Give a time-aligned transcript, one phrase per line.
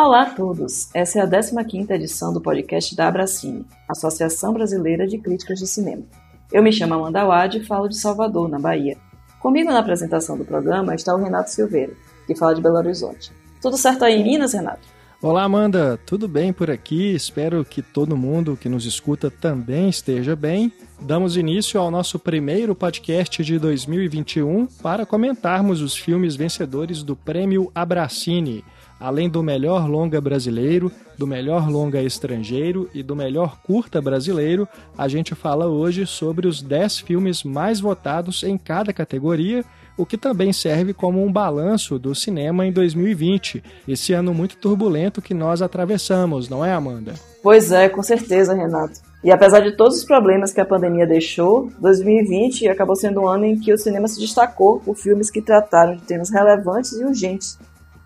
[0.00, 0.88] Olá a todos!
[0.94, 6.04] Essa é a 15ª edição do podcast da Abracine, Associação Brasileira de Críticas de Cinema.
[6.52, 8.96] Eu me chamo Amanda Wad e falo de Salvador, na Bahia.
[9.40, 11.94] Comigo na apresentação do programa está o Renato Silveira,
[12.28, 13.32] que fala de Belo Horizonte.
[13.60, 14.86] Tudo certo aí em Minas, Renato?
[15.20, 15.98] Olá, Amanda.
[16.06, 17.12] Tudo bem por aqui?
[17.12, 20.72] Espero que todo mundo que nos escuta também esteja bem.
[21.00, 27.72] Damos início ao nosso primeiro podcast de 2021 para comentarmos os filmes vencedores do Prêmio
[27.74, 28.64] Abracine
[29.00, 35.08] além do melhor longa brasileiro, do melhor longa estrangeiro e do melhor curta brasileiro, a
[35.08, 39.64] gente fala hoje sobre os 10 filmes mais votados em cada categoria,
[39.96, 45.20] o que também serve como um balanço do cinema em 2020, esse ano muito turbulento
[45.20, 47.14] que nós atravessamos, não é, Amanda?
[47.42, 49.00] Pois é, com certeza, Renato.
[49.24, 53.44] E apesar de todos os problemas que a pandemia deixou, 2020 acabou sendo um ano
[53.44, 57.58] em que o cinema se destacou por filmes que trataram de temas relevantes e urgentes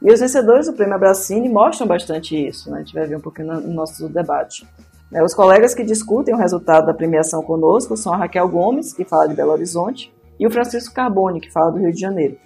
[0.03, 2.79] e os vencedores do Prêmio Abracine mostram bastante isso, né?
[2.79, 4.67] a gente vai ver um pouquinho no nosso debate.
[5.13, 9.05] É, os colegas que discutem o resultado da premiação conosco são a Raquel Gomes, que
[9.05, 12.37] fala de Belo Horizonte, e o Francisco Carbone, que fala do Rio de Janeiro.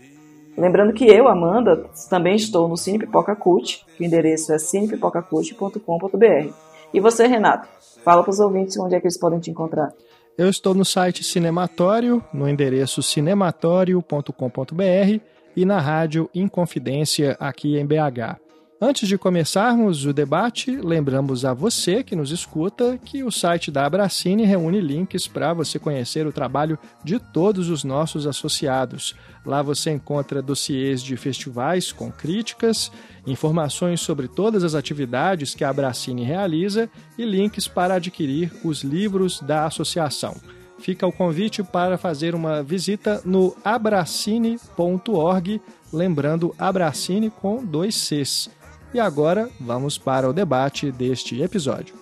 [0.57, 6.53] Lembrando que eu, Amanda, também estou no Cine Pipoca Cult, que o endereço é cinepipocacult.com.br.
[6.93, 7.69] E você, Renato,
[8.05, 9.93] fala para os ouvintes onde é que eles podem te encontrar.
[10.37, 18.47] Eu estou no site Cinematório, no endereço cinematório.com.br e na rádio Inconfidência aqui em BH.
[18.79, 23.87] Antes de começarmos o debate, lembramos a você que nos escuta que o site da
[23.87, 29.17] Abracine reúne links para você conhecer o trabalho de todos os nossos associados.
[29.47, 32.93] Lá você encontra dossiês de festivais com críticas,
[33.27, 39.41] informações sobre todas as atividades que a Abracine realiza e links para adquirir os livros
[39.41, 40.37] da associação
[40.79, 45.61] fica o convite para fazer uma visita no abracine.org,
[45.93, 48.51] lembrando Abracine com dois Cs.
[48.95, 51.95] E agora vamos para o debate deste episódio.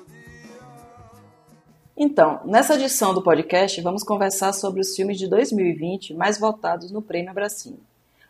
[1.96, 7.00] Então, nessa edição do podcast, vamos conversar sobre os filmes de 2020 mais votados no
[7.00, 7.78] Prêmio Abracine.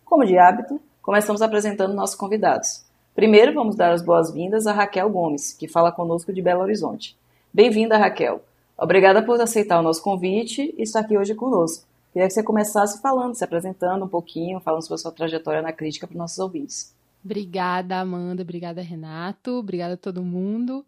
[0.05, 2.85] Como de hábito, começamos apresentando nossos convidados.
[3.15, 7.17] Primeiro, vamos dar as boas-vindas a Raquel Gomes, que fala conosco de Belo Horizonte.
[7.53, 8.43] Bem-vinda, Raquel.
[8.77, 11.87] Obrigada por aceitar o nosso convite e estar aqui hoje conosco.
[12.13, 15.73] Queria que você começasse falando, se apresentando um pouquinho, falando sobre a sua trajetória na
[15.73, 16.95] crítica para os nossos ouvintes.
[17.25, 18.43] Obrigada, Amanda.
[18.43, 19.53] Obrigada, Renato.
[19.53, 20.85] Obrigada a todo mundo.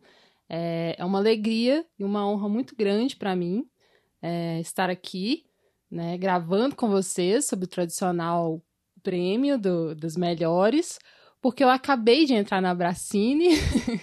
[0.49, 3.67] É, é uma alegria e uma honra muito grande para mim
[4.23, 5.45] é, estar aqui,
[5.91, 8.61] né, gravando com vocês sobre o tradicional
[9.03, 10.99] prêmio do, dos melhores,
[11.41, 13.49] porque eu acabei de entrar na Bracine,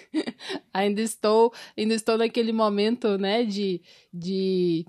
[0.74, 3.82] ainda estou, ainda estou naquele momento, né, de,
[4.14, 4.86] de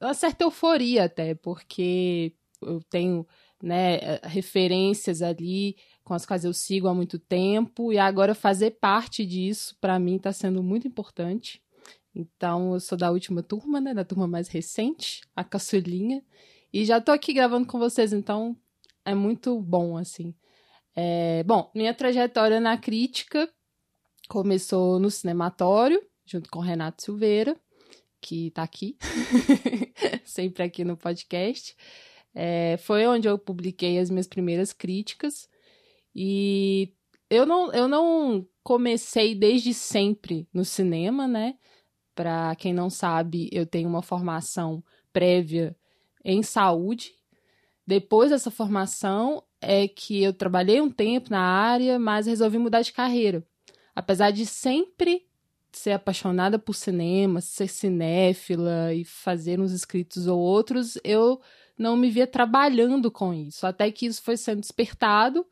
[0.00, 3.26] uma certa euforia até, porque eu tenho,
[3.62, 7.92] né, referências ali com as quais eu sigo há muito tempo.
[7.92, 11.62] E agora fazer parte disso para mim está sendo muito importante.
[12.14, 16.22] Então, eu sou da última turma, né, da turma mais recente, a caçulinha,
[16.72, 18.56] e já estou aqui gravando com vocês, então
[19.04, 20.34] é muito bom assim
[20.96, 23.48] é, bom, minha trajetória na crítica
[24.28, 27.56] começou no cinematório, junto com Renato Silveira,
[28.20, 28.96] que está aqui,
[30.24, 31.76] sempre aqui no podcast.
[32.34, 35.48] É, foi onde eu publiquei as minhas primeiras críticas.
[36.14, 36.92] E
[37.28, 41.56] eu não, eu não comecei desde sempre no cinema, né?
[42.14, 44.82] Para quem não sabe, eu tenho uma formação
[45.12, 45.76] prévia
[46.24, 47.12] em saúde.
[47.86, 52.92] Depois dessa formação, é que eu trabalhei um tempo na área, mas resolvi mudar de
[52.92, 53.44] carreira.
[53.94, 55.26] Apesar de sempre
[55.72, 61.40] ser apaixonada por cinema, ser cinéfila e fazer uns escritos ou outros, eu
[61.76, 63.66] não me via trabalhando com isso.
[63.66, 65.44] Até que isso foi sendo despertado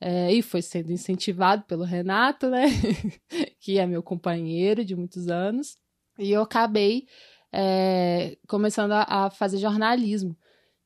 [0.00, 2.66] é, e foi sendo incentivado pelo Renato, né?
[3.60, 5.76] que é meu companheiro de muitos anos.
[6.18, 7.06] E eu acabei
[7.52, 10.36] é, começando a, a fazer jornalismo.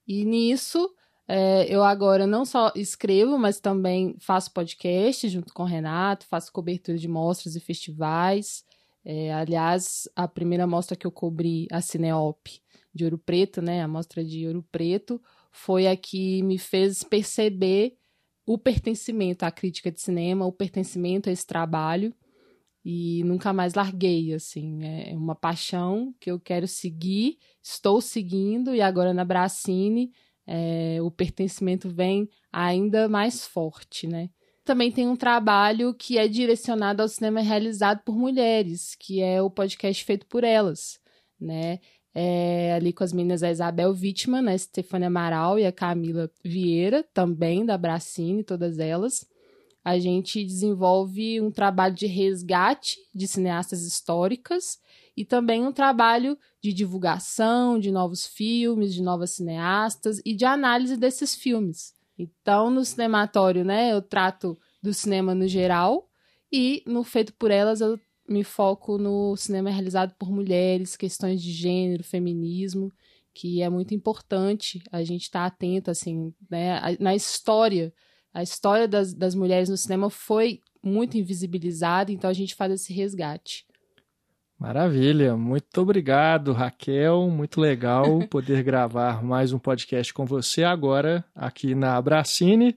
[0.06, 0.92] E nisso
[1.34, 6.52] é, eu agora não só escrevo, mas também faço podcast junto com o Renato, faço
[6.52, 8.62] cobertura de mostras e festivais.
[9.02, 12.60] É, aliás, a primeira mostra que eu cobri, a Cineop
[12.94, 17.96] de Ouro Preto, né, a mostra de Ouro Preto, foi a que me fez perceber
[18.44, 22.14] o pertencimento à crítica de cinema, o pertencimento a esse trabalho
[22.84, 28.82] e nunca mais larguei, assim, é uma paixão que eu quero seguir, estou seguindo e
[28.82, 30.12] agora na Bracine
[30.46, 34.28] é, o pertencimento vem ainda mais forte, né?
[34.64, 39.50] Também tem um trabalho que é direcionado ao cinema realizado por mulheres, que é o
[39.50, 41.00] podcast feito por elas,
[41.40, 41.80] né?
[42.14, 47.04] É, ali com as meninas a Isabel Wittmann, a Stefania Amaral e a Camila Vieira,
[47.14, 49.26] também da Bracine, todas elas.
[49.84, 54.78] a gente desenvolve um trabalho de resgate de cineastas históricas
[55.16, 60.96] e também um trabalho de divulgação de novos filmes, de novas cineastas e de análise
[60.96, 61.94] desses filmes.
[62.18, 66.08] Então, no cinematório, né, eu trato do cinema no geral
[66.50, 67.98] e no Feito por Elas eu
[68.28, 72.92] me foco no cinema realizado por mulheres, questões de gênero, feminismo,
[73.34, 77.92] que é muito importante a gente estar tá atento, assim, né, na história.
[78.32, 82.92] A história das, das mulheres no cinema foi muito invisibilizada, então a gente faz esse
[82.92, 83.66] resgate.
[84.62, 87.28] Maravilha, muito obrigado, Raquel.
[87.28, 92.76] Muito legal poder gravar mais um podcast com você agora aqui na Abracine.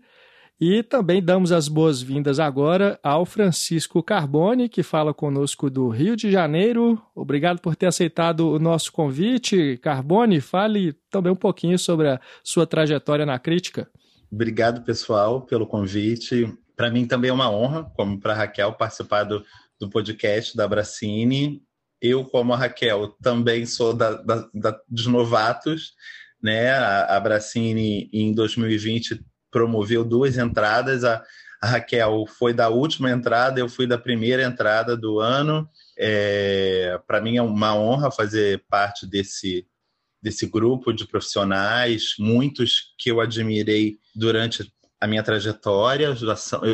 [0.60, 6.32] E também damos as boas-vindas agora ao Francisco Carbone, que fala conosco do Rio de
[6.32, 7.00] Janeiro.
[7.14, 9.78] Obrigado por ter aceitado o nosso convite.
[9.78, 13.88] Carbone, fale também um pouquinho sobre a sua trajetória na crítica.
[14.32, 16.52] Obrigado, pessoal, pelo convite.
[16.76, 19.44] Para mim também é uma honra, como para a Raquel, participar do,
[19.80, 21.62] do podcast da Bracine
[22.06, 25.94] eu, como a Raquel, também sou da, da, da dos novatos,
[26.42, 26.72] né?
[26.72, 31.04] A, a Bracini, em 2020, promoveu duas entradas.
[31.04, 31.24] A,
[31.62, 35.68] a Raquel foi da última entrada, eu fui da primeira entrada do ano.
[35.98, 39.66] É, Para mim é uma honra fazer parte desse,
[40.22, 46.16] desse grupo de profissionais, muitos que eu admirei durante a minha trajetória.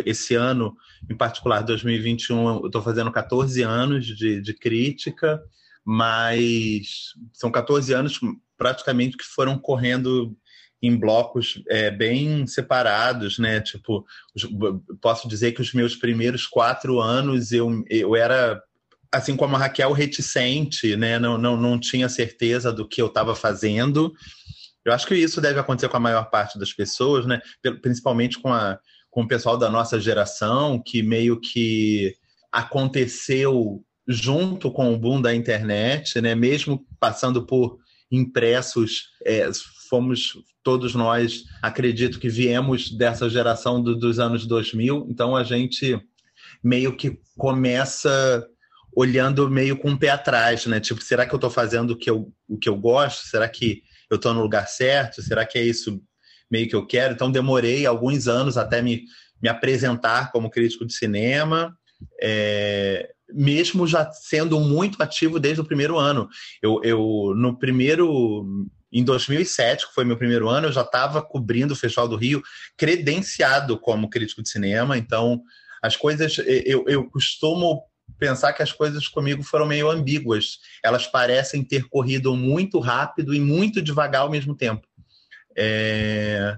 [0.06, 0.76] Esse ano,
[1.10, 5.42] em particular, 2021, eu estou fazendo 14 anos de, de crítica,
[5.84, 8.20] mas são 14 anos
[8.58, 10.36] praticamente que foram correndo
[10.82, 13.62] em blocos é, bem separados, né?
[13.62, 14.06] Tipo,
[15.00, 18.62] posso dizer que os meus primeiros quatro anos eu, eu era,
[19.12, 21.20] assim como a Raquel, reticente, né?
[21.20, 24.12] Não, não, não tinha certeza do que eu estava fazendo.
[24.86, 27.42] Eu acho que isso deve acontecer com a maior parte das pessoas, né?
[27.82, 28.80] Principalmente com, a,
[29.10, 32.14] com o pessoal da nossa geração, que meio que
[32.52, 36.34] aconteceu junto com o boom da internet, né?
[36.34, 37.78] Mesmo passando por
[38.12, 39.50] impressos, é,
[39.90, 40.34] fomos
[40.64, 46.00] todos nós, acredito que viemos dessa geração do, dos anos 2000, então a gente
[46.64, 48.46] meio que começa
[48.96, 50.80] olhando meio com o pé atrás, né?
[50.80, 53.28] Tipo, será que eu estou fazendo o que eu, o que eu gosto?
[53.28, 53.82] Será que
[54.12, 55.22] eu estou no lugar certo?
[55.22, 56.02] Será que é isso
[56.52, 57.14] meio que eu quero?
[57.14, 59.04] Então, demorei alguns anos até me,
[59.42, 61.76] me apresentar como crítico de cinema,
[62.22, 66.28] é, mesmo já sendo muito ativo desde o primeiro ano.
[66.62, 68.68] Eu, eu no primeiro.
[68.94, 72.44] Em 2007, que foi meu primeiro ano, eu já estava cobrindo o Festival do Rio,
[72.76, 74.98] credenciado como crítico de cinema.
[74.98, 75.42] Então,
[75.82, 76.38] as coisas.
[76.66, 77.84] Eu, eu costumo
[78.22, 80.60] pensar que as coisas comigo foram meio ambíguas.
[80.84, 84.88] Elas parecem ter corrido muito rápido e muito devagar ao mesmo tempo.
[85.58, 86.56] É...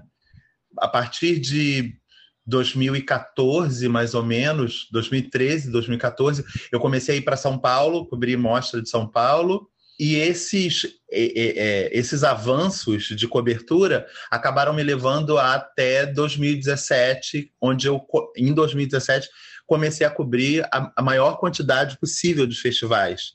[0.76, 1.96] A partir de
[2.44, 8.82] 2014, mais ou menos, 2013, 2014, eu comecei a ir para São Paulo, cobrir mostra
[8.82, 9.66] de São Paulo,
[9.98, 18.04] e esses, esses avanços de cobertura acabaram me levando até 2017, onde eu,
[18.36, 19.28] em 2017,
[19.66, 23.32] comecei a cobrir a, a maior quantidade possível de festivais.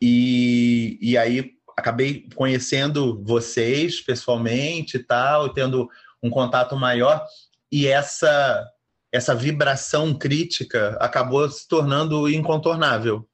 [0.00, 5.88] E, e aí acabei conhecendo vocês pessoalmente e tal, tendo
[6.22, 7.24] um contato maior.
[7.70, 8.66] E essa,
[9.10, 13.26] essa vibração crítica acabou se tornando incontornável.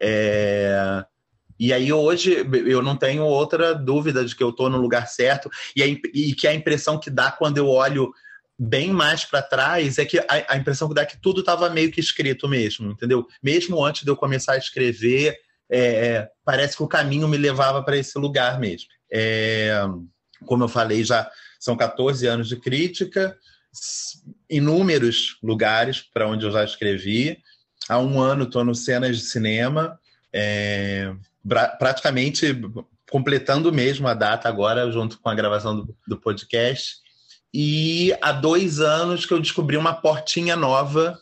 [0.00, 1.04] É...
[1.64, 5.48] E aí hoje eu não tenho outra dúvida de que eu estou no lugar certo
[5.74, 8.12] e, a, e que a impressão que dá quando eu olho
[8.58, 11.70] bem mais para trás é que a, a, impressão que dá é que tudo estava
[11.70, 13.26] meio que escrito mesmo, entendeu?
[13.42, 15.38] Mesmo antes de eu começar a escrever,
[15.70, 18.90] é, é parece que o caminho me levava para esse lugar mesmo.
[19.10, 19.72] É,
[20.44, 23.34] como eu falei, já são 14 anos de crítica,
[24.50, 27.38] inúmeros lugares para onde eu já escrevi.
[27.88, 29.98] Há um ano estou no Cenas de Cinema,
[30.30, 31.10] é,
[31.78, 32.58] praticamente
[33.10, 36.96] completando mesmo a data agora, junto com a gravação do, do podcast.
[37.52, 41.18] E há dois anos que eu descobri uma portinha nova,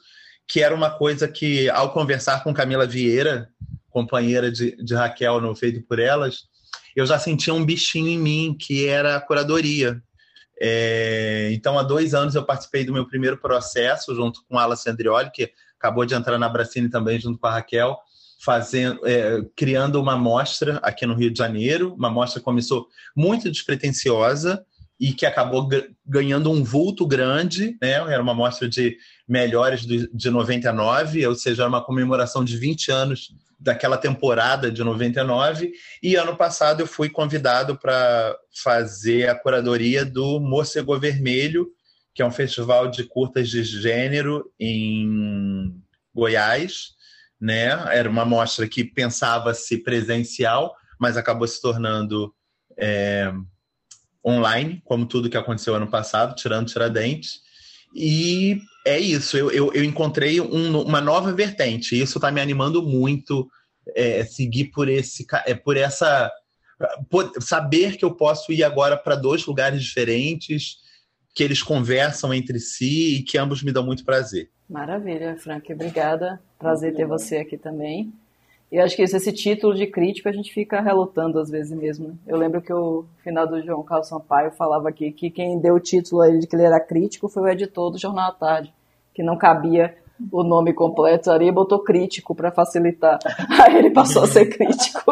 [0.48, 3.48] que era uma coisa que, ao conversar com Camila Vieira,
[3.90, 6.44] companheira de, de Raquel no Feito por Elas,
[6.96, 10.02] eu já sentia um bichinho em mim, que era a curadoria.
[10.60, 14.76] É, então, há dois anos eu participei do meu primeiro processo, junto com a Ala
[15.34, 17.98] que acabou de entrar na Bracine também, junto com a Raquel,
[18.44, 21.94] fazendo, é, criando uma mostra aqui no Rio de Janeiro.
[21.94, 24.64] Uma mostra que começou muito despretensiosa,
[25.02, 25.68] e que acabou
[26.06, 27.94] ganhando um vulto grande, né?
[27.94, 28.96] Era uma mostra de
[29.26, 35.72] melhores de 99, ou seja, uma comemoração de 20 anos daquela temporada de 99.
[36.00, 41.66] E ano passado eu fui convidado para fazer a curadoria do Morcego Vermelho,
[42.14, 45.74] que é um festival de curtas de gênero em
[46.14, 46.90] Goiás,
[47.42, 47.70] né?
[47.92, 52.32] Era uma mostra que pensava-se presencial, mas acabou se tornando
[52.78, 53.32] é,
[54.24, 57.40] online, como tudo que aconteceu ano passado, tirando Tiradentes.
[57.92, 62.40] E é isso, eu, eu, eu encontrei um, uma nova vertente, e isso está me
[62.40, 63.50] animando muito
[63.96, 66.30] é, seguir por esse é, por essa
[67.10, 70.76] por, saber que eu posso ir agora para dois lugares diferentes,
[71.34, 74.48] que eles conversam entre si e que ambos me dão muito prazer.
[74.70, 76.40] Maravilha, Frank, obrigada.
[76.62, 78.12] Prazer ter você aqui também.
[78.70, 82.16] E acho que esse título de crítico a gente fica relutando às vezes mesmo.
[82.26, 85.80] Eu lembro que o final do João Carlos Sampaio falava aqui que quem deu o
[85.80, 88.72] título a ele de que ele era crítico foi o editor do Jornal à Tarde,
[89.12, 89.94] que não cabia
[90.30, 93.18] o nome completo ali e botou crítico para facilitar.
[93.60, 95.02] Aí ele passou a ser crítico.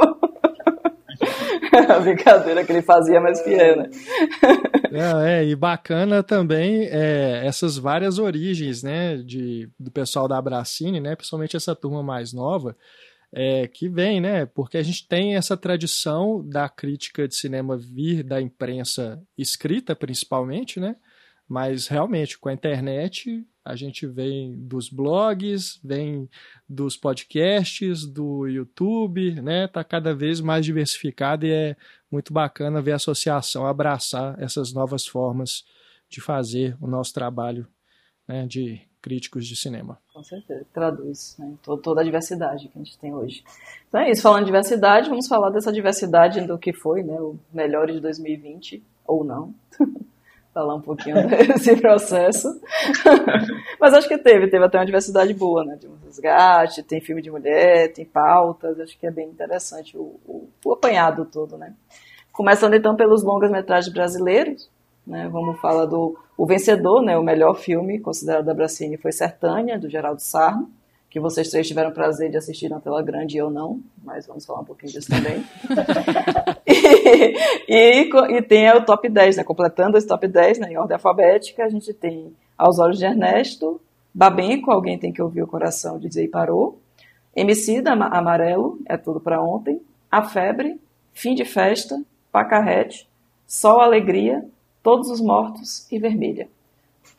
[1.89, 3.91] a brincadeira que ele fazia mais fiel, né?
[4.93, 11.01] É, é, e bacana também é, essas várias origens, né, de, do pessoal da Abracine,
[11.01, 12.77] né, principalmente essa turma mais nova,
[13.33, 18.25] é, que vem, né, porque a gente tem essa tradição da crítica de cinema vir
[18.25, 20.97] da imprensa escrita, principalmente, né,
[21.49, 26.29] mas realmente com a internet a gente vem dos blogs, vem
[26.69, 29.69] dos podcasts, do YouTube, né?
[29.69, 31.77] Tá cada vez mais diversificado e é
[32.11, 35.65] muito bacana ver a associação abraçar essas novas formas
[36.09, 37.67] de fazer o nosso trabalho
[38.27, 39.99] né, de críticos de cinema.
[40.13, 43.43] Com certeza, traduz né, toda a diversidade que a gente tem hoje.
[43.89, 47.39] Então é isso, falando de diversidade, vamos falar dessa diversidade do que foi né, o
[47.53, 49.55] melhor de 2020, ou não.
[50.53, 52.49] falar um pouquinho desse processo.
[53.81, 55.77] Mas acho que teve, teve até uma diversidade boa, né?
[55.77, 60.19] De um resgate, tem filme de mulher, tem pautas, acho que é bem interessante o,
[60.27, 61.75] o, o apanhado todo, né?
[62.33, 64.71] Começando então pelos longas-metragens brasileiros,
[65.07, 65.29] né?
[65.31, 67.17] Vamos falar do o vencedor, né?
[67.19, 70.71] O melhor filme considerado da Bracini foi Sertânia, do Geraldo Sarno
[71.11, 74.61] que vocês três tiveram prazer de assistir na tela grande eu não, mas vamos falar
[74.61, 75.45] um pouquinho disso também.
[77.69, 79.45] e, e, tem o top 10, né?
[79.45, 83.81] Completando esse top 10 né, em ordem alfabética, a gente tem Aos Olhos de Ernesto,
[84.15, 86.79] Babenco, Alguém Tem Que Ouvir o Coração Dizer e Parou,
[87.83, 90.81] da Amarelo, É Tudo Pra Ontem, A Febre,
[91.13, 92.03] Fim de Festa,
[92.33, 93.09] Pacarrete,
[93.47, 94.45] Sol Alegria,
[94.83, 96.49] Todos os Mortos e Vermelha.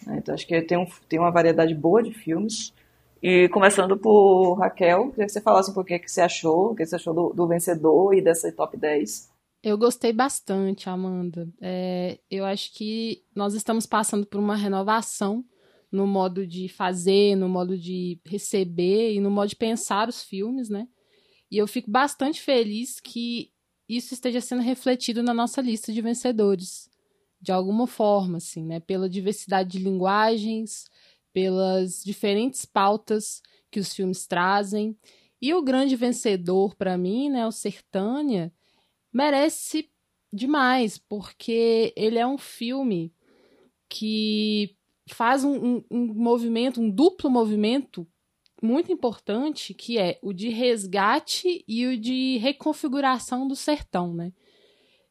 [0.07, 2.73] Então acho que tem, um, tem uma variedade boa de filmes.
[3.21, 6.75] E começando por Raquel, queria que você falasse um pouquinho o que você achou, o
[6.75, 9.30] que você achou do, do vencedor e dessa top 10.
[9.63, 11.47] Eu gostei bastante, Amanda.
[11.61, 15.45] É, eu acho que nós estamos passando por uma renovação
[15.91, 20.69] no modo de fazer, no modo de receber e no modo de pensar os filmes,
[20.69, 20.87] né?
[21.49, 23.51] E eu fico bastante feliz que
[23.87, 26.89] isso esteja sendo refletido na nossa lista de vencedores,
[27.39, 28.79] de alguma forma, assim, né?
[28.79, 30.85] Pela diversidade de linguagens,
[31.33, 34.97] pelas diferentes pautas que os filmes trazem.
[35.41, 38.53] E o grande vencedor, para mim, né, o Sertânia,
[39.13, 39.89] merece
[40.31, 43.13] demais, porque ele é um filme
[43.89, 44.75] que
[45.09, 48.07] faz um, um, um, movimento, um duplo movimento
[48.61, 54.31] muito importante, que é o de resgate e o de reconfiguração do sertão, né?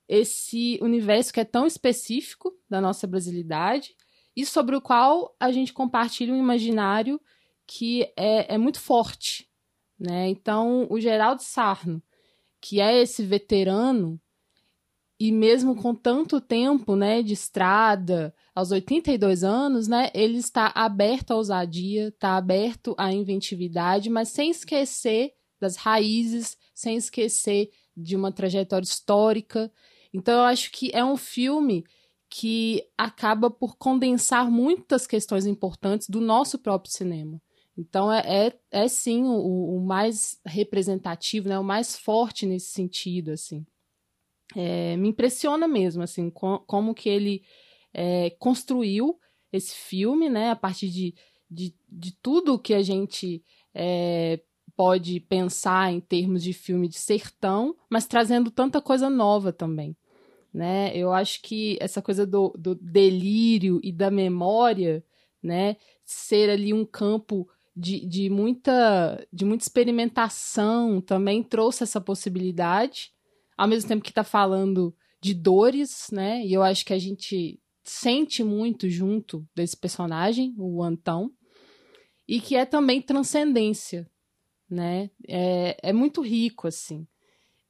[0.09, 3.95] Esse universo que é tão específico da nossa brasilidade,
[4.37, 7.21] e sobre o qual a gente compartilha um imaginário
[7.67, 9.49] que é, é muito forte.
[9.99, 10.29] Né?
[10.29, 12.03] Então, o Geraldo Sarno,
[12.61, 14.21] que é esse veterano,
[15.19, 21.33] e mesmo com tanto tempo né, de estrada, aos 82 anos, né, ele está aberto
[21.33, 28.33] à ousadia, está aberto à inventividade, mas sem esquecer das raízes, sem esquecer de uma
[28.33, 29.71] trajetória histórica.
[30.13, 31.85] Então, eu acho que é um filme
[32.31, 37.43] que acaba por condensar muitas questões importantes do nosso próprio cinema.
[37.81, 43.33] Então é, é, é sim o, o, mais representativo, né, o mais forte nesse sentido,
[43.33, 43.65] assim.
[44.55, 47.43] É, me impressiona mesmo, assim, com, como que ele
[47.95, 49.19] é, construiu
[49.53, 51.15] esse filme, né, a partir de,
[51.51, 53.43] de, de tudo que a gente
[53.75, 54.41] é,
[54.77, 59.97] pode pensar em termos de filme de sertão, mas trazendo tanta coisa nova também
[60.53, 60.95] né?
[60.97, 65.05] Eu acho que essa coisa do, do delírio e da memória,
[65.43, 65.77] né?
[66.05, 73.13] Ser ali um campo de, de, muita, de muita experimentação também trouxe essa possibilidade,
[73.57, 76.45] ao mesmo tempo que está falando de dores, né?
[76.45, 81.33] E eu acho que a gente sente muito junto desse personagem, o Antão,
[82.27, 84.09] e que é também transcendência,
[84.69, 85.11] né?
[85.29, 87.07] É, é muito rico, assim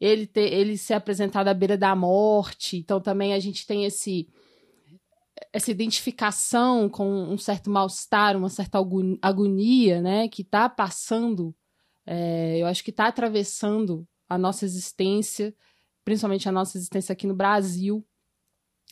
[0.00, 2.78] ele, ter, ele ser apresentado à beira da morte.
[2.78, 4.28] Então também a gente tem esse
[5.52, 8.78] essa identificação com um certo mal-estar, uma certa
[9.22, 11.54] agonia, né, que está passando,
[12.06, 15.54] é, eu acho que está atravessando a nossa existência,
[16.04, 18.04] principalmente a nossa existência aqui no Brasil.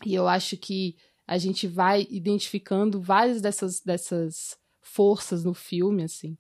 [0.05, 6.37] E eu acho que a gente vai identificando várias dessas, dessas forças no filme, assim.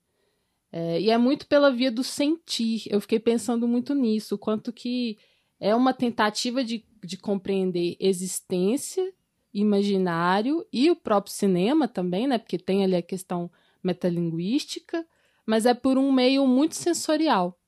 [0.70, 2.82] É, e é muito pela via do sentir.
[2.90, 5.18] Eu fiquei pensando muito nisso, quanto que
[5.60, 9.12] é uma tentativa de, de compreender existência,
[9.60, 12.38] imaginário e o próprio cinema também, né?
[12.38, 13.50] Porque tem ali a questão
[13.82, 15.06] metalinguística,
[15.46, 17.58] mas é por um meio muito sensorial.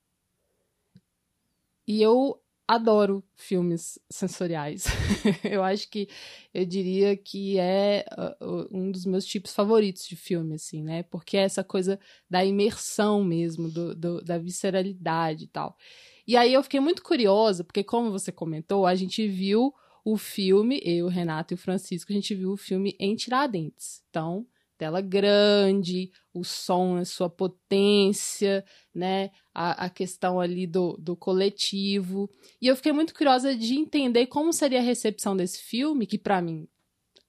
[1.87, 4.85] E eu adoro filmes sensoriais.
[5.43, 6.09] eu acho que
[6.55, 8.05] eu diria que é
[8.41, 11.03] uh, um dos meus tipos favoritos de filme, assim, né?
[11.03, 15.77] Porque é essa coisa da imersão mesmo, do, do, da visceralidade e tal.
[16.25, 20.81] E aí eu fiquei muito curiosa, porque como você comentou, a gente viu o filme,
[20.85, 24.03] eu, Renato e o Francisco, a gente viu o filme em Tiradentes.
[24.09, 24.47] Então,
[24.81, 28.65] tela grande, o som a sua potência,
[28.95, 29.31] né?
[29.53, 32.31] A, a questão ali do, do coletivo.
[32.63, 36.41] E eu fiquei muito curiosa de entender como seria a recepção desse filme, que para
[36.41, 36.67] mim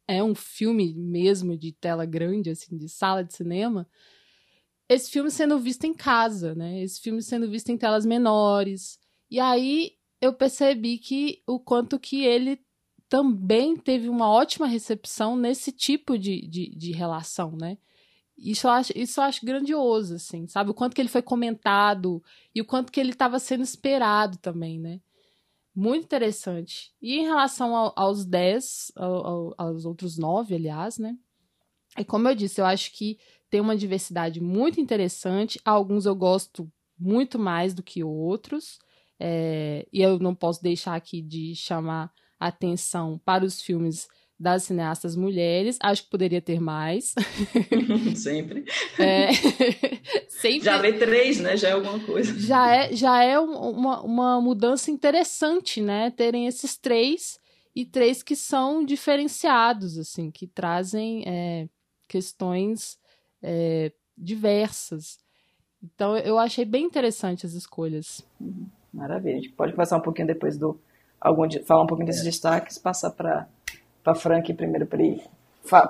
[0.08, 3.86] é um filme mesmo de tela grande, assim, de sala de cinema.
[4.88, 6.82] Esse filme sendo visto em casa, né?
[6.82, 8.98] Esse filme sendo visto em telas menores.
[9.30, 12.62] E aí eu percebi que o quanto que ele
[13.10, 17.78] também teve uma ótima recepção nesse tipo de, de, de relação, né?
[18.38, 20.72] Isso eu, acho, isso eu acho grandioso, assim, sabe?
[20.72, 22.24] O quanto que ele foi comentado
[22.56, 25.02] e o quanto que ele estava sendo esperado também, né?
[25.76, 26.94] Muito interessante.
[27.02, 31.16] E em relação ao, aos dez, ao, aos outros nove, aliás, né?
[31.98, 35.60] É como eu disse, eu acho que tem uma diversidade muito interessante.
[35.66, 38.80] Alguns eu gosto muito mais do que outros.
[39.24, 44.08] É, e eu não posso deixar aqui de chamar atenção para os filmes
[44.40, 45.78] das cineastas mulheres.
[45.80, 47.14] Acho que poderia ter mais.
[48.18, 48.66] Sempre.
[48.98, 49.28] É,
[50.28, 50.66] sempre.
[50.66, 51.56] Já vê três, né?
[51.56, 52.38] Já é alguma coisa.
[52.40, 56.10] Já é, já é uma, uma mudança interessante, né?
[56.10, 57.40] Terem esses três
[57.76, 61.70] e três que são diferenciados, assim, que trazem é,
[62.08, 62.98] questões
[63.44, 65.20] é, diversas.
[65.84, 68.26] Então, eu achei bem interessante as escolhas.
[68.94, 69.38] Maravilha.
[69.38, 70.80] A gente pode conversar um pouquinho depois do,
[71.20, 73.48] algum, falar um pouquinho desses destaques, passar para
[74.04, 75.22] para Frank primeiro para ele,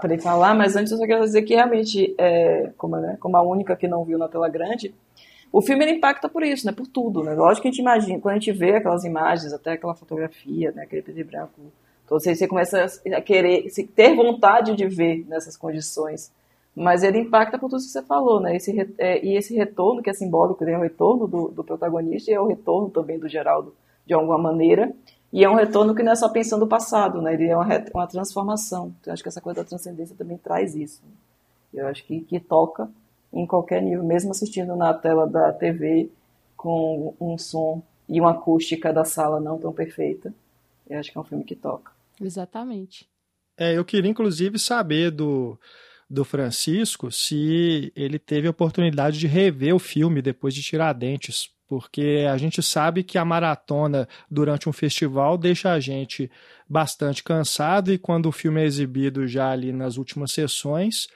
[0.04, 3.42] ele falar, mas antes eu só quero dizer que realmente, é, como, né, como a
[3.42, 4.94] única que não viu na tela grande,
[5.52, 8.20] o filme ele impacta por isso, né, por tudo, né, lógico que a gente imagina,
[8.20, 11.52] quando a gente vê aquelas imagens, até aquela fotografia, né, aquele preto e branco,
[12.06, 16.32] então você, você começa a querer, ter vontade de ver nessas condições,
[16.76, 20.10] mas ele impacta por tudo que você falou, né, esse, é, e esse retorno que
[20.10, 23.28] é simbólico, né, é o retorno do, do protagonista e é o retorno também do
[23.28, 24.94] Geraldo, de alguma maneira,
[25.34, 27.34] e é um retorno que não é só pensando o passado, né?
[27.34, 28.94] Ele é uma, uma transformação.
[29.00, 31.02] Então, acho que essa coisa da transcendência também traz isso.
[31.74, 32.90] Eu acho que, que toca
[33.32, 36.10] em qualquer nível, mesmo assistindo na tela da TV
[36.58, 40.34] com um som e uma acústica da sala não tão perfeita.
[40.90, 41.94] Eu acho que é um filme que toca.
[42.20, 43.08] Exatamente.
[43.58, 45.58] É, eu queria inclusive saber do,
[46.12, 52.28] do Francisco se ele teve a oportunidade de rever o filme depois de Tiradentes, porque
[52.30, 56.30] a gente sabe que a maratona durante um festival deixa a gente
[56.68, 61.08] bastante cansado e quando o filme é exibido já ali nas últimas sessões,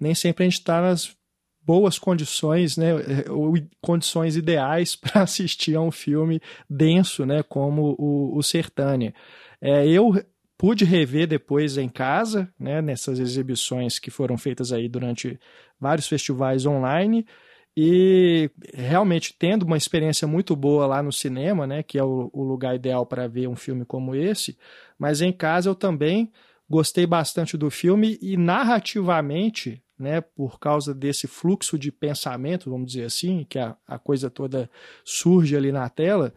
[0.00, 1.16] nem sempre a gente está nas
[1.62, 2.90] boas condições, né,
[3.28, 9.14] ou condições ideais para assistir a um filme denso, né, como o, o Sertânia.
[9.60, 10.12] É, eu
[10.60, 15.40] pude rever depois em casa, né, nessas exibições que foram feitas aí durante
[15.80, 17.26] vários festivais online,
[17.74, 22.42] e realmente tendo uma experiência muito boa lá no cinema, né, que é o, o
[22.42, 24.58] lugar ideal para ver um filme como esse,
[24.98, 26.30] mas em casa eu também
[26.68, 33.04] gostei bastante do filme e narrativamente né, por causa desse fluxo de pensamento, vamos dizer
[33.04, 34.70] assim, que a, a coisa toda
[35.04, 36.32] surge ali na tela,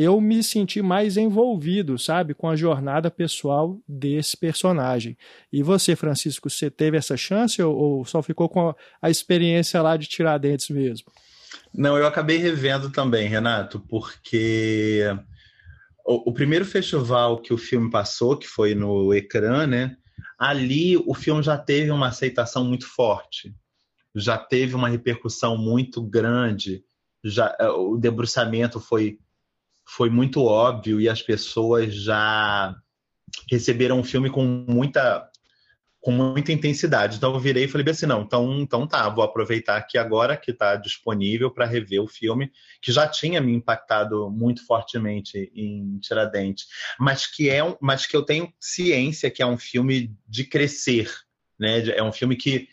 [0.00, 5.16] eu me senti mais envolvido, sabe, com a jornada pessoal desse personagem.
[5.52, 9.82] E você, Francisco, você teve essa chance ou, ou só ficou com a, a experiência
[9.82, 11.10] lá de Tiradentes mesmo?
[11.74, 15.04] Não, eu acabei revendo também, Renato, porque
[16.06, 19.96] o, o primeiro festival que o filme passou, que foi no Ecrã, né?
[20.38, 23.52] ali o filme já teve uma aceitação muito forte,
[24.14, 26.84] já teve uma repercussão muito grande,
[27.24, 29.18] já é, o debruçamento foi
[29.88, 32.76] foi muito óbvio e as pessoas já
[33.50, 35.28] receberam o filme com muita
[36.00, 37.16] com muita intensidade.
[37.16, 40.52] Então eu virei e falei assim, não, então, então tá, vou aproveitar aqui agora que
[40.52, 46.66] está disponível para rever o filme, que já tinha me impactado muito fortemente em Tiradentes,
[47.00, 51.12] mas que é um, mas que eu tenho ciência que é um filme de crescer,
[51.58, 51.88] né?
[51.88, 52.68] É um filme que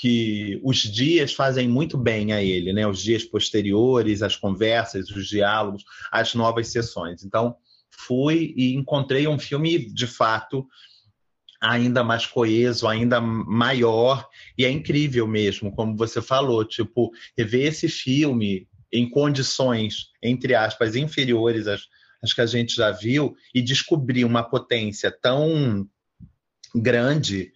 [0.00, 2.86] que os dias fazem muito bem a ele, né?
[2.86, 5.82] Os dias posteriores, as conversas, os diálogos,
[6.12, 7.24] as novas sessões.
[7.24, 7.56] Então,
[7.90, 10.64] fui e encontrei um filme de fato
[11.60, 17.88] ainda mais coeso, ainda maior, e é incrível mesmo, como você falou, tipo, rever esse
[17.88, 21.80] filme em condições, entre aspas, inferiores às,
[22.22, 25.88] às que a gente já viu, e descobrir uma potência tão
[26.72, 27.52] grande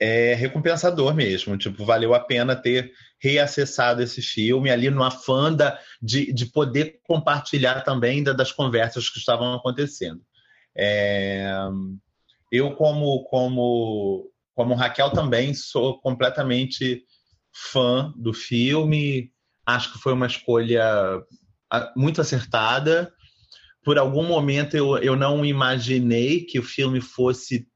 [0.00, 1.58] é recompensador mesmo.
[1.58, 5.54] Tipo, valeu a pena ter reacessado esse filme ali no afã
[6.00, 10.22] de, de poder compartilhar também das conversas que estavam acontecendo.
[10.74, 11.52] É,
[12.50, 17.04] eu, como, como, como Raquel, também sou completamente
[17.52, 19.30] fã do filme.
[19.66, 21.20] Acho que foi uma escolha
[21.94, 23.12] muito acertada.
[23.84, 27.69] Por algum momento eu, eu não imaginei que o filme fosse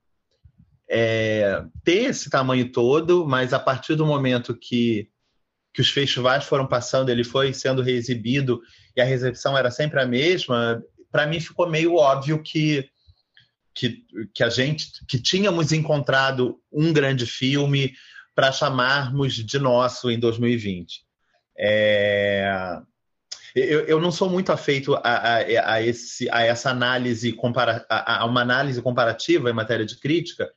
[0.89, 5.09] é, ter esse tamanho todo, mas a partir do momento que,
[5.73, 8.61] que os festivais foram passando, ele foi sendo reexibido
[8.97, 12.89] e a recepção era sempre a mesma, para mim ficou meio óbvio que
[13.75, 17.93] que, que a gente que tínhamos encontrado um grande filme
[18.35, 21.03] para chamarmos de nosso em 2020.
[21.59, 22.81] É,
[23.55, 28.23] eu, eu, não sou muito afeito a, a, a, esse, a essa análise compara, a,
[28.23, 30.51] a, uma análise comparativa em matéria de crítica,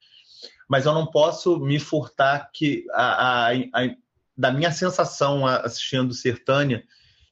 [0.68, 3.52] mas eu não posso me furtar que a,
[4.38, 6.84] da minha sensação assistindo Sertânia,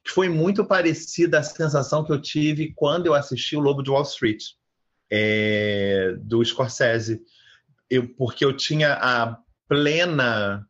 [0.04, 3.90] que foi muito parecida à sensação que eu tive quando eu assisti o Lobo de
[3.90, 4.42] Wall Street
[5.10, 7.22] é, do Scorsese,
[7.88, 9.38] eu, porque eu tinha a
[9.68, 10.66] plena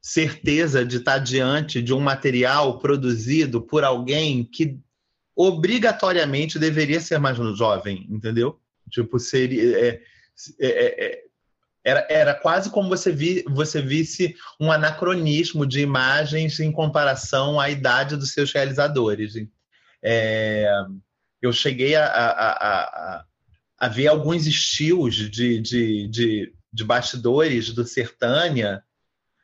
[0.00, 4.78] certeza de estar diante de um material produzido por alguém que
[5.36, 8.58] obrigatoriamente deveria ser mais jovem, entendeu?
[8.90, 9.78] Tipo, seria.
[9.78, 10.02] É,
[10.60, 11.24] é, é,
[11.84, 17.70] era, era quase como você, vi, você visse um anacronismo de imagens em comparação à
[17.70, 19.34] idade dos seus realizadores.
[20.02, 20.70] É,
[21.40, 23.24] eu cheguei a, a, a,
[23.78, 28.82] havia alguns estilos de, de, de, de bastidores do Sertânia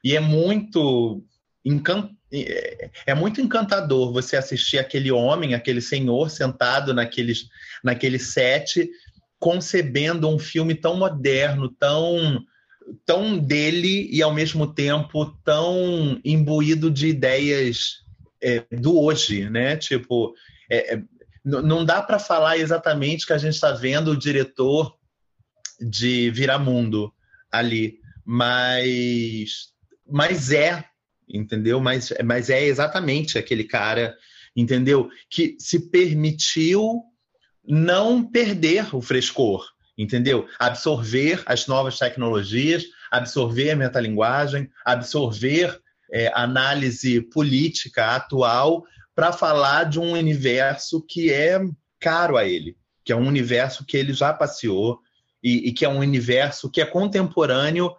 [0.03, 1.25] e é muito
[3.07, 7.49] é muito encantador você assistir aquele homem, aquele senhor sentado naqueles,
[7.83, 8.90] naquele set,
[9.44, 12.42] concebendo um filme tão moderno, tão,
[13.04, 18.07] tão dele e ao mesmo tempo tão imbuído de ideias
[18.42, 19.76] é, do hoje, né?
[19.76, 20.35] Tipo,
[20.70, 21.02] é, é
[21.44, 24.96] não dá para falar exatamente que a gente está vendo o diretor
[25.78, 27.12] de Viramundo
[27.52, 29.74] ali, mas,
[30.11, 30.83] mas é,
[31.28, 31.80] entendeu?
[31.80, 34.16] Mas, mas é exatamente aquele cara,
[34.57, 35.11] entendeu?
[35.28, 37.02] Que se permitiu
[37.66, 40.46] não perder o frescor, entendeu?
[40.59, 45.81] Absorver as novas tecnologias, absorver a metalinguagem, absorver
[46.12, 51.61] é, análise política atual para falar de um universo que é
[52.00, 55.00] caro a ele, que é um universo que ele já passeou
[55.42, 57.94] e, e que é um universo que é contemporâneo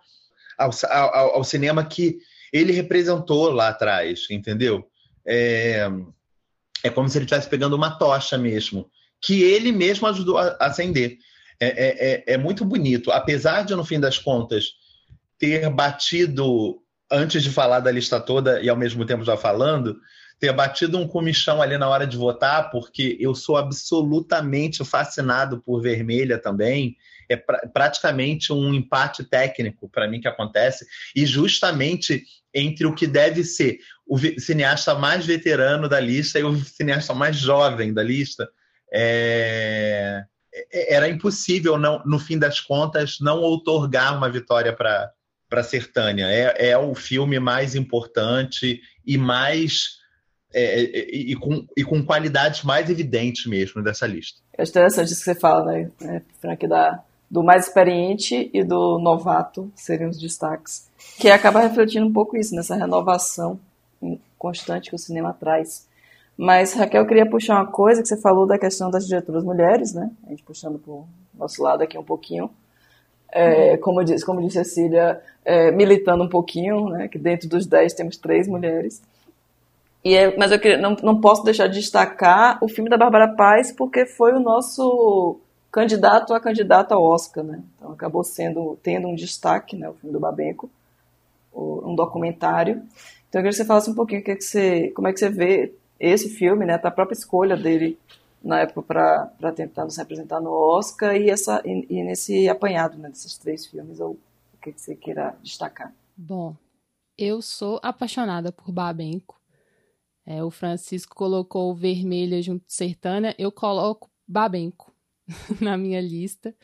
[0.57, 2.17] ao, ao, ao, cinema que
[2.51, 4.87] ele representou lá atrás, entendeu?
[5.25, 5.89] É,
[6.83, 8.89] é como se ele estivesse pegando uma tocha mesmo,
[9.21, 11.17] que ele mesmo ajudou a acender.
[11.59, 14.73] É, é, é, é muito bonito, apesar de, no fim das contas,
[15.39, 19.97] ter batido, antes de falar da lista toda e ao mesmo tempo já falando,
[20.39, 25.81] ter batido um comichão ali na hora de votar, porque eu sou absolutamente fascinado por
[25.81, 26.97] vermelha também.
[27.27, 32.23] É pra, praticamente um empate técnico para mim que acontece, e justamente
[32.53, 37.35] entre o que deve ser o cineasta mais veterano da lista e o cineasta mais
[37.35, 38.47] jovem da lista.
[38.91, 40.23] É...
[40.53, 45.11] é era impossível, não, no fim das contas, não outorgar uma vitória para
[45.47, 46.25] para Sertânia.
[46.25, 49.99] É, é o filme mais importante e mais
[50.53, 54.39] é, é, e, com, e com qualidades mais evidentes mesmo dessa lista.
[54.57, 58.97] É interessante isso que você fala, né, é, Frank, da, do mais experiente e do
[58.99, 60.89] novato seriam os destaques.
[61.19, 63.59] Que acaba refletindo um pouco isso, nessa renovação
[64.37, 65.87] constante que o cinema traz.
[66.37, 69.93] Mas, Raquel, eu queria puxar uma coisa que você falou da questão das diretoras mulheres,
[69.93, 70.11] né?
[70.25, 72.49] A gente puxando para o nosso lado aqui um pouquinho.
[73.31, 77.07] É, como, diz, como disse Cecília, é, militando um pouquinho, né?
[77.07, 79.01] Que dentro dos 10 temos três mulheres.
[80.03, 83.71] É, mas eu queria, não, não posso deixar de destacar o filme da Bárbara Paz,
[83.71, 85.39] porque foi o nosso
[85.71, 87.61] candidato a candidato ao Oscar, né?
[87.75, 90.69] Então acabou sendo tendo um destaque, né, o filme do Babenco,
[91.53, 92.83] um documentário.
[93.27, 95.19] Então eu queria que você falasse um pouquinho que é que você, como é que
[95.19, 97.97] você vê esse filme, né, a própria escolha dele
[98.43, 98.81] na época
[99.39, 103.65] para tentar nos representar no Oscar e essa e, e nesse apanhado né, desses três
[103.65, 104.11] filmes ou
[104.53, 105.93] o que, você queira destacar.
[106.15, 106.55] Bom,
[107.17, 109.41] eu sou apaixonada por Babenco.
[110.25, 114.93] É, o Francisco colocou Vermelha junto de Sertânia, eu coloco Babenco
[115.61, 116.55] na minha lista,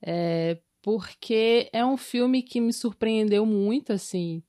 [0.00, 4.42] é, porque é um filme que me surpreendeu muito, assim,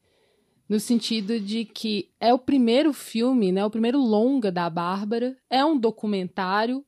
[0.67, 5.63] no sentido de que é o primeiro filme, né, o primeiro longa da Bárbara, é
[5.63, 6.83] um documentário,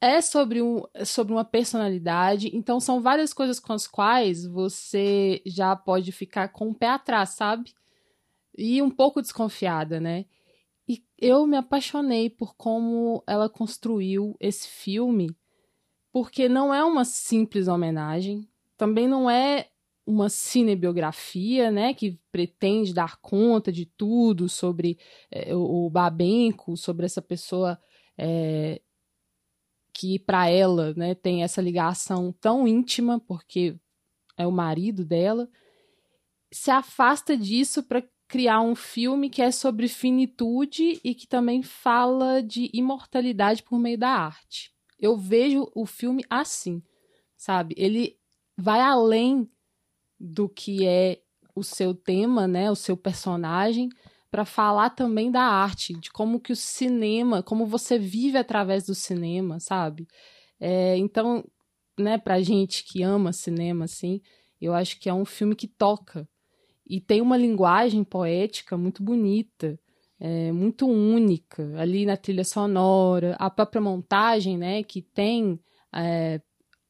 [0.00, 5.74] é sobre, um, sobre uma personalidade, então são várias coisas com as quais você já
[5.74, 7.72] pode ficar com o pé atrás, sabe?
[8.56, 10.26] E um pouco desconfiada, né?
[10.86, 15.34] E eu me apaixonei por como ela construiu esse filme,
[16.12, 19.70] porque não é uma simples homenagem, também não é
[20.06, 24.98] uma cinebiografia, né, que pretende dar conta de tudo sobre
[25.30, 27.80] é, o, Babenco, sobre essa pessoa
[28.18, 28.80] é,
[29.92, 33.78] que para ela né, tem essa ligação tão íntima, porque
[34.36, 35.48] é o marido dela,
[36.52, 42.42] se afasta disso para criar um filme que é sobre finitude e que também fala
[42.42, 44.72] de imortalidade por meio da arte.
[44.98, 46.82] Eu vejo o filme assim,
[47.36, 47.74] sabe?
[47.78, 48.18] Ele
[48.56, 49.48] vai além
[50.18, 51.20] do que é
[51.54, 53.88] o seu tema, né, o seu personagem,
[54.30, 58.94] para falar também da arte, de como que o cinema, como você vive através do
[58.94, 60.08] cinema, sabe?
[60.58, 61.44] É, então,
[61.98, 64.20] né, pra gente que ama cinema, assim,
[64.60, 66.28] eu acho que é um filme que toca.
[66.86, 69.78] E tem uma linguagem poética muito bonita,
[70.18, 75.60] é, muito única, ali na trilha sonora, a própria montagem, né, que tem
[75.94, 76.40] é,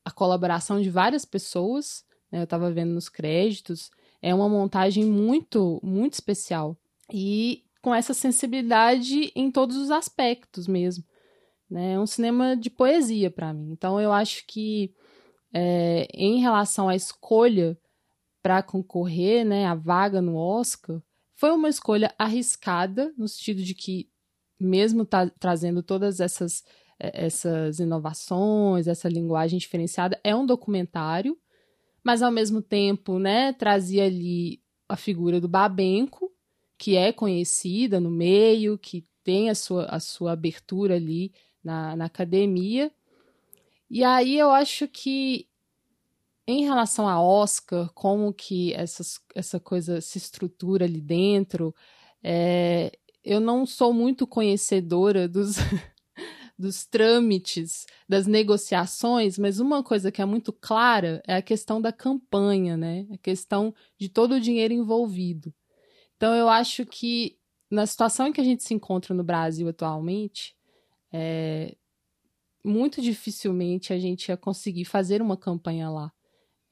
[0.04, 2.04] a colaboração de várias pessoas,
[2.34, 6.76] né, eu estava vendo nos créditos, é uma montagem muito, muito especial
[7.12, 11.04] e com essa sensibilidade em todos os aspectos mesmo.
[11.70, 11.92] Né?
[11.92, 13.70] É um cinema de poesia para mim.
[13.70, 14.92] Então eu acho que
[15.52, 17.78] é, em relação à escolha
[18.42, 21.00] para concorrer, né, a vaga no Oscar,
[21.36, 24.10] foi uma escolha arriscada no sentido de que
[24.58, 26.64] mesmo tá trazendo todas essas
[26.98, 31.38] é, essas inovações, essa linguagem diferenciada, é um documentário,
[32.04, 36.30] mas ao mesmo tempo, né, trazia ali a figura do Babenco,
[36.76, 42.04] que é conhecida no meio, que tem a sua, a sua abertura ali na, na
[42.04, 42.92] academia.
[43.88, 45.48] E aí eu acho que
[46.46, 51.74] em relação a Oscar, como que essas, essa coisa se estrutura ali dentro,
[52.22, 52.92] é,
[53.24, 55.56] eu não sou muito conhecedora dos,
[56.58, 61.92] dos trâmites, das negociações, mas uma coisa que é muito clara é a questão da
[61.92, 63.06] campanha, né?
[63.12, 65.52] A questão de todo o dinheiro envolvido.
[66.16, 67.36] Então, eu acho que
[67.70, 70.56] na situação em que a gente se encontra no Brasil atualmente,
[71.12, 71.76] é,
[72.64, 76.12] muito dificilmente a gente ia conseguir fazer uma campanha lá.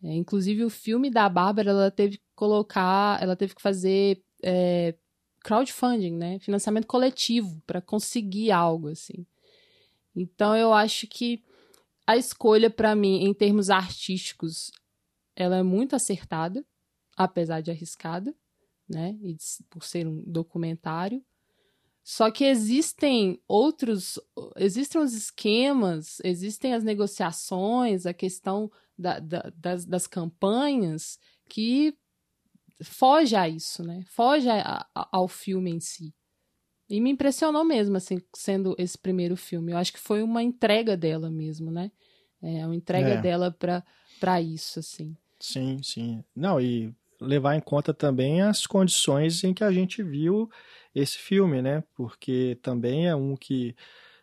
[0.02, 4.94] É, inclusive, o filme da Bárbara, ela teve que colocar, ela teve que fazer é,
[5.42, 6.38] crowdfunding, né?
[6.38, 9.26] Financiamento coletivo para conseguir algo assim.
[10.14, 11.42] Então, eu acho que
[12.06, 14.70] a escolha para mim, em termos artísticos,
[15.34, 16.64] ela é muito acertada,
[17.16, 18.34] apesar de arriscada
[18.92, 19.16] né?
[19.22, 19.36] E
[19.70, 21.24] por ser um documentário.
[22.04, 24.18] Só que existem outros,
[24.56, 31.96] existem os esquemas, existem as negociações, a questão da, da, das, das campanhas que
[32.82, 34.04] foge a isso, né?
[34.08, 36.12] Foge a, a, ao filme em si.
[36.92, 39.72] E me impressionou mesmo, assim, sendo esse primeiro filme.
[39.72, 41.90] Eu acho que foi uma entrega dela mesmo, né?
[42.42, 43.20] É uma entrega é.
[43.22, 43.50] dela
[44.20, 45.16] para isso, assim.
[45.40, 46.22] Sim, sim.
[46.36, 50.50] Não, e levar em conta também as condições em que a gente viu
[50.94, 51.82] esse filme, né?
[51.94, 53.74] Porque também é um que,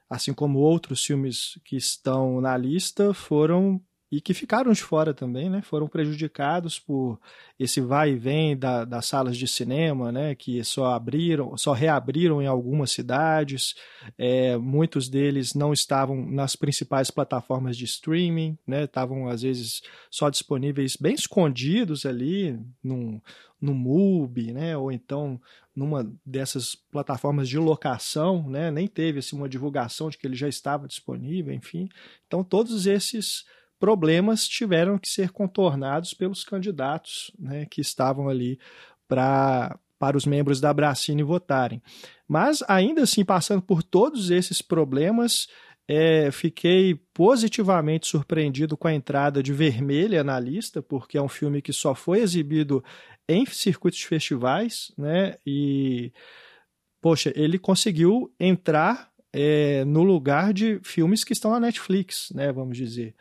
[0.08, 5.50] assim como outros filmes que estão na lista, foram e que ficaram de fora também,
[5.50, 5.62] né?
[5.62, 7.20] Foram prejudicados por
[7.60, 10.34] esse vai e vem da, das salas de cinema, né?
[10.34, 13.76] Que só abriram, só reabriram em algumas cidades.
[14.18, 18.86] É, muitos deles não estavam nas principais plataformas de streaming, né?
[18.86, 23.22] Estavam às vezes só disponíveis bem escondidos ali no
[23.62, 24.78] no MUBI, né?
[24.78, 25.40] Ou então
[25.76, 28.72] numa dessas plataformas de locação, né?
[28.72, 31.90] Nem teve assim, uma divulgação de que ele já estava disponível, enfim.
[32.26, 33.46] Então todos esses
[33.80, 38.60] problemas tiveram que ser contornados pelos candidatos né, que estavam ali
[39.08, 41.82] pra, para os membros da Bracine votarem.
[42.28, 45.48] Mas, ainda assim, passando por todos esses problemas,
[45.88, 51.62] é, fiquei positivamente surpreendido com a entrada de Vermelha na lista, porque é um filme
[51.62, 52.84] que só foi exibido
[53.28, 55.38] em circuitos de festivais, né?
[55.46, 56.12] E,
[57.02, 62.52] poxa, ele conseguiu entrar é, no lugar de filmes que estão na Netflix, né?
[62.52, 63.16] Vamos dizer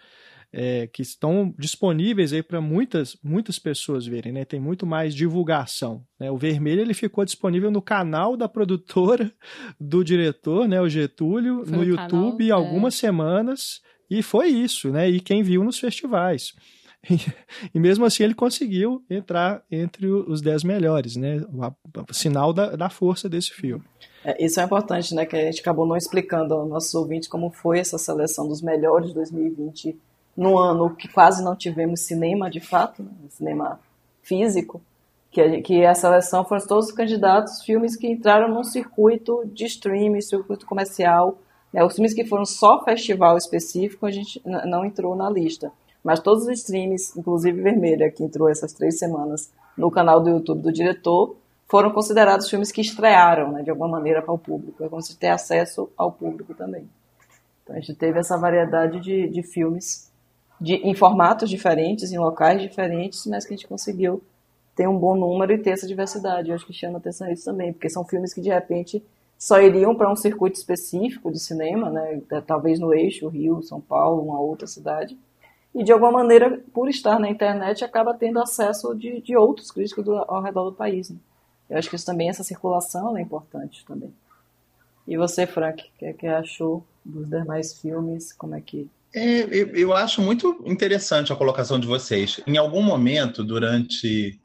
[0.53, 4.45] é, que estão disponíveis aí para muitas, muitas pessoas verem, né?
[4.45, 6.03] Tem muito mais divulgação.
[6.19, 6.31] Né?
[6.31, 9.33] O Vermelho ele ficou disponível no canal da produtora
[9.79, 10.81] do diretor, né?
[10.81, 12.99] O Getúlio, foi no YouTube canal, algumas é.
[12.99, 13.81] semanas
[14.11, 15.09] e foi isso, né?
[15.09, 16.55] E quem viu nos festivais.
[17.73, 21.41] E, mesmo assim ele conseguiu entrar entre os dez melhores, né?
[21.49, 23.85] O, o sinal da, da força desse filme.
[24.25, 25.25] É, isso é importante, né?
[25.25, 29.09] Que a gente acabou não explicando aos nossos ouvintes como foi essa seleção dos melhores
[29.09, 29.97] de 2020
[30.39, 33.81] no ano que quase não tivemos cinema de fato, né, cinema
[34.23, 34.81] físico,
[35.33, 39.65] que a, que a seleção foram todos os candidatos, filmes que entraram num circuito de
[39.65, 41.39] streaming, circuito comercial.
[41.73, 45.73] Né, os filmes que foram só festival específico, a gente não entrou na lista.
[46.05, 50.63] Mas todos os streams, inclusive Vermelha, que entrou essas três semanas no canal do YouTube
[50.63, 51.35] do diretor,
[51.67, 54.85] foram considerados filmes que estrearam, né, de alguma maneira, para o público.
[54.85, 56.89] É como se ter acesso ao público também.
[57.65, 60.08] Então a gente teve essa variedade de, de filmes
[60.61, 64.23] de, em formatos diferentes, em locais diferentes, mas que a gente conseguiu
[64.75, 66.49] ter um bom número e ter essa diversidade.
[66.49, 69.03] Eu acho que chama atenção isso também, porque são filmes que de repente
[69.39, 72.21] só iriam para um circuito específico de cinema, né?
[72.47, 75.17] talvez no eixo, Rio, São Paulo, uma outra cidade,
[75.75, 80.05] e de alguma maneira, por estar na internet, acaba tendo acesso de, de outros críticos
[80.05, 81.11] do, ao redor do país.
[81.11, 81.17] Né?
[81.71, 84.13] Eu acho que isso também, essa circulação é importante também.
[85.07, 88.33] E você, Frank, o que, é que achou dos demais filmes?
[88.33, 92.41] Como é que é, eu, eu acho muito interessante a colocação de vocês.
[92.47, 94.41] Em algum momento, durante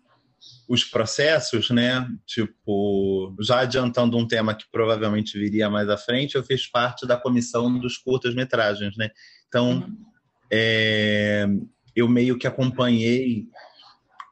[0.67, 2.07] os processos, né?
[2.25, 7.17] Tipo, já adiantando um tema que provavelmente viria mais à frente, eu fiz parte da
[7.17, 9.09] comissão dos curtas-metragens, né?
[9.47, 9.97] Então, uhum.
[10.51, 11.45] é,
[11.95, 13.45] eu meio que acompanhei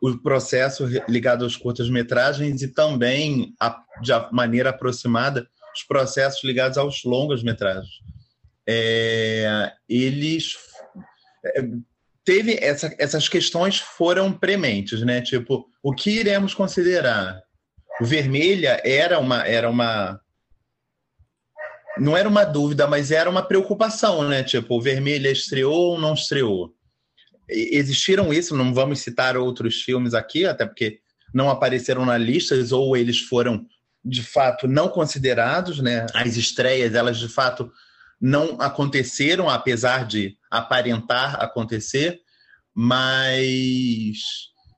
[0.01, 7.03] o processo ligado aos curtas-metragens e também, a, de maneira aproximada, os processos ligados aos
[7.03, 8.01] longas-metragens
[8.67, 10.55] é, eles
[11.45, 11.63] é,
[12.23, 15.21] teve essa, essas questões foram prementes, né?
[15.21, 17.41] Tipo, o que iremos considerar?
[17.99, 20.19] O vermelha era uma era uma
[21.97, 24.43] não era uma dúvida, mas era uma preocupação, né?
[24.43, 26.73] Tipo, o vermelha estreou ou não estreou?
[27.49, 30.99] Existiram isso, não vamos citar outros filmes aqui, até porque
[31.33, 33.65] não apareceram na lista ou eles foram
[34.03, 36.05] de fato não considerados, né?
[36.13, 37.71] As estreias, elas de fato
[38.21, 42.21] não aconteceram, apesar de aparentar acontecer,
[42.73, 44.19] mas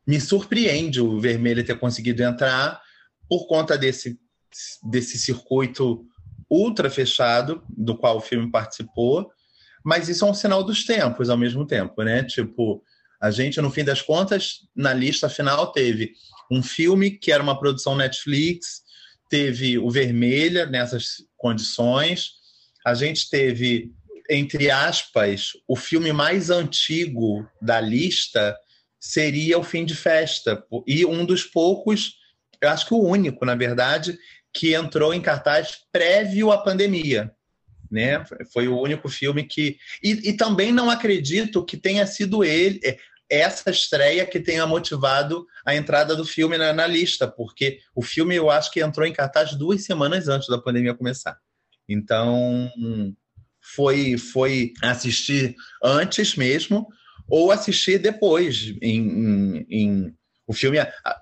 [0.08, 2.82] me surpreende o Vermelho ter conseguido entrar
[3.28, 4.18] por conta desse,
[4.90, 6.06] desse circuito
[6.50, 9.30] ultra fechado do qual o filme participou,
[9.84, 12.24] mas isso é um sinal dos tempos ao mesmo tempo, né?
[12.24, 12.82] Tipo,
[13.22, 16.14] a gente, no fim das contas, na lista final teve
[16.50, 18.84] um filme que era uma produção Netflix,
[19.30, 22.43] teve o Vermelha nessas condições,
[22.86, 23.92] a gente teve,
[24.30, 28.58] entre aspas, o filme mais antigo da lista
[29.00, 30.64] seria O Fim de Festa.
[30.88, 32.16] E um dos poucos,
[32.62, 34.18] eu acho que o único, na verdade,
[34.54, 37.32] que entrou em cartaz prévio à pandemia.
[37.92, 38.24] Né?
[38.52, 39.78] Foi o único filme que.
[40.02, 42.98] E, e também não acredito que tenha sido ele, é,
[43.30, 48.36] essa estreia que tenha motivado a entrada do filme na, na, lista, porque o filme
[48.36, 51.38] eu acho que entrou em cartaz duas semanas antes da pandemia começar.
[51.88, 52.72] Então,
[53.76, 56.88] foi, foi assistir antes mesmo
[57.30, 58.76] ou assistir depois.
[58.82, 60.14] Em, em, em,
[60.46, 60.78] o filme,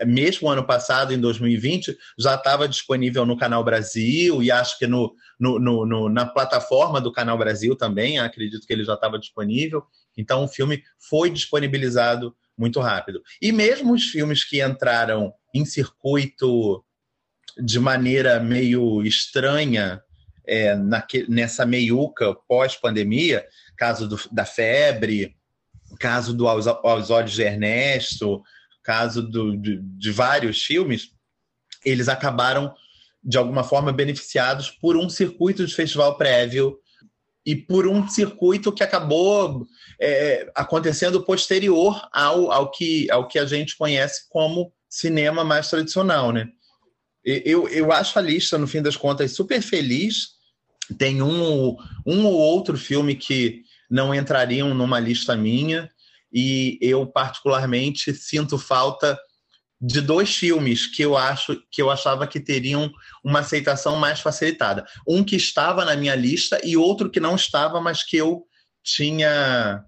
[0.06, 5.14] mesmo ano passado, em 2020, já estava disponível no Canal Brasil e acho que no,
[5.40, 9.84] no, no, no, na plataforma do Canal Brasil também, acredito que ele já estava disponível.
[10.18, 13.22] Então, o filme foi disponibilizado muito rápido.
[13.42, 16.84] E mesmo os filmes que entraram em circuito
[17.64, 20.02] de maneira meio estranha
[20.46, 20.76] é,
[21.28, 23.46] nessa meiuca pós-pandemia,
[23.78, 25.36] caso do, da febre,
[26.00, 28.42] caso do Aos, Aos Olhos de Ernesto,
[28.84, 31.12] caso do, de, de vários filmes,
[31.86, 32.74] eles acabaram,
[33.24, 36.78] de alguma forma, beneficiados por um circuito de festival prévio
[37.46, 39.66] e por um circuito que acabou
[40.00, 46.32] é, acontecendo posterior ao, ao, que, ao que a gente conhece como cinema mais tradicional,
[46.32, 46.50] né?
[47.24, 50.41] Eu, eu acho a lista, no fim das contas, super feliz.
[50.98, 51.76] Tem um,
[52.06, 55.90] um ou outro filme que não entrariam numa lista minha,
[56.32, 59.20] e eu, particularmente, sinto falta
[59.82, 62.92] de dois filmes que eu acho que eu achava que teriam
[63.24, 64.86] uma aceitação mais facilitada.
[65.08, 68.46] Um que estava na minha lista e outro que não estava, mas que eu
[68.84, 69.84] tinha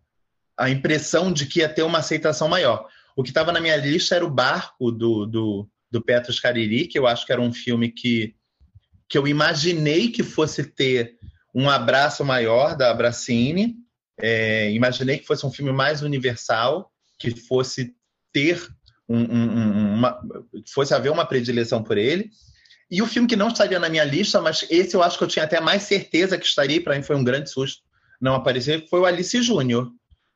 [0.57, 2.87] a impressão de que ia ter uma aceitação maior.
[3.15, 6.97] O que estava na minha lista era o Barco do, do, do Petros Cariri, que
[6.97, 8.35] eu acho que era um filme que,
[9.13, 11.19] que eu imaginei que fosse ter
[11.53, 13.75] um abraço maior da Abracine.
[14.19, 17.95] É, imaginei que fosse um filme mais universal, que fosse
[18.31, 18.67] ter
[19.07, 20.19] um, um, uma,
[20.73, 22.31] fosse haver uma predileção por ele.
[22.89, 25.27] E o filme que não estaria na minha lista, mas esse eu acho que eu
[25.27, 27.83] tinha até mais certeza que estaria, para mim foi um grande susto
[28.19, 29.91] não aparecer, foi o Alice Júnior,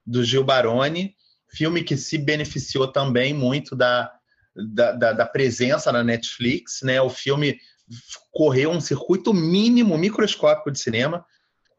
[0.06, 1.16] do Gil Baroni,
[1.50, 4.14] filme que se beneficiou também muito da,
[4.56, 6.82] da, da, da presença na Netflix.
[6.84, 7.02] Né?
[7.02, 7.58] O filme
[8.32, 11.26] correu um circuito mínimo, microscópico de cinema,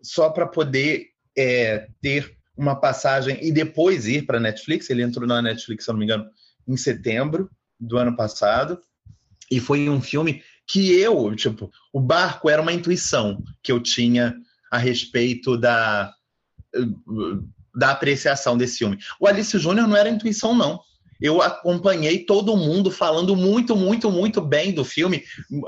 [0.03, 4.91] só para poder é, ter uma passagem e depois ir para Netflix.
[4.91, 6.29] Ele entrou na Netflix, se não me engano,
[6.67, 8.81] em setembro do ano passado.
[9.51, 14.37] E foi um filme que eu, tipo, o barco era uma intuição que eu tinha
[14.71, 16.13] a respeito da,
[17.75, 18.99] da apreciação desse filme.
[19.19, 20.81] O Alice Júnior não era intuição, não.
[21.21, 25.25] Eu acompanhei todo mundo falando muito, muito, muito bem do filme,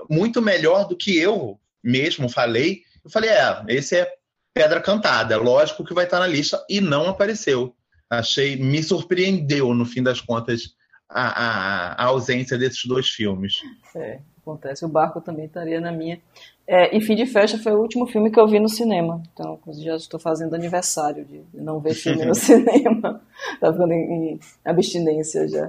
[0.08, 2.82] muito melhor do que eu mesmo falei.
[3.04, 4.10] Eu falei, é, esse é
[4.54, 7.74] Pedra Cantada, lógico que vai estar na lista, e não apareceu.
[8.08, 10.74] Achei, me surpreendeu, no fim das contas,
[11.08, 13.54] a, a, a ausência desses dois filmes.
[13.96, 14.84] É, acontece.
[14.84, 16.20] O Barco também estaria na minha.
[16.66, 19.22] É, e Fim de Festa foi o último filme que eu vi no cinema.
[19.32, 23.20] Então, já estou fazendo aniversário de não ver filme no cinema.
[23.60, 25.68] Tá ficando em, em abstinência já.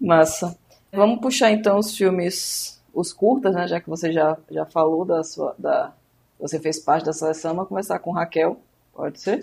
[0.00, 0.56] Massa.
[0.92, 3.66] Vamos puxar então os filmes, os curtas, né?
[3.68, 5.54] Já que você já, já falou da sua.
[5.58, 5.92] Da,
[6.38, 8.58] você fez parte da seleção, vamos começar com Raquel.
[8.92, 9.40] Pode ser?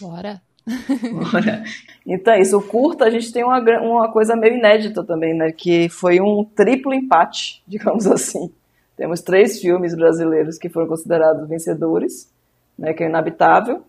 [0.00, 0.40] Bora.
[2.06, 5.50] Então é isso, o curta a gente tem uma, uma coisa meio inédita também, né?
[5.52, 8.52] Que foi um triplo empate, digamos assim.
[8.96, 12.30] Temos três filmes brasileiros que foram considerados vencedores,
[12.78, 12.92] né?
[12.92, 13.82] Que é Inabitável,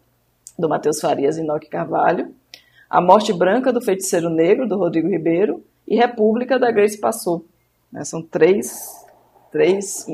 [0.57, 2.33] do Matheus Farias e Inoque Carvalho,
[2.89, 7.45] A Morte Branca, do Feiticeiro Negro, do Rodrigo Ribeiro, e República, da Grace Passou.
[7.91, 8.03] Né?
[8.05, 9.05] São três,
[9.51, 10.07] três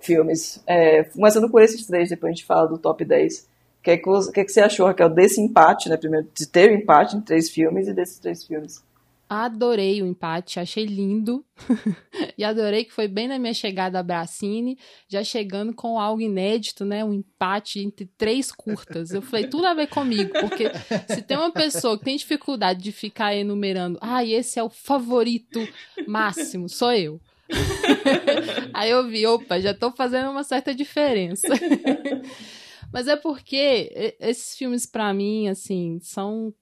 [0.00, 0.62] filmes.
[0.66, 3.51] É, começando por esses três, depois a gente fala do top 10
[3.82, 5.96] o que, é que, que, é que, você achou, Raquel, desse empate, né?
[5.96, 8.80] Primeiro, de ter o um empate em três filmes e desses três filmes?
[9.28, 11.44] Adorei o empate, achei lindo.
[12.38, 14.78] e adorei que foi bem na minha chegada a Bracine,
[15.08, 17.04] já chegando com algo inédito, né?
[17.04, 19.10] Um empate entre três curtas.
[19.10, 20.70] Eu falei, tudo a ver comigo, porque
[21.12, 25.58] se tem uma pessoa que tem dificuldade de ficar enumerando, ah, esse é o favorito
[26.06, 27.20] máximo, sou eu.
[28.72, 31.48] Aí eu vi, opa, já tô fazendo uma certa diferença.
[32.92, 36.54] Mas é porque esses filmes, para mim, assim, são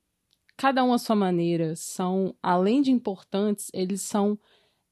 [0.57, 1.75] cada um à sua maneira.
[1.75, 4.39] São, além de importantes, eles são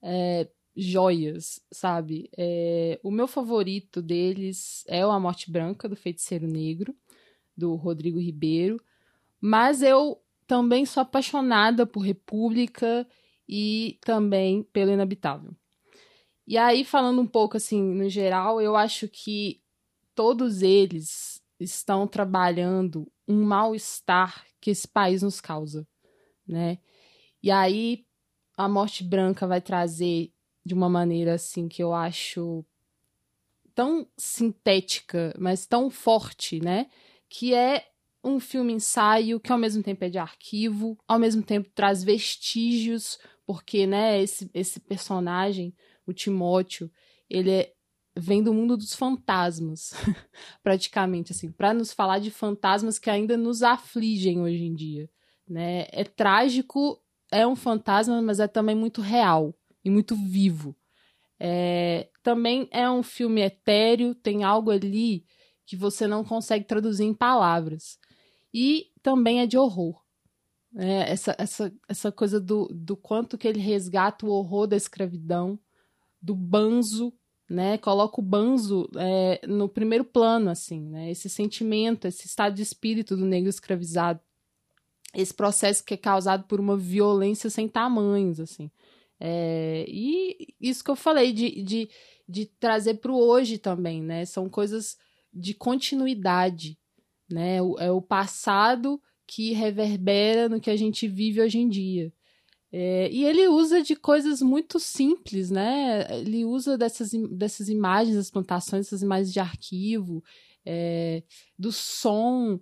[0.03, 2.28] é, joias, sabe?
[2.36, 6.93] É, o meu favorito deles é o A Morte Branca, do Feiticeiro Negro,
[7.57, 8.80] do Rodrigo Ribeiro.
[9.41, 13.07] Mas eu também sou apaixonada por República
[13.49, 15.55] e também pelo Inabitável.
[16.47, 19.61] E aí, falando um pouco assim, no geral, eu acho que
[20.18, 25.86] todos eles estão trabalhando um mal-estar que esse país nos causa,
[26.44, 26.78] né?
[27.40, 28.04] E aí
[28.56, 30.32] a morte branca vai trazer
[30.66, 32.66] de uma maneira assim que eu acho
[33.76, 36.90] tão sintética, mas tão forte, né?
[37.28, 37.86] Que é
[38.24, 43.20] um filme ensaio que ao mesmo tempo é de arquivo, ao mesmo tempo traz vestígios,
[43.46, 45.72] porque, né, esse, esse personagem,
[46.04, 46.90] o Timóteo,
[47.30, 47.72] ele é,
[48.18, 49.92] vem do mundo dos fantasmas,
[50.62, 55.08] praticamente, assim, para nos falar de fantasmas que ainda nos afligem hoje em dia,
[55.48, 55.86] né?
[55.90, 57.00] É trágico,
[57.30, 59.54] é um fantasma, mas é também muito real
[59.84, 60.76] e muito vivo.
[61.38, 65.24] É, também é um filme etéreo, tem algo ali
[65.64, 67.98] que você não consegue traduzir em palavras.
[68.52, 70.02] E também é de horror.
[70.76, 75.58] É, essa, essa, essa coisa do, do quanto que ele resgata o horror da escravidão,
[76.20, 77.12] do banzo
[77.49, 77.78] né?
[77.78, 81.11] Coloca o banzo é, no primeiro plano, assim, né?
[81.11, 84.20] Esse sentimento, esse estado de espírito do negro escravizado,
[85.14, 88.70] esse processo que é causado por uma violência sem tamanhos, assim.
[89.18, 91.90] É, e isso que eu falei de, de,
[92.28, 94.24] de trazer para o hoje também, né?
[94.26, 94.99] São coisas
[95.32, 96.78] de continuidade,
[97.30, 97.62] né?
[97.62, 102.12] O, é o passado que reverbera no que a gente vive hoje em dia.
[102.70, 106.06] É, e ele usa de coisas muito simples, né?
[106.20, 110.22] Ele usa dessas, dessas imagens das plantações, essas imagens de arquivo,
[110.64, 111.22] é,
[111.58, 112.60] do som,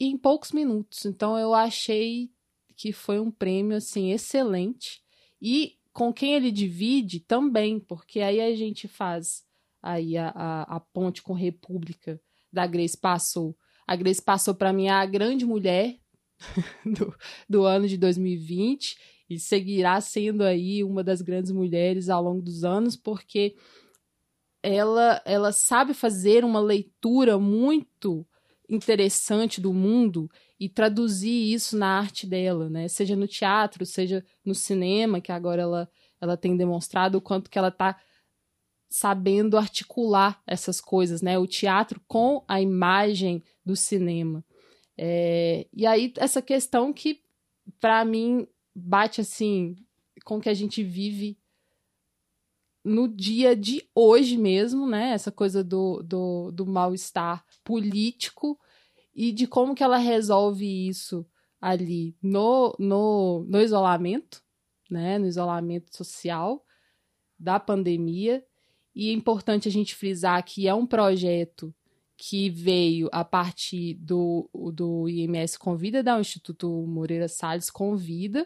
[0.00, 1.04] em poucos minutos.
[1.04, 2.30] Então eu achei
[2.76, 5.02] que foi um prêmio assim excelente.
[5.40, 9.44] E com quem ele divide também, porque aí a gente faz
[9.82, 12.20] aí a, a, a ponte com República
[12.52, 13.56] da Grace Passou.
[13.86, 15.98] A Grace Passou para mim é a grande mulher
[16.84, 17.14] do,
[17.48, 18.96] do ano de 2020
[19.28, 23.56] e seguirá sendo aí uma das grandes mulheres ao longo dos anos, porque
[24.62, 28.26] ela, ela sabe fazer uma leitura muito
[28.68, 32.88] interessante do mundo e traduzir isso na arte dela, né?
[32.88, 37.58] Seja no teatro, seja no cinema, que agora ela, ela tem demonstrado o quanto que
[37.58, 37.98] ela está
[38.90, 41.38] sabendo articular essas coisas, né?
[41.38, 44.44] O teatro com a imagem do cinema.
[45.00, 47.22] É, e aí, essa questão que,
[47.78, 49.76] para mim, bate assim
[50.24, 51.38] com o que a gente vive
[52.84, 55.10] no dia de hoje mesmo, né?
[55.10, 58.58] Essa coisa do, do, do mal-estar político
[59.14, 61.24] e de como que ela resolve isso
[61.60, 64.42] ali no, no, no isolamento,
[64.90, 65.18] né?
[65.18, 66.64] No isolamento social
[67.38, 68.44] da pandemia.
[68.94, 71.72] E é importante a gente frisar que é um projeto
[72.20, 78.44] que veio a partir do, do IMS Convida, da Instituto Moreira Salles Convida,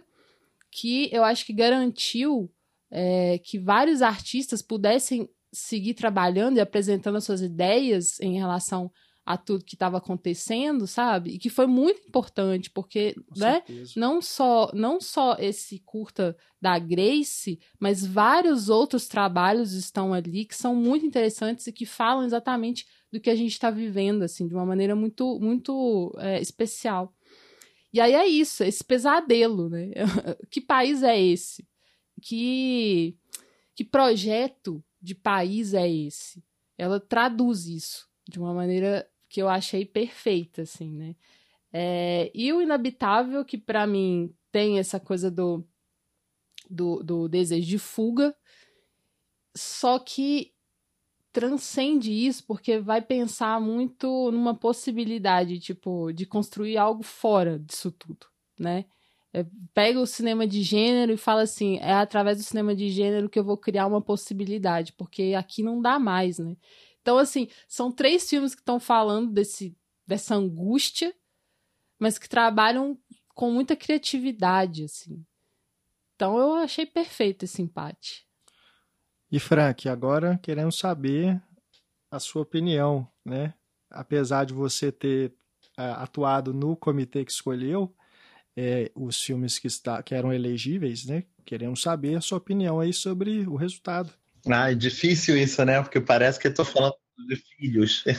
[0.71, 2.53] que eu acho que garantiu
[2.91, 8.93] é, que vários artistas pudessem seguir trabalhando e apresentando as suas ideias em relação
[9.25, 11.31] a tudo que estava acontecendo, sabe?
[11.31, 13.63] E que foi muito importante, porque, né,
[13.97, 20.57] não só não só esse curta da Grace, mas vários outros trabalhos estão ali que
[20.57, 24.55] são muito interessantes e que falam exatamente do que a gente está vivendo, assim, de
[24.55, 27.15] uma maneira muito muito é, especial.
[27.93, 29.91] E aí é isso, esse pesadelo, né?
[30.51, 31.69] que país é esse?
[32.23, 33.15] Que,
[33.75, 36.43] que projeto de país é esse?
[36.79, 41.15] Ela traduz isso de uma maneira que eu achei perfeita, assim, né?
[41.71, 45.67] É, e o Inabitável, que para mim tem essa coisa do,
[46.69, 48.35] do, do desejo de fuga,
[49.55, 50.53] só que
[51.33, 58.27] transcende isso porque vai pensar muito numa possibilidade, tipo, de construir algo fora disso tudo,
[58.59, 58.85] né?
[59.35, 63.31] É, pega o cinema de gênero e fala assim, é através do cinema de gênero
[63.31, 66.55] que eu vou criar uma possibilidade, porque aqui não dá mais, né?
[67.01, 69.75] Então, assim, são três filmes que estão falando desse,
[70.07, 71.15] dessa angústia,
[71.99, 72.99] mas que trabalham
[73.35, 75.25] com muita criatividade, assim.
[76.15, 78.27] Então, eu achei perfeito esse empate.
[79.33, 81.41] E Frank, agora queremos saber
[82.11, 83.55] a sua opinião, né?
[83.91, 85.33] Apesar de você ter
[85.79, 87.97] uh, atuado no comitê que escolheu
[88.55, 91.25] é, os filmes que, está, que eram elegíveis, né?
[91.47, 94.13] Queremos saber a sua opinião aí sobre o resultado.
[94.47, 95.81] Ah, é difícil isso, né?
[95.81, 96.95] Porque parece que eu tô falando
[97.27, 98.05] de filhos.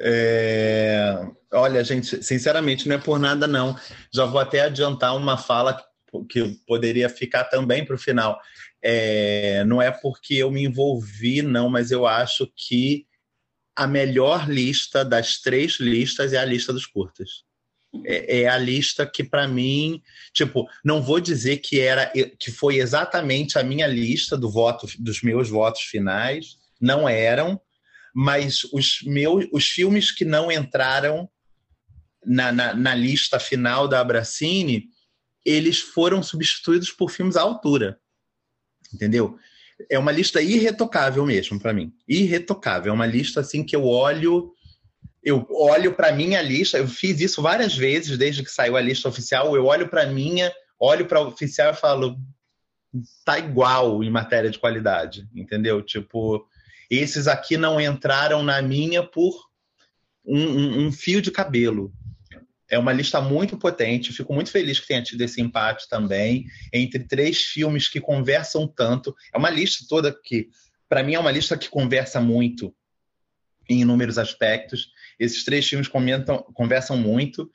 [0.00, 1.28] é...
[1.52, 3.78] Olha, gente, sinceramente, não é por nada, não.
[4.10, 5.78] Já vou até adiantar uma fala
[6.24, 8.40] que poderia ficar também para o final.
[8.82, 13.06] É, não é porque eu me envolvi, não, mas eu acho que
[13.74, 17.44] a melhor lista das três listas é a lista dos curtas.
[18.04, 20.02] É, é a lista que, para mim,
[20.32, 25.22] tipo, não vou dizer que era que foi exatamente a minha lista do voto, dos
[25.22, 27.60] meus votos finais, não eram,
[28.14, 31.28] mas os meus os filmes que não entraram
[32.24, 34.88] na, na, na lista final da Abracine
[35.46, 38.00] eles foram substituídos por filmes à altura.
[38.92, 39.38] Entendeu?
[39.88, 41.94] É uma lista irretocável mesmo para mim.
[42.08, 42.90] Irretocável.
[42.90, 44.52] É uma lista assim que eu olho
[45.22, 49.08] eu olho para minha lista, eu fiz isso várias vezes desde que saiu a lista
[49.08, 52.16] oficial, eu olho para minha, olho para oficial e falo
[53.24, 55.82] tá igual em matéria de qualidade, entendeu?
[55.82, 56.46] Tipo,
[56.88, 59.34] esses aqui não entraram na minha por
[60.24, 61.92] um, um, um fio de cabelo,
[62.68, 64.12] é uma lista muito potente.
[64.12, 69.14] Fico muito feliz que tenha tido esse empate também entre três filmes que conversam tanto.
[69.32, 70.48] É uma lista toda que,
[70.88, 72.74] para mim, é uma lista que conversa muito
[73.68, 74.90] em inúmeros aspectos.
[75.18, 77.50] Esses três filmes comentam, conversam muito.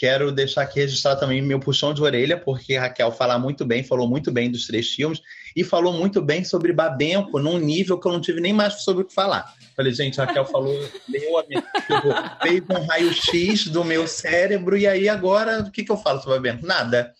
[0.00, 4.08] Quero deixar aqui registrado também meu puxão de orelha, porque Raquel fala muito bem, falou
[4.08, 5.20] muito bem dos três filmes
[5.54, 9.02] e falou muito bem sobre Babenco num nível que eu não tive nem mais sobre
[9.02, 9.54] o que falar.
[9.76, 10.74] Falei, gente, Raquel falou,
[11.06, 15.84] leu a minha, tipo, fez um raio-x do meu cérebro e aí agora o que,
[15.84, 16.66] que eu falo sobre Babenco?
[16.66, 17.12] Nada.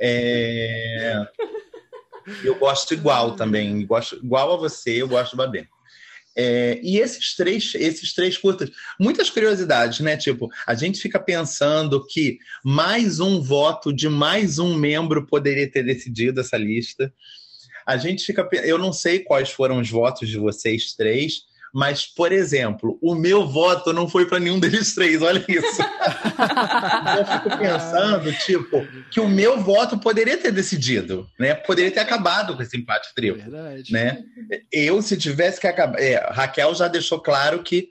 [0.00, 1.26] É...
[2.42, 5.73] Eu gosto igual também, gosto igual a você, eu gosto do Babenco.
[6.36, 10.16] É, e esses três, esses três curtas, muitas curiosidades, né?
[10.16, 15.84] Tipo, a gente fica pensando que mais um voto de mais um membro poderia ter
[15.84, 17.12] decidido essa lista.
[17.86, 21.42] A gente fica, eu não sei quais foram os votos de vocês três,
[21.74, 25.82] Mas, por exemplo, o meu voto não foi para nenhum deles três, olha isso.
[27.18, 31.52] eu fico pensando, tipo, que o meu voto poderia ter decidido, né?
[31.52, 33.42] Poderia ter acabado com esse empate triplo.
[33.42, 33.92] Verdade.
[33.92, 34.22] Né?
[34.70, 36.00] Eu, se tivesse que acabar.
[36.00, 37.88] É, Raquel já deixou claro que,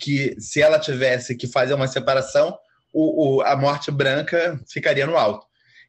[0.00, 2.56] que se ela tivesse que fazer uma separação,
[2.90, 5.44] o, o a morte branca ficaria no alto.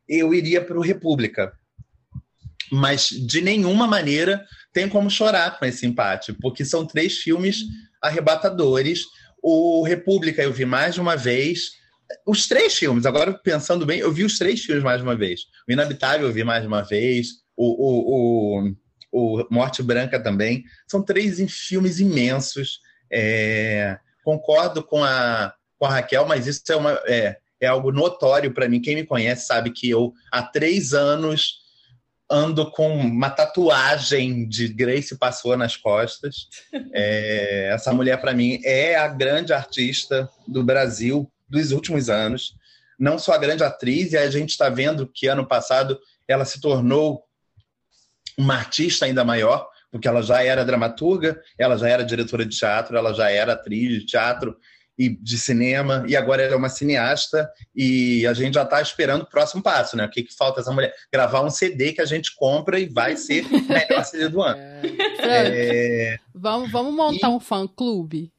[0.06, 1.54] Eu iria para o República.
[2.72, 7.64] Mas de nenhuma maneira tem como chorar com esse empate, porque são três filmes
[8.02, 9.06] arrebatadores.
[9.42, 11.72] O República eu vi mais de uma vez.
[12.26, 15.42] Os três filmes, agora pensando bem, eu vi os três filmes mais de uma vez.
[15.68, 17.28] O Inabitável eu vi mais de uma vez.
[17.56, 18.72] O, o,
[19.12, 20.64] o, o Morte Branca também.
[20.88, 22.80] São três filmes imensos.
[23.12, 28.54] É, concordo com a, com a Raquel, mas isso é, uma, é, é algo notório
[28.54, 28.82] para mim.
[28.82, 31.60] Quem me conhece sabe que eu, há três anos,
[32.30, 36.48] ando com uma tatuagem de Grace Passou nas costas.
[36.94, 42.56] É, essa mulher, para mim, é a grande artista do Brasil dos últimos anos.
[43.00, 46.60] Não só a grande atriz, e a gente está vendo que ano passado ela se
[46.60, 47.24] tornou
[48.38, 52.98] uma artista ainda maior, porque ela já era dramaturga, ela já era diretora de teatro,
[52.98, 54.58] ela já era atriz de teatro,
[54.98, 59.22] e de cinema, e agora ela é uma cineasta, e a gente já está esperando
[59.22, 60.06] o próximo passo, né?
[60.06, 60.94] O que, que falta essa mulher?
[61.12, 64.60] Gravar um CD que a gente compra e vai ser o melhor CD do ano.
[65.20, 66.14] É...
[66.14, 66.18] É...
[66.34, 67.32] Vamos, vamos montar e...
[67.32, 68.32] um fã-clube.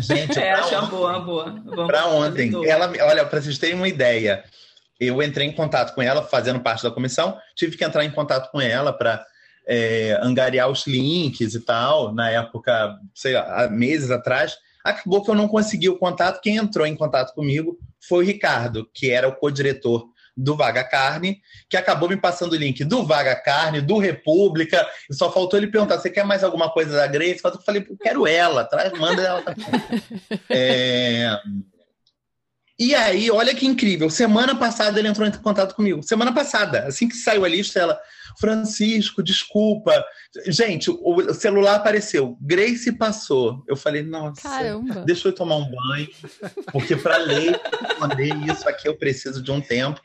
[0.00, 1.86] Gente, é, acho uma boa, boa.
[1.86, 4.44] Para ontem, ela, olha, para vocês terem uma ideia,
[5.00, 8.50] eu entrei em contato com ela, fazendo parte da comissão, tive que entrar em contato
[8.50, 9.24] com ela para
[9.66, 14.56] é, angariar os links e tal, na época, sei lá, meses atrás,
[14.86, 16.40] Acabou que eu não consegui o contato.
[16.40, 17.78] Quem entrou em contato comigo
[18.08, 22.56] foi o Ricardo, que era o co-diretor do Vaga Carne, que acabou me passando o
[22.56, 26.70] link do Vaga Carne, do República, e só faltou ele perguntar: você quer mais alguma
[26.70, 27.40] coisa da Grace?
[27.42, 29.42] Eu falei, eu quero ela, traz, manda ela.
[30.50, 31.38] é...
[32.78, 34.10] E aí, olha que incrível.
[34.10, 36.02] Semana passada ele entrou em contato comigo.
[36.02, 37.98] Semana passada, assim que saiu a lista, ela.
[38.38, 40.04] Francisco, desculpa.
[40.46, 42.36] Gente, o celular apareceu.
[42.40, 43.64] Grace passou.
[43.66, 45.04] Eu falei, nossa, Caramba.
[45.06, 46.08] deixa eu tomar um banho,
[46.72, 50.00] porque para ler, responder isso aqui eu preciso de um tempo.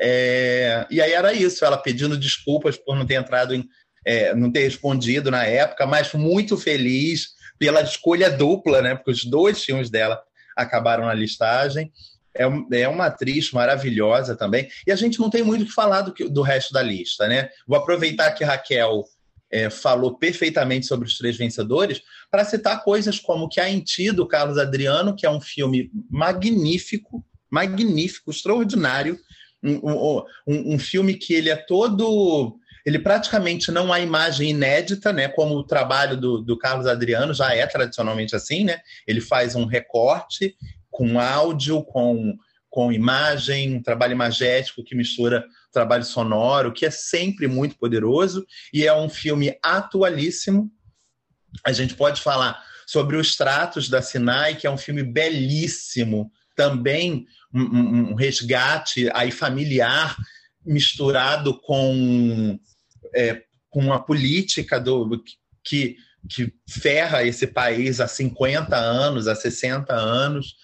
[0.00, 0.86] É...
[0.90, 3.68] E aí era isso, ela pedindo desculpas por não ter entrado em.
[4.04, 8.96] É, não ter respondido na época, mas muito feliz pela escolha dupla, né?
[8.96, 10.20] Porque os dois filmes dela
[10.56, 11.92] acabaram na listagem
[12.34, 14.68] é, é uma atriz maravilhosa também.
[14.86, 17.48] E a gente não tem muito o que falar do, do resto da lista, né?
[17.66, 19.04] Vou aproveitar que Raquel
[19.50, 24.26] é, falou perfeitamente sobre os três vencedores para citar coisas como Que a Enti, do
[24.26, 29.18] Carlos Adriano, que é um filme magnífico, magnífico, extraordinário.
[29.62, 35.12] Um, um, um, um filme que ele é todo ele praticamente não há imagem inédita,
[35.12, 35.28] né?
[35.28, 38.80] Como o trabalho do, do, Carlos Adriano já é tradicionalmente assim, né?
[39.06, 40.56] Ele faz um recorte
[40.92, 42.36] com áudio, com,
[42.70, 48.86] com imagem, um trabalho imagético que mistura trabalho sonoro, que é sempre muito poderoso e
[48.86, 50.70] é um filme atualíssimo.
[51.64, 57.26] A gente pode falar sobre os tratos da Sinai, que é um filme belíssimo, também
[57.52, 60.14] um, um, um resgate aí familiar
[60.64, 62.58] misturado com,
[63.14, 65.22] é, com a política do
[65.64, 65.96] que,
[66.28, 70.54] que ferra esse país há 50 anos, há 60 anos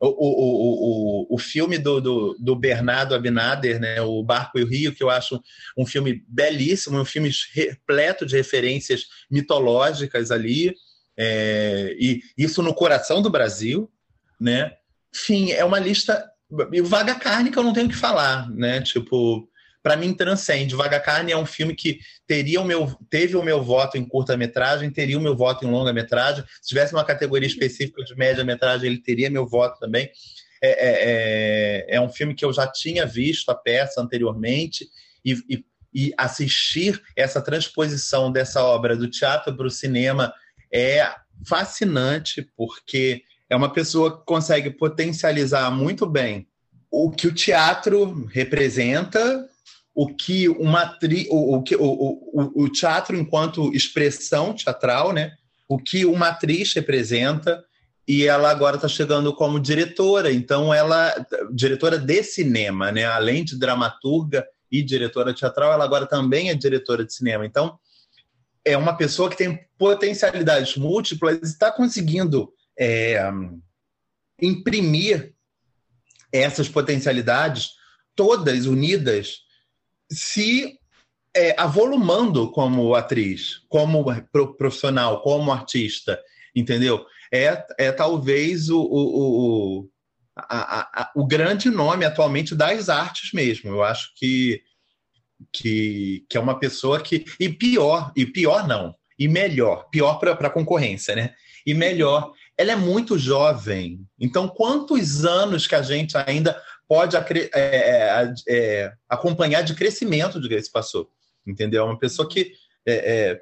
[0.00, 4.66] o, o, o, o filme do, do, do, Bernardo Abinader, né, O Barco e o
[4.66, 5.40] Rio, que eu acho
[5.76, 10.74] um filme belíssimo, um filme repleto de referências mitológicas ali,
[11.16, 13.90] é, e isso no coração do Brasil,
[14.38, 14.72] né?
[15.14, 16.30] Enfim, é uma lista.
[16.72, 18.82] E Vaga Carne que eu não tenho que falar, né?
[18.82, 19.48] Tipo,
[19.86, 20.74] para mim transcende.
[20.74, 24.90] Vaga Carne é um filme que teria o meu, teve o meu voto em curta-metragem,
[24.90, 26.44] teria o meu voto em longa-metragem.
[26.60, 30.10] Se tivesse uma categoria específica de média-metragem, ele teria meu voto também.
[30.60, 34.88] É, é, é, é, um filme que eu já tinha visto a peça anteriormente
[35.24, 35.64] e, e,
[35.94, 40.34] e assistir essa transposição dessa obra do teatro para o cinema
[40.74, 41.08] é
[41.46, 46.48] fascinante, porque é uma pessoa que consegue potencializar muito bem
[46.90, 49.48] o que o teatro representa
[49.96, 55.34] o que uma tri, o, o, o, o teatro enquanto expressão teatral, né?
[55.66, 57.64] O que uma atriz representa
[58.06, 61.14] e ela agora está chegando como diretora, então ela
[61.50, 63.06] diretora de cinema, né?
[63.06, 67.46] Além de dramaturga e diretora teatral, ela agora também é diretora de cinema.
[67.46, 67.78] Então
[68.62, 73.18] é uma pessoa que tem potencialidades múltiplas e está conseguindo é,
[74.42, 75.34] imprimir
[76.30, 77.70] essas potencialidades
[78.14, 79.45] todas unidas
[80.10, 80.78] se
[81.36, 84.04] é, avolumando como atriz, como
[84.56, 86.18] profissional, como artista,
[86.54, 87.04] entendeu?
[87.32, 89.90] É, é talvez o, o, o,
[90.36, 93.70] a, a, o grande nome atualmente das artes mesmo.
[93.70, 94.62] Eu acho que,
[95.52, 97.24] que, que é uma pessoa que.
[97.38, 101.34] E pior, e pior não, e melhor, pior para a concorrência, né?
[101.66, 104.00] E melhor, ela é muito jovem.
[104.18, 107.22] Então, quantos anos que a gente ainda pode é,
[107.54, 111.10] é, é, acompanhar de crescimento de Grace passou?
[111.46, 111.82] Entendeu?
[111.82, 112.52] É uma pessoa que,
[112.86, 113.40] é, é,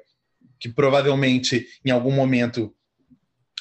[0.59, 2.73] que provavelmente em algum momento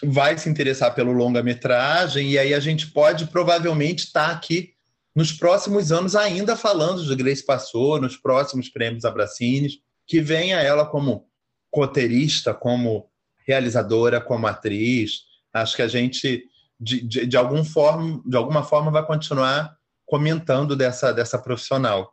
[0.02, 4.74] vai se interessar pelo longa-metragem, e aí a gente pode provavelmente estar tá aqui
[5.14, 10.84] nos próximos anos ainda falando de Grace Passou, nos próximos prêmios Abracines, que venha ela
[10.84, 11.28] como
[11.72, 13.08] roteirista, como
[13.46, 15.20] realizadora, como atriz.
[15.52, 16.44] Acho que a gente,
[16.84, 19.74] de, de, de, algum forma, de alguma forma, vai continuar
[20.04, 22.12] comentando dessa, dessa profissional.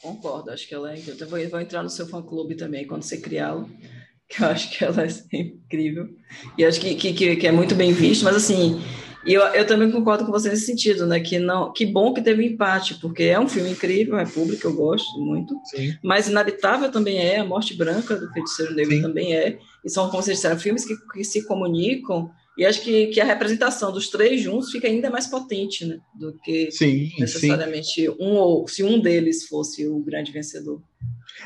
[0.00, 0.98] Concordo, acho que ela é.
[0.98, 3.68] Eu vou, vou entrar no seu fã-clube também quando você criá-lo
[4.28, 6.08] que eu acho que ela é incrível.
[6.56, 8.80] E acho que, que, que é muito bem visto, mas assim,
[9.26, 11.18] eu, eu também concordo com você nesse sentido, né?
[11.18, 14.74] Que, não, que bom que teve empate, porque é um filme incrível, é público, eu
[14.74, 15.54] gosto muito.
[15.64, 15.94] Sim.
[16.02, 19.02] Mas Inabitável também é, A Morte Branca do Feiticeiro Negro Sim.
[19.02, 19.58] também é.
[19.84, 22.30] E são, como vocês disseram, filmes que, que se comunicam.
[22.56, 25.98] E acho que, que a representação dos três juntos fica ainda mais potente, né?
[26.18, 28.08] Do que sim, necessariamente sim.
[28.18, 30.82] um ou se um deles fosse o grande vencedor.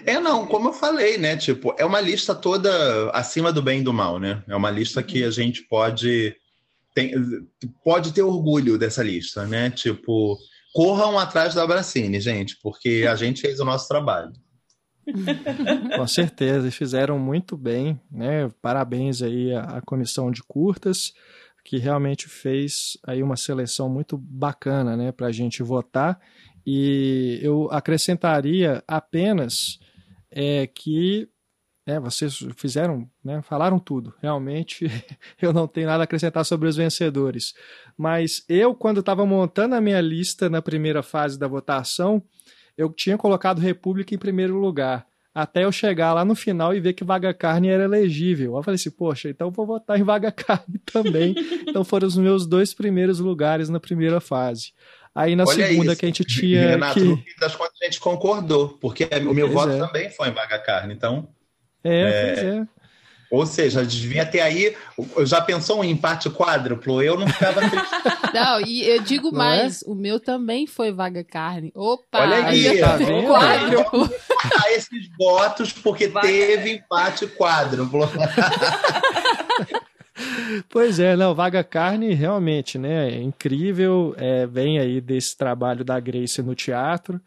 [0.06, 1.36] É, não, como eu falei, né?
[1.36, 4.44] Tipo, é uma lista toda acima do bem e do mal, né?
[4.48, 6.34] É uma lista que a gente pode.
[6.94, 7.12] Tem,
[7.84, 9.70] pode ter orgulho dessa lista, né?
[9.70, 10.38] Tipo,
[10.72, 14.32] corram atrás da Bracine, gente, porque a gente fez o nosso trabalho.
[15.96, 18.48] Com certeza, fizeram muito bem, né?
[18.62, 21.12] Parabéns aí à, à comissão de curtas,
[21.64, 26.20] que realmente fez aí uma seleção muito bacana, né, para a gente votar.
[26.66, 29.78] E eu acrescentaria apenas
[30.30, 31.28] é, que
[31.86, 34.14] né, vocês fizeram, né, falaram tudo.
[34.20, 34.86] Realmente,
[35.40, 37.54] eu não tenho nada a acrescentar sobre os vencedores.
[37.96, 42.22] Mas eu, quando estava montando a minha lista na primeira fase da votação,
[42.80, 45.06] eu tinha colocado República em primeiro lugar.
[45.34, 48.56] Até eu chegar lá no final e ver que Vaga Carne era elegível.
[48.56, 51.34] Eu falei assim, poxa, então eu vou votar em Vaga Carne também.
[51.66, 54.72] então foram os meus dois primeiros lugares na primeira fase.
[55.14, 56.00] Aí na Olha segunda isso.
[56.00, 56.70] que a gente tinha.
[56.70, 57.04] Renato, que...
[57.04, 59.78] no fim das contas a gente concordou, porque o meu pois voto é.
[59.78, 61.28] também foi em vaga carne, então.
[61.84, 62.68] É, é, pois é.
[63.30, 64.76] Ou seja, devia ter aí.
[65.24, 67.00] Já pensou um empate quádruplo?
[67.00, 67.90] Eu não ficava triste.
[68.34, 69.44] Não, e eu digo não é?
[69.44, 69.90] mais, é?
[69.90, 71.72] o meu também foi vaga carne.
[71.74, 72.20] Opa!
[72.20, 73.26] Olha aí, tá vendo?
[73.26, 74.04] quádruplo.
[74.04, 76.28] Então, esses votos, porque vaga.
[76.28, 78.08] teve empate quádruplo.
[80.68, 85.98] Pois é, não, Vaga Carne realmente, né, é incrível, é, vem aí desse trabalho da
[85.98, 87.20] Grace no teatro,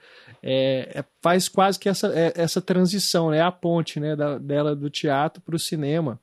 [0.44, 4.76] é, é, faz quase que essa, é, essa transição, né, a ponte, né, da, dela
[4.76, 6.20] do teatro para o cinema.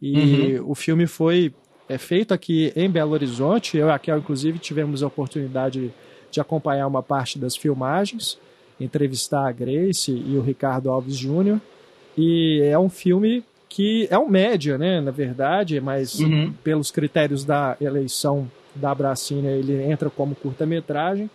[0.00, 0.70] E uhum.
[0.70, 1.52] o filme foi
[1.88, 5.92] é, feito aqui em Belo Horizonte, eu e a Kel, inclusive, tivemos a oportunidade
[6.30, 8.38] de acompanhar uma parte das filmagens,
[8.78, 11.60] entrevistar a Grace e o Ricardo Alves Júnior,
[12.16, 16.52] e é um filme que é um média, né, na verdade, mas uhum.
[16.62, 21.28] pelos critérios da eleição da Bracina ele entra como curta-metragem,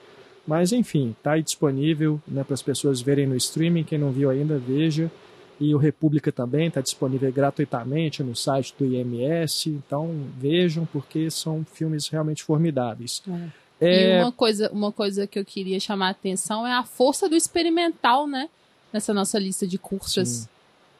[0.48, 4.30] mas enfim, está aí disponível né, para as pessoas verem no streaming, quem não viu
[4.30, 5.12] ainda, veja.
[5.60, 11.64] E o República também está disponível gratuitamente no site do IMS, então vejam, porque são
[11.64, 13.22] filmes realmente formidáveis.
[13.28, 13.62] É.
[13.84, 14.20] É...
[14.20, 17.36] E uma coisa, uma coisa que eu queria chamar a atenção é a força do
[17.36, 18.50] experimental, né?
[18.92, 20.30] Nessa nossa lista de curtas.
[20.30, 20.48] Sim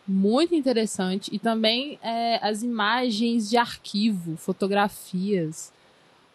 [0.08, 1.30] muito interessante.
[1.34, 5.72] E também é, as imagens de arquivo, fotografias.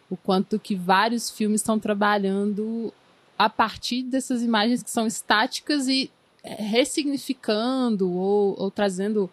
[0.09, 2.93] O quanto que vários filmes estão trabalhando
[3.37, 6.09] a partir dessas imagens que são estáticas e
[6.43, 9.29] é, ressignificando ou, ou trazendo,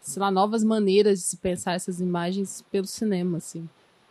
[0.00, 3.68] sei lá, novas maneiras de se pensar essas imagens pelo cinema, assim.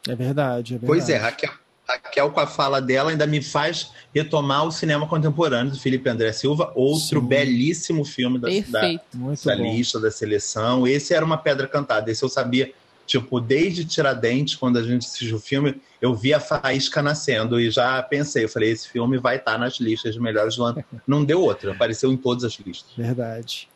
[0.08, 0.86] É verdade, é verdade.
[0.86, 1.52] Pois é, Raquel,
[1.88, 6.32] Raquel, com a fala dela, ainda me faz retomar o cinema contemporâneo do Felipe André
[6.32, 7.28] Silva, outro Sim.
[7.28, 9.00] belíssimo filme da, da,
[9.46, 10.88] da lista, da seleção.
[10.88, 12.74] Esse era uma pedra cantada, esse eu sabia,
[13.12, 17.70] tipo, desde Tiradentes, quando a gente assistiu o filme, eu vi a faísca nascendo e
[17.70, 20.84] já pensei, eu falei, esse filme vai estar nas listas de melhores do ano.
[21.06, 22.90] Não deu outro, apareceu em todas as listas.
[22.96, 23.68] Verdade.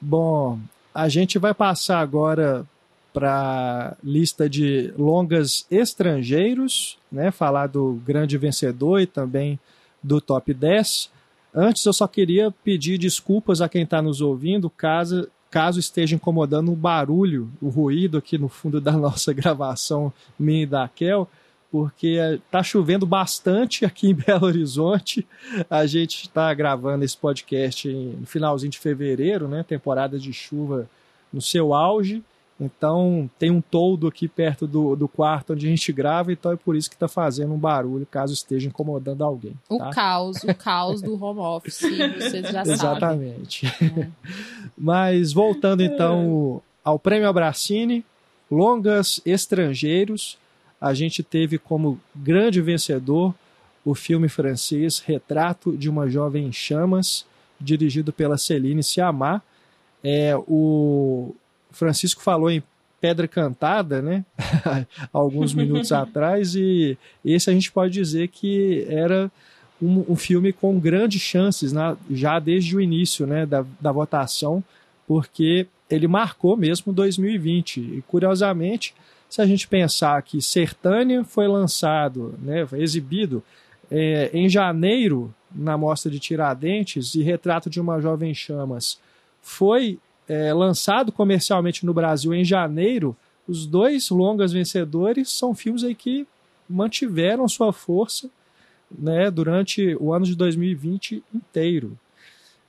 [0.00, 0.60] Bom,
[0.94, 2.64] a gente vai passar agora
[3.12, 7.32] para lista de longas estrangeiros, né?
[7.32, 9.58] Falar do grande vencedor e também
[10.00, 11.10] do top 10.
[11.52, 16.72] Antes eu só queria pedir desculpas a quem está nos ouvindo, caso, caso esteja incomodando
[16.72, 21.28] o barulho, o ruído aqui no fundo da nossa gravação minha e da Kel,
[21.70, 25.26] porque está chovendo bastante aqui em Belo Horizonte.
[25.68, 29.62] A gente está gravando esse podcast no finalzinho de fevereiro, né?
[29.62, 30.88] Temporada de chuva
[31.32, 32.24] no seu auge.
[32.60, 36.56] Então tem um toldo aqui perto do, do quarto onde a gente grava, então é
[36.56, 39.54] por isso que está fazendo um barulho, caso esteja incomodando alguém.
[39.66, 39.74] Tá?
[39.74, 41.80] O caos, o caos do home office,
[42.18, 42.72] vocês já sabem.
[42.72, 43.66] Exatamente.
[43.66, 44.08] É.
[44.76, 48.04] Mas voltando então ao Prêmio Abracine,
[48.50, 50.36] longas estrangeiros,
[50.78, 53.34] a gente teve como grande vencedor
[53.84, 57.24] o filme francês Retrato de uma Jovem em Chamas,
[57.58, 59.42] dirigido pela Celine Sciamma.
[60.02, 61.34] É, o
[61.72, 62.62] Francisco falou em
[63.00, 64.24] Pedra Cantada, né?
[65.12, 69.30] Alguns minutos atrás, e esse a gente pode dizer que era
[69.80, 71.96] um, um filme com grandes chances, né?
[72.10, 73.46] já desde o início né?
[73.46, 74.62] da, da votação,
[75.06, 77.80] porque ele marcou mesmo 2020.
[77.80, 78.94] E curiosamente,
[79.28, 83.42] se a gente pensar que Sertânia foi lançado, né, foi exibido
[83.90, 88.98] é, em janeiro na mostra de Tiradentes e Retrato de uma Jovem Chamas
[89.42, 89.98] foi
[90.30, 93.16] é, lançado comercialmente no Brasil em janeiro,
[93.48, 96.24] os dois longas vencedores são filmes aí que
[96.68, 98.30] mantiveram sua força
[98.88, 101.98] né, durante o ano de 2020 inteiro.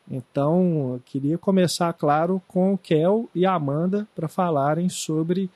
[0.09, 5.47] Então, queria começar, claro, com o Kel e a Amanda para falarem sobre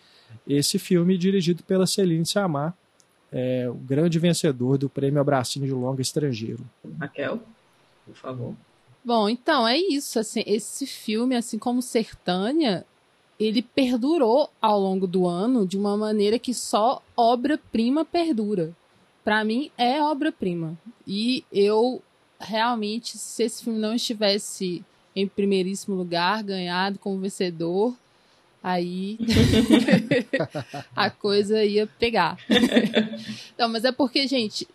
[0.48, 2.78] esse filme dirigido pela Celine Sciamma,
[3.32, 6.64] é, o grande vencedor do Prêmio Abracine de Longa Estrangeiro.
[7.00, 7.42] Raquel,
[8.06, 8.54] por favor.
[9.06, 10.18] Bom, então é isso.
[10.18, 12.84] Assim, esse filme, assim como Sertânia,
[13.40, 18.76] ele perdurou ao longo do ano de uma maneira que só obra-prima perdura.
[19.24, 20.76] Para mim é obra-prima.
[21.06, 22.02] E eu
[22.40, 24.84] realmente, se esse filme não estivesse
[25.16, 27.96] em primeiríssimo lugar, ganhado como vencedor,
[28.64, 29.20] aí
[30.96, 32.38] a coisa ia pegar.
[33.56, 34.68] não, mas é porque, gente,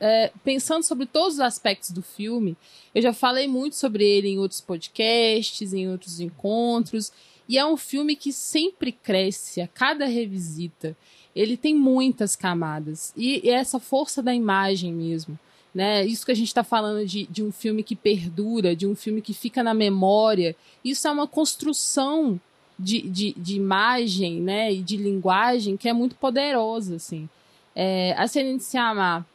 [0.00, 2.56] é, pensando sobre todos os aspectos do filme,
[2.94, 7.12] eu já falei muito sobre ele em outros podcasts, em outros encontros,
[7.48, 10.96] e é um filme que sempre cresce a cada revisita.
[11.34, 15.38] Ele tem muitas camadas, e, e essa força da imagem mesmo
[15.74, 16.06] né?
[16.06, 19.20] Isso que a gente está falando de, de um filme que perdura, de um filme
[19.20, 22.40] que fica na memória, isso é uma construção
[22.78, 24.72] de, de, de imagem, né?
[24.72, 27.28] E de linguagem que é muito poderosa, assim.
[27.74, 29.26] É, a Celine Sciamma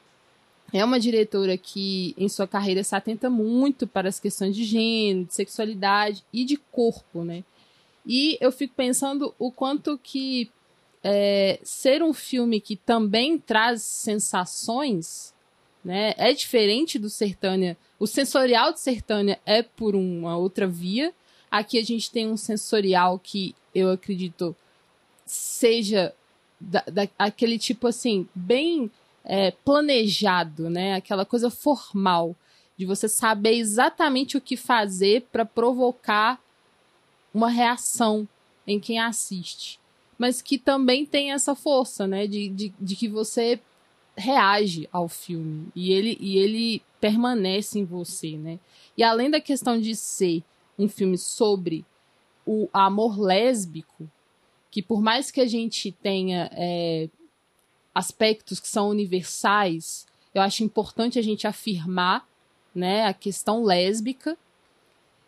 [0.74, 5.26] é uma diretora que, em sua carreira, se atenta muito para as questões de gênero,
[5.26, 7.44] de sexualidade e de corpo, né?
[8.06, 10.50] E eu fico pensando o quanto que
[11.04, 15.34] é, ser um filme que também traz sensações
[15.84, 16.14] né?
[16.18, 17.78] É diferente do Sertânia.
[17.98, 21.14] O sensorial de Sertânia é por uma outra via.
[21.50, 24.56] Aqui a gente tem um sensorial que eu acredito
[25.26, 26.14] seja
[26.60, 28.92] da, da, aquele tipo assim, bem
[29.24, 30.96] é, planejado, né?
[30.96, 32.36] Aquela coisa formal
[32.78, 36.42] de você saber exatamente o que fazer para provocar
[37.34, 38.28] uma reação
[38.66, 39.80] em quem assiste.
[40.18, 42.26] Mas que também tem essa força, né?
[42.28, 43.60] De, de, de que você
[44.16, 48.60] reage ao filme e ele, e ele permanece em você, né?
[48.98, 50.44] E além da questão de ser
[50.78, 51.86] um filme sobre
[52.46, 54.10] o amor lésbico,
[54.72, 57.10] que por mais que a gente tenha é,
[57.94, 62.28] aspectos que são universais, eu acho importante a gente afirmar
[62.74, 64.38] né, a questão lésbica.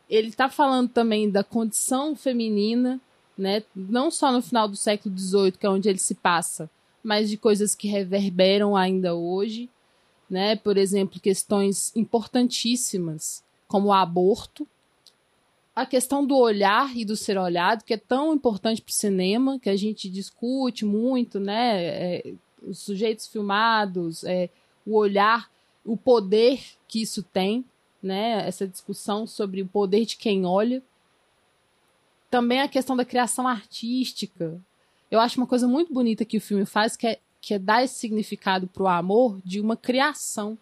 [0.10, 3.00] Ele está falando também da condição feminina,
[3.38, 6.70] né, não só no final do século XVIII, que é onde ele se passa,
[7.04, 9.70] mas de coisas que reverberam ainda hoje,
[10.30, 10.56] né?
[10.56, 14.68] Por exemplo, questões importantíssimas como o aborto,
[15.76, 19.60] a questão do olhar e do ser olhado, que é tão importante para o cinema,
[19.60, 21.84] que a gente discute muito, né?
[21.84, 24.50] É, os sujeitos filmados, é,
[24.86, 25.50] o olhar,
[25.84, 27.66] o poder que isso tem,
[28.02, 28.48] né?
[28.48, 30.82] Essa discussão sobre o poder de quem olha.
[32.30, 34.62] Também a questão da criação artística,
[35.10, 37.84] eu acho uma coisa muito bonita que o filme faz, que é, que é dar
[37.84, 40.58] esse significado para o amor de uma criação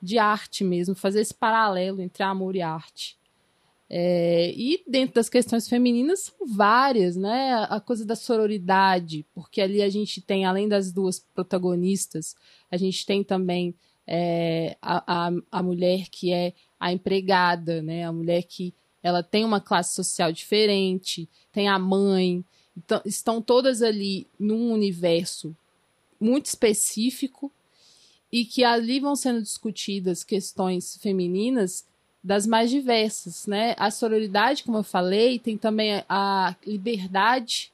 [0.00, 3.16] de arte mesmo, fazer esse paralelo entre amor e arte.
[3.88, 7.66] É, e dentro das questões femininas são várias, né?
[7.68, 12.34] A coisa da sororidade, porque ali a gente tem, além das duas protagonistas,
[12.70, 13.74] a gente tem também
[14.06, 18.04] é, a, a, a mulher que é a empregada, né?
[18.04, 22.42] A mulher que ela tem uma classe social diferente, tem a mãe,
[22.76, 25.56] então, estão todas ali num universo
[26.20, 27.52] muito específico
[28.32, 31.86] e que ali vão sendo discutidas questões femininas
[32.24, 33.74] das mais diversas, né?
[33.78, 37.70] A sororidade, como eu falei, tem também a liberdade,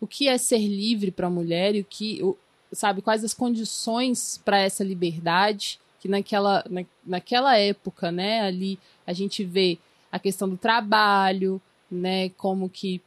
[0.00, 2.34] o que é ser livre para a mulher e o que o,
[2.72, 9.12] sabe, quais as condições para essa liberdade que naquela, na, naquela época, né, ali a
[9.12, 9.78] gente vê
[10.10, 13.02] a questão do trabalho, né, como que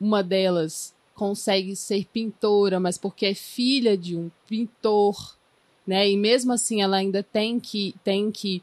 [0.00, 5.36] uma delas consegue ser pintora, mas porque é filha de um pintor,
[5.86, 8.60] né, e mesmo assim ela ainda tem que tem que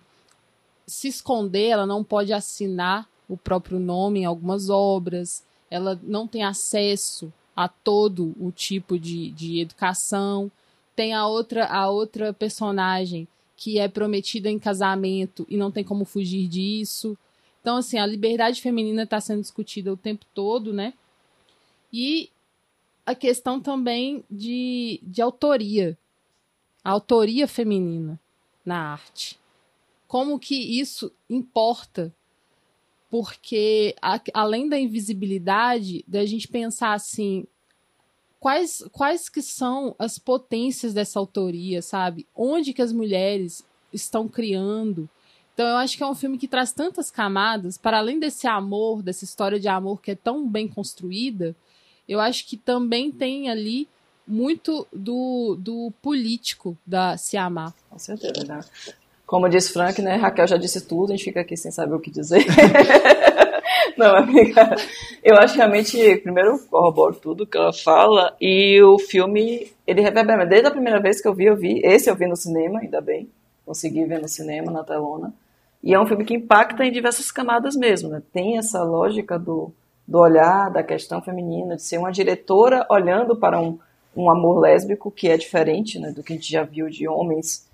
[0.85, 6.43] se esconder, ela não pode assinar o próprio nome em algumas obras, ela não tem
[6.43, 10.51] acesso a todo o tipo de, de educação.
[10.95, 16.03] Tem a outra, a outra personagem que é prometida em casamento e não tem como
[16.03, 17.17] fugir disso.
[17.61, 20.93] Então, assim, a liberdade feminina está sendo discutida o tempo todo, né?
[21.93, 22.29] E
[23.05, 25.97] a questão também de, de autoria.
[26.83, 28.19] A autoria feminina
[28.65, 29.39] na arte.
[30.11, 32.13] Como que isso importa
[33.09, 37.47] porque a, além da invisibilidade, da gente pensar assim,
[38.37, 42.27] quais, quais que são as potências dessa autoria, sabe?
[42.35, 45.09] Onde que as mulheres estão criando?
[45.53, 49.01] Então eu acho que é um filme que traz tantas camadas, para além desse amor,
[49.01, 51.55] dessa história de amor que é tão bem construída,
[52.05, 53.87] eu acho que também tem ali
[54.27, 57.73] muito do, do político da se amar.
[57.89, 58.59] Com certeza, né?
[59.31, 60.17] Como disse Frank, né?
[60.17, 62.45] Raquel já disse tudo, a gente fica aqui sem saber o que dizer.
[63.97, 64.75] Não, amiga,
[65.23, 70.45] eu acho que realmente, primeiro, corroboro tudo que ela fala, e o filme, ele reverbera.
[70.45, 71.79] Desde a primeira vez que eu vi, eu vi.
[71.81, 73.29] Esse eu vi no cinema, ainda bem.
[73.65, 75.33] Consegui ver no cinema, na telona.
[75.81, 78.21] E é um filme que impacta em diversas camadas mesmo, né?
[78.33, 79.71] Tem essa lógica do,
[80.05, 83.79] do olhar, da questão feminina, de ser uma diretora olhando para um,
[84.13, 87.70] um amor lésbico que é diferente né, do que a gente já viu de homens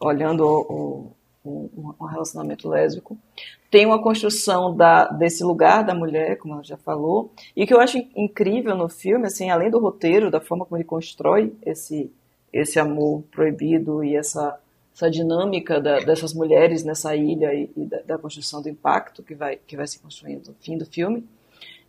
[0.00, 1.12] olhando o,
[1.44, 3.16] o, o relacionamento lésbico.
[3.70, 7.80] Tem uma construção da, desse lugar da mulher, como ela já falou, e que eu
[7.80, 12.10] acho incrível no filme, assim, além do roteiro, da forma como ele constrói esse,
[12.52, 14.58] esse amor proibido e essa,
[14.94, 19.34] essa dinâmica da, dessas mulheres nessa ilha e, e da, da, construção do impacto que
[19.34, 21.26] vai, que vai se construindo no fim do filme,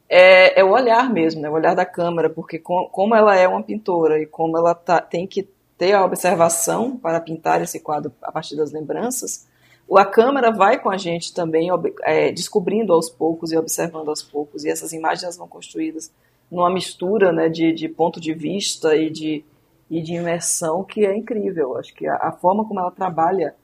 [0.10, 3.48] é, é o olhar mesmo, né, o olhar da câmera, porque com, como ela é
[3.48, 5.48] uma pintora e como ela tá, tem que
[5.78, 9.48] ter a observação para pintar esse quadro a partir das lembranças,
[9.94, 11.70] a câmera vai com a gente também
[12.04, 16.12] é, descobrindo aos poucos e observando aos poucos, e essas imagens vão construídas
[16.50, 19.44] numa mistura né, de, de ponto de vista e de,
[19.90, 21.78] e de imersão que é incrível.
[21.78, 23.56] Acho que a, a forma como ela trabalha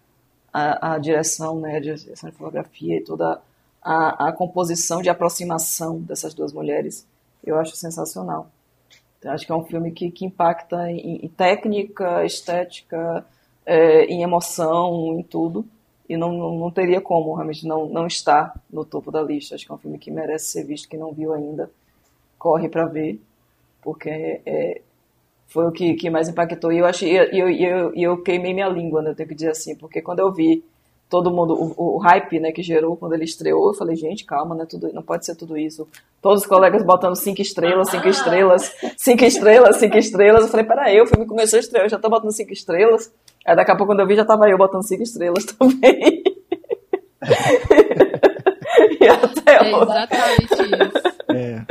[0.53, 3.41] a, a direção, né, a direção de fotografia e toda
[3.81, 7.07] a, a composição de aproximação dessas duas mulheres,
[7.43, 8.49] eu acho sensacional.
[9.25, 13.25] Acho que é um filme que, que impacta em, em técnica, estética,
[13.65, 15.65] é, em emoção, em tudo.
[16.09, 19.55] E não, não, não, teria como realmente não, não estar no topo da lista.
[19.55, 20.89] Acho que é um filme que merece ser visto.
[20.89, 21.69] Quem não viu ainda,
[22.37, 23.21] corre para ver,
[23.81, 24.81] porque é,
[25.47, 26.71] foi o que, que mais impactou.
[26.71, 29.51] E eu, achei, eu, eu, eu, eu queimei minha língua, né, eu tenho que dizer
[29.51, 30.63] assim, porque quando eu vi
[31.11, 34.55] todo mundo, o, o, hype né, que gerou quando ele estreou, eu falei, gente, calma,
[34.55, 35.85] né, tudo, não pode ser tudo isso.
[36.21, 40.43] Todos os colegas botando cinco estrelas, cinco estrelas, cinco estrelas, cinco estrelas.
[40.43, 43.11] Eu falei, peraí, o filme começou a estrear, eu já tô botando cinco estrelas.
[43.45, 46.23] Aí daqui a pouco quando eu vi, já tava eu botando cinco estrelas também.
[49.01, 51.35] e até é exatamente isso.
[51.35, 51.65] É.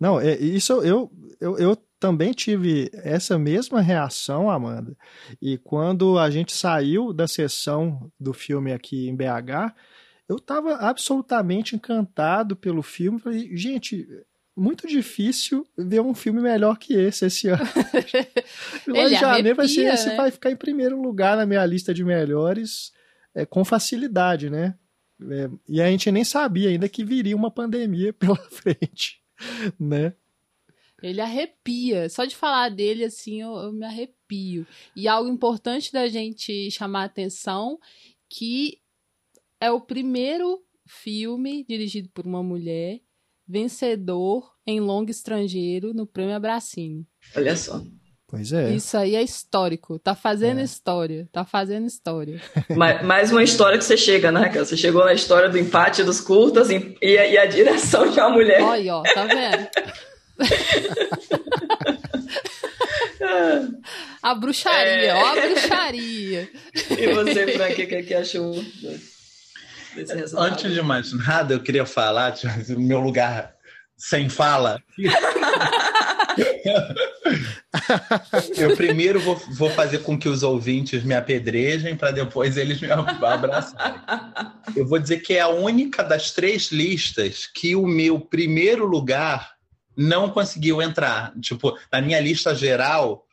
[0.00, 4.96] Não, é, isso eu, eu, eu também tive essa mesma reação, Amanda.
[5.40, 9.74] E quando a gente saiu da sessão do filme aqui em BH,
[10.26, 13.20] eu estava absolutamente encantado pelo filme.
[13.20, 14.08] Falei, gente,
[14.56, 17.62] muito difícil ver um filme melhor que esse esse ano.
[18.88, 20.16] Lá em janeiro vai ser, esse né?
[20.16, 22.92] vai ficar em primeiro lugar na minha lista de melhores
[23.34, 24.74] é, com facilidade, né?
[25.30, 29.20] É, e a gente nem sabia ainda que viria uma pandemia pela frente,
[29.78, 30.14] né?
[31.02, 32.08] Ele arrepia.
[32.08, 34.66] Só de falar dele, assim, eu, eu me arrepio.
[34.94, 37.78] E algo importante da gente chamar a atenção
[38.28, 38.78] que
[39.60, 43.00] é o primeiro filme dirigido por uma mulher
[43.46, 47.06] vencedor em longo estrangeiro no Prêmio Abracine.
[47.36, 47.82] Olha só.
[48.28, 48.72] Pois é.
[48.72, 49.98] Isso aí é histórico.
[49.98, 50.62] Tá fazendo é.
[50.62, 51.28] história.
[51.32, 52.40] Tá fazendo história.
[52.76, 54.64] mais, mais uma história que você chega, né, Raquel?
[54.64, 58.20] Você chegou na história do empate dos curtas e, e, a, e a direção de
[58.20, 58.62] uma mulher.
[58.62, 59.68] Olha, ó, tá vendo?
[64.22, 65.14] a bruxaria, é...
[65.14, 66.50] ó a bruxaria.
[66.90, 68.54] E você, Frank, o que, que achou?
[70.36, 72.34] Antes de mais nada, eu queria falar,
[72.68, 73.54] no meu lugar
[73.96, 74.80] sem fala.
[78.56, 82.88] eu primeiro vou, vou, fazer com que os ouvintes me apedrejem para depois eles me
[82.90, 84.00] abraçarem.
[84.74, 89.52] Eu vou dizer que é a única das três listas que o meu primeiro lugar
[89.96, 91.32] não conseguiu entrar.
[91.40, 93.26] Tipo, na minha lista geral,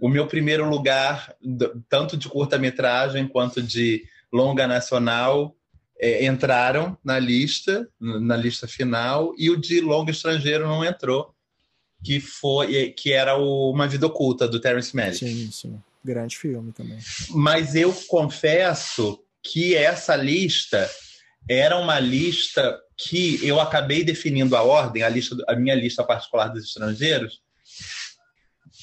[0.00, 1.34] o meu primeiro lugar,
[1.88, 5.56] tanto de curta-metragem quanto de longa nacional,
[5.98, 11.34] é, entraram na lista, na lista final, e o de longa estrangeiro não entrou,
[12.04, 15.18] que foi que era o Uma Vida Oculta, do Terence Malick.
[15.18, 15.82] Sim, sim.
[16.04, 16.98] Grande filme também.
[17.30, 20.88] Mas eu confesso que essa lista
[21.48, 26.48] era uma lista que eu acabei definindo a ordem, a, lista, a minha lista particular
[26.48, 27.40] dos estrangeiros,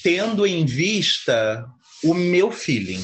[0.02, 1.66] tendo em vista
[2.02, 3.02] o meu feeling.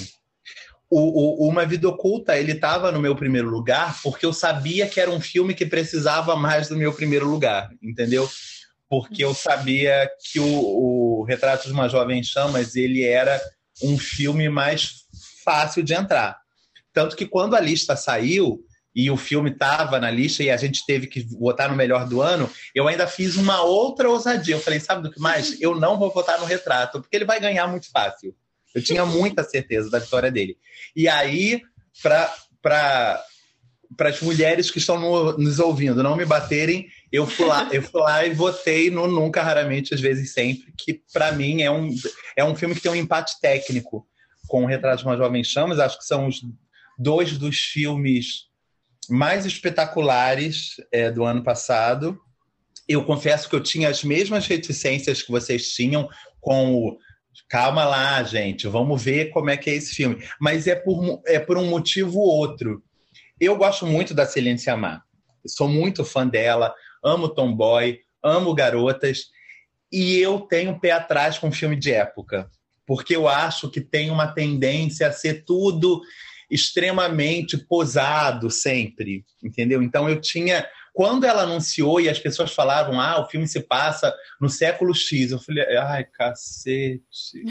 [0.89, 5.01] O, o, Uma Vida Oculta, ele estava no meu primeiro lugar porque eu sabia que
[5.01, 8.29] era um filme que precisava mais do meu primeiro lugar, entendeu?
[8.89, 13.41] Porque eu sabia que o, o Retrato de uma Jovem Chamas, ele era
[13.83, 15.07] um filme mais
[15.45, 16.39] fácil de entrar.
[16.93, 20.85] Tanto que quando a lista saiu, e o filme estava na lista e a gente
[20.85, 24.55] teve que votar no melhor do ano, eu ainda fiz uma outra ousadia.
[24.55, 25.61] Eu falei, sabe do que mais?
[25.61, 28.35] Eu não vou votar no retrato, porque ele vai ganhar muito fácil.
[28.75, 30.57] Eu tinha muita certeza da vitória dele.
[30.95, 31.63] E aí,
[32.03, 33.25] para
[34.01, 38.01] as mulheres que estão no, nos ouvindo não me baterem, eu fui, lá, eu fui
[38.01, 41.91] lá e votei no Nunca, Raramente, às vezes sempre, que para mim é um,
[42.37, 44.07] é um filme que tem um empate técnico
[44.49, 45.79] com o Retrato de uma Jovem Chamas.
[45.79, 46.41] Acho que são os
[46.99, 48.50] dois dos filmes
[49.11, 52.19] mais espetaculares é, do ano passado.
[52.89, 56.09] Eu confesso que eu tinha as mesmas reticências que vocês tinham
[56.41, 56.99] com o
[57.49, 60.25] calma lá, gente, vamos ver como é que é esse filme.
[60.41, 62.83] Mas é por, é por um motivo outro.
[63.41, 65.03] Eu gosto muito da Celine Sciamma.
[65.47, 69.27] Sou muito fã dela, amo Tomboy, amo Garotas,
[69.91, 72.49] e eu tenho pé atrás com filme de época,
[72.87, 76.01] porque eu acho que tem uma tendência a ser tudo
[76.51, 79.83] extremamente posado sempre, entendeu?
[79.83, 84.13] Então eu tinha quando ela anunciou e as pessoas falavam, ah, o filme se passa
[84.41, 87.45] no século X, eu falei, ai, cacete.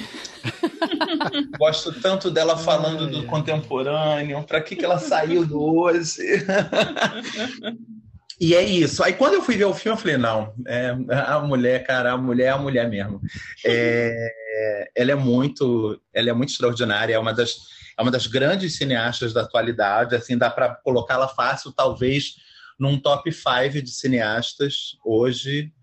[1.57, 6.21] Gosto tanto dela falando ai, do contemporâneo, para que, que ela saiu do hoje?
[8.39, 9.03] e é isso.
[9.03, 12.17] Aí quando eu fui ver o filme, eu falei, não, é, a mulher, cara, a
[12.17, 13.21] mulher é a mulher mesmo.
[13.65, 18.77] É, ela é muito, ela é muito extraordinária, é uma das é uma das grandes
[18.77, 22.35] cineastas da atualidade, assim, dá para colocá-la fácil, talvez,
[22.79, 25.73] num top 5 de cineastas hoje,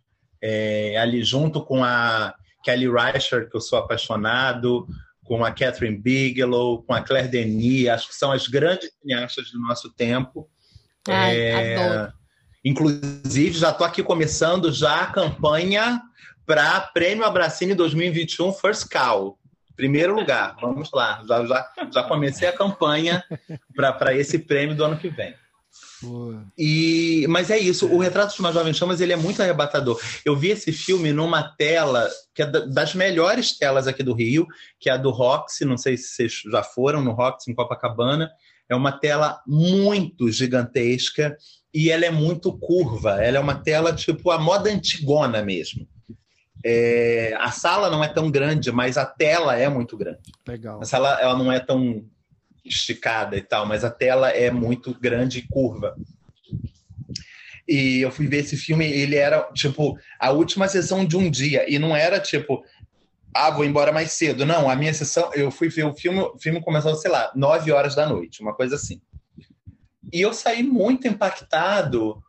[0.41, 4.89] é, ali junto com a Kelly Reichardt, que eu sou apaixonado,
[5.25, 9.61] com a Catherine Bigelow, com a Claire Denis, acho que são as grandes cineastas do
[9.61, 10.49] nosso tempo.
[11.07, 12.13] Ai, é.
[12.65, 16.01] Inclusive, já estou aqui começando já a campanha
[16.47, 19.39] para Prêmio Abracine 2021 First Call.
[19.77, 21.23] Primeiro lugar, vamos lá.
[21.29, 23.23] Já, já, já comecei a campanha
[23.75, 25.35] para esse prêmio do ano que vem.
[26.59, 30.01] E, mas é isso, o Retrato de uma Jovem Chamas ele é muito arrebatador.
[30.25, 34.47] Eu vi esse filme numa tela que é das melhores telas aqui do Rio,
[34.79, 38.31] que é a do Roxy, não sei se vocês já foram no Roxy em Copacabana.
[38.69, 41.37] É uma tela muito gigantesca
[41.73, 43.23] e ela é muito curva.
[43.23, 45.87] Ela é uma tela tipo a moda antigona mesmo.
[46.69, 50.33] É, a sala não é tão grande, mas a tela é muito grande.
[50.45, 50.81] Legal.
[50.83, 52.05] A sala ela não é tão
[52.65, 55.97] esticada e tal, mas a tela é muito grande e curva.
[57.69, 61.73] E eu fui ver esse filme, ele era tipo a última sessão de um dia
[61.73, 62.65] e não era tipo
[63.33, 64.45] ah, vou embora mais cedo.
[64.45, 67.71] Não, a minha sessão, eu fui ver o filme, o filme começou, sei lá, nove
[67.71, 69.01] horas da noite, uma coisa assim.
[70.13, 72.21] E eu saí muito impactado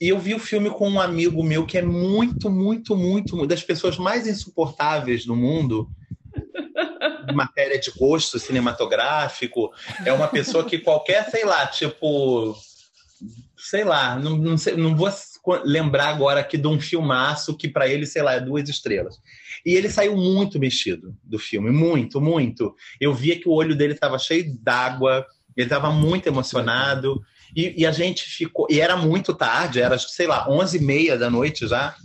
[0.00, 3.62] e eu vi o filme com um amigo meu que é muito, muito, muito, das
[3.62, 5.90] pessoas mais insuportáveis do mundo
[7.28, 9.72] em matéria de gosto cinematográfico.
[10.04, 12.56] É uma pessoa que qualquer, sei lá, tipo.
[13.56, 15.10] Sei lá, não, não, sei, não vou
[15.64, 19.16] lembrar agora aqui de um filmaço que para ele, sei lá, é duas estrelas.
[19.66, 22.74] E ele saiu muito mexido do filme, muito, muito.
[23.00, 27.20] Eu via que o olho dele estava cheio d'água, ele estava muito emocionado.
[27.54, 28.66] E, e, a gente ficou.
[28.70, 31.96] E era muito tarde, era, sei lá, 11 e meia da noite já.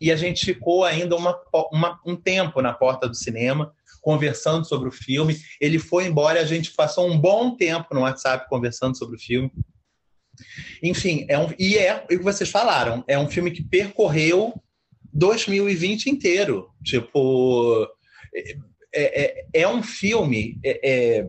[0.00, 1.38] E a gente ficou ainda uma,
[1.72, 5.36] uma, um tempo na porta do cinema, conversando sobre o filme.
[5.60, 9.20] Ele foi embora e a gente passou um bom tempo no WhatsApp conversando sobre o
[9.20, 9.52] filme.
[10.82, 14.60] Enfim, é um, e é o que vocês falaram, é um filme que percorreu
[15.12, 16.70] 2020 inteiro.
[16.82, 17.86] Tipo,
[18.94, 20.58] é, é, é um filme.
[20.64, 21.28] É, é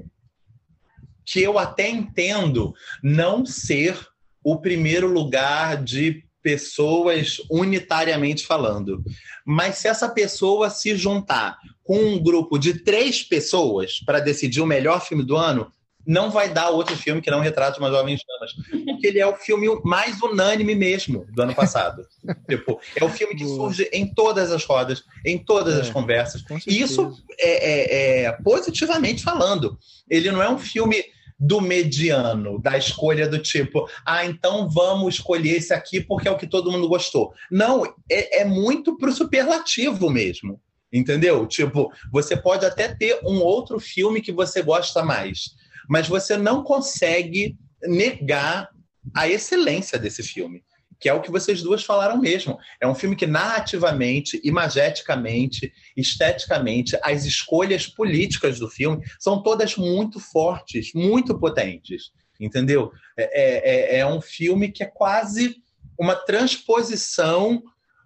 [1.26, 3.98] que eu até entendo não ser
[4.44, 9.02] o primeiro lugar de pessoas unitariamente falando.
[9.46, 14.66] Mas se essa pessoa se juntar com um grupo de três pessoas para decidir o
[14.66, 15.72] melhor filme do ano,
[16.06, 18.54] não vai dar outro filme que não retrate uma jovem chamas.
[18.86, 22.06] Porque ele é o filme mais unânime mesmo do ano passado.
[22.50, 26.44] tipo, é o filme que surge em todas as rodas, em todas é, as conversas.
[26.68, 29.78] E isso é, é, é, positivamente falando.
[30.10, 31.04] Ele não é um filme
[31.40, 36.38] do mediano, da escolha do tipo, ah, então vamos escolher esse aqui porque é o
[36.38, 37.34] que todo mundo gostou.
[37.52, 40.60] Não, é, é muito pro superlativo mesmo.
[40.92, 41.48] Entendeu?
[41.48, 45.56] Tipo, você pode até ter um outro filme que você gosta mais
[45.90, 48.70] mas você não consegue negar
[49.14, 50.64] a excelência desse filme,
[51.00, 52.58] que é o que vocês duas falaram mesmo.
[52.80, 60.20] É um filme que narrativamente, imageticamente, esteticamente, as escolhas políticas do filme são todas muito
[60.20, 62.92] fortes, muito potentes, entendeu?
[63.18, 65.58] É, é, é um filme que é quase
[66.00, 67.62] uma transposição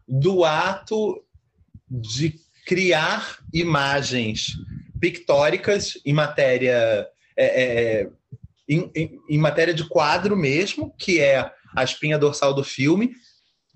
[0.07, 1.23] do ato
[1.89, 4.57] de criar imagens
[4.99, 8.09] pictóricas em matéria é, é,
[8.67, 13.11] em, em, em, matéria de quadro mesmo, que é a espinha dorsal do filme,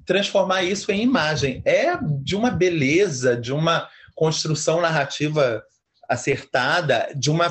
[0.06, 1.62] transformar isso em imagem.
[1.64, 5.64] É de uma beleza, de uma construção narrativa
[6.10, 7.48] acertada, de, uma,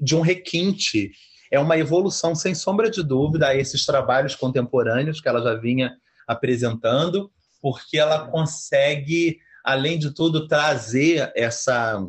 [0.00, 1.12] de um requinte.
[1.50, 5.94] É uma evolução, sem sombra de dúvida, a esses trabalhos contemporâneos que ela já vinha
[6.26, 7.30] apresentando,
[7.60, 12.02] porque ela consegue, além de tudo, trazer essa,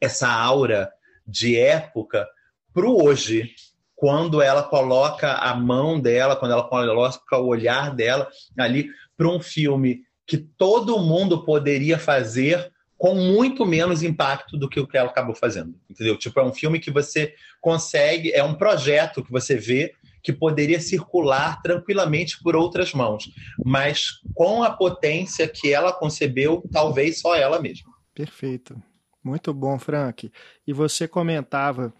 [0.00, 0.92] essa aura
[1.26, 2.26] de época
[2.72, 3.50] para o hoje,
[3.94, 8.28] quando ela coloca a mão dela, quando ela coloca o olhar dela
[8.58, 14.78] ali para um filme que todo mundo poderia fazer com muito menos impacto do que
[14.78, 16.16] o que ela acabou fazendo, entendeu?
[16.16, 20.78] Tipo, é um filme que você consegue, é um projeto que você vê que poderia
[20.80, 23.30] circular tranquilamente por outras mãos,
[23.64, 27.90] mas com a potência que ela concebeu, talvez só ela mesma.
[28.14, 28.80] Perfeito.
[29.22, 30.30] Muito bom, Frank.
[30.66, 31.92] E você comentava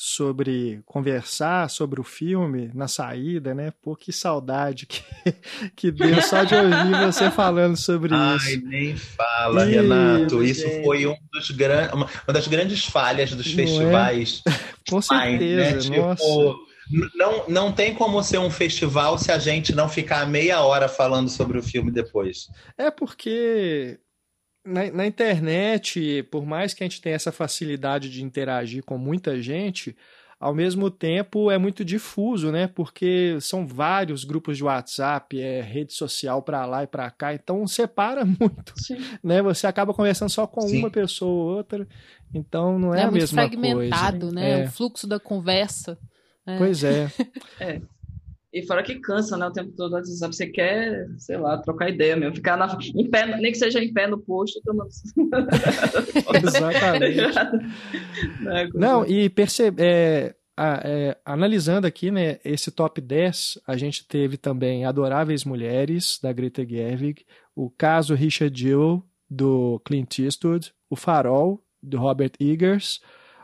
[0.00, 3.72] sobre conversar sobre o filme na saída, né?
[3.82, 5.02] Pô, que saudade que,
[5.74, 8.48] que deu só de ouvir você falando sobre Ai, isso.
[8.48, 9.74] Ai, nem fala, e...
[9.74, 10.40] Renato.
[10.40, 11.90] Isso foi um dos gran...
[11.92, 13.66] uma das grandes falhas dos não é?
[13.66, 14.42] festivais.
[14.46, 14.52] É?
[14.88, 15.98] Com certeza, né?
[15.98, 16.22] nossa.
[16.22, 16.68] Tipo,
[17.16, 21.28] não, não tem como ser um festival se a gente não ficar meia hora falando
[21.28, 22.48] sobre o filme depois.
[22.78, 23.98] É porque
[24.68, 29.40] na, na, internet, por mais que a gente tenha essa facilidade de interagir com muita
[29.40, 29.96] gente,
[30.38, 32.68] ao mesmo tempo é muito difuso, né?
[32.68, 37.66] Porque são vários grupos de WhatsApp, é rede social para lá e para cá, então
[37.66, 38.98] separa muito, Sim.
[39.22, 39.42] né?
[39.42, 40.78] Você acaba conversando só com Sim.
[40.78, 41.86] uma pessoa ou outra,
[42.32, 43.56] então não é, é a mesma coisa.
[43.56, 44.60] É muito fragmentado, né?
[44.60, 44.64] É.
[44.66, 45.98] O fluxo da conversa.
[46.46, 46.56] É.
[46.56, 47.10] Pois é.
[47.58, 47.80] é.
[48.52, 49.46] E fora que cansa, né?
[49.46, 50.34] O tempo todo no WhatsApp.
[50.34, 52.36] Você quer, sei lá, trocar ideia mesmo.
[52.36, 54.60] Ficar na, em pé, nem que seja em pé no posto.
[54.64, 54.88] Tomando...
[56.42, 57.20] Exatamente.
[58.74, 64.84] Não, e percebe, é, é, analisando aqui, né, esse top 10, a gente teve também
[64.84, 71.98] Adoráveis Mulheres, da Greta Gerwig, o caso Richard Jewell, do Clint Eastwood, o Farol, do
[71.98, 73.00] Robert Eggers,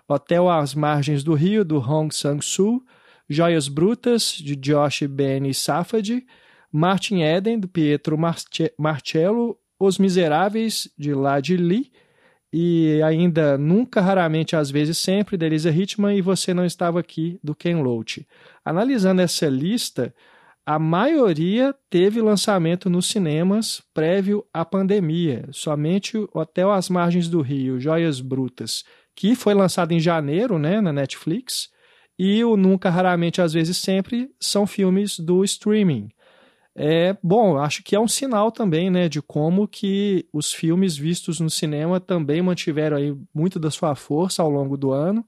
[0.08, 2.82] Hotel às Margens do Rio, do Hong Sang-soo,
[3.28, 6.24] Joias Brutas, de Josh Ben Safad,
[6.70, 8.18] Martin Eden, do Pietro
[8.78, 11.90] Marcello, Os Miseráveis, de Lad Lee,
[12.52, 17.38] e ainda Nunca, Raramente, Às vezes Sempre, de Elisa Hitman, e Você Não Estava Aqui,
[17.42, 18.26] do Ken Loach.
[18.64, 20.14] Analisando essa lista,
[20.66, 25.46] a maioria teve lançamento nos cinemas prévio à pandemia.
[25.52, 28.82] Somente Hotel às Margens do Rio, Joias Brutas,
[29.14, 31.68] que foi lançado em janeiro né, na Netflix,
[32.18, 36.08] e o Nunca, Raramente, Às vezes Sempre são filmes do streaming.
[36.76, 41.38] É, bom, acho que é um sinal também, né, de como que os filmes vistos
[41.38, 45.24] no cinema também mantiveram aí muito da sua força ao longo do ano.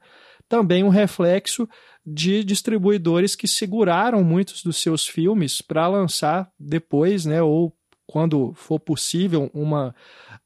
[0.49, 1.69] Também um reflexo
[2.05, 7.73] de distribuidores que seguraram muitos dos seus filmes para lançar depois, né, ou
[8.07, 9.95] quando for possível, uma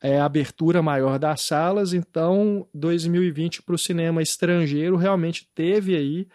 [0.00, 1.92] é, abertura maior das salas.
[1.92, 6.26] Então, 2020 para o cinema estrangeiro realmente teve aí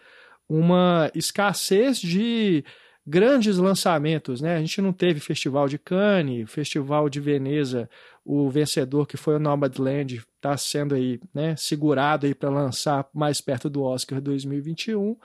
[0.48, 2.64] uma escassez de
[3.06, 4.56] grandes lançamentos, né?
[4.56, 7.88] A gente não teve Festival de Cannes, Festival de Veneza,
[8.24, 13.40] o vencedor que foi o Nomadland está sendo aí, né, segurado aí para lançar mais
[13.40, 15.16] perto do Oscar 2021.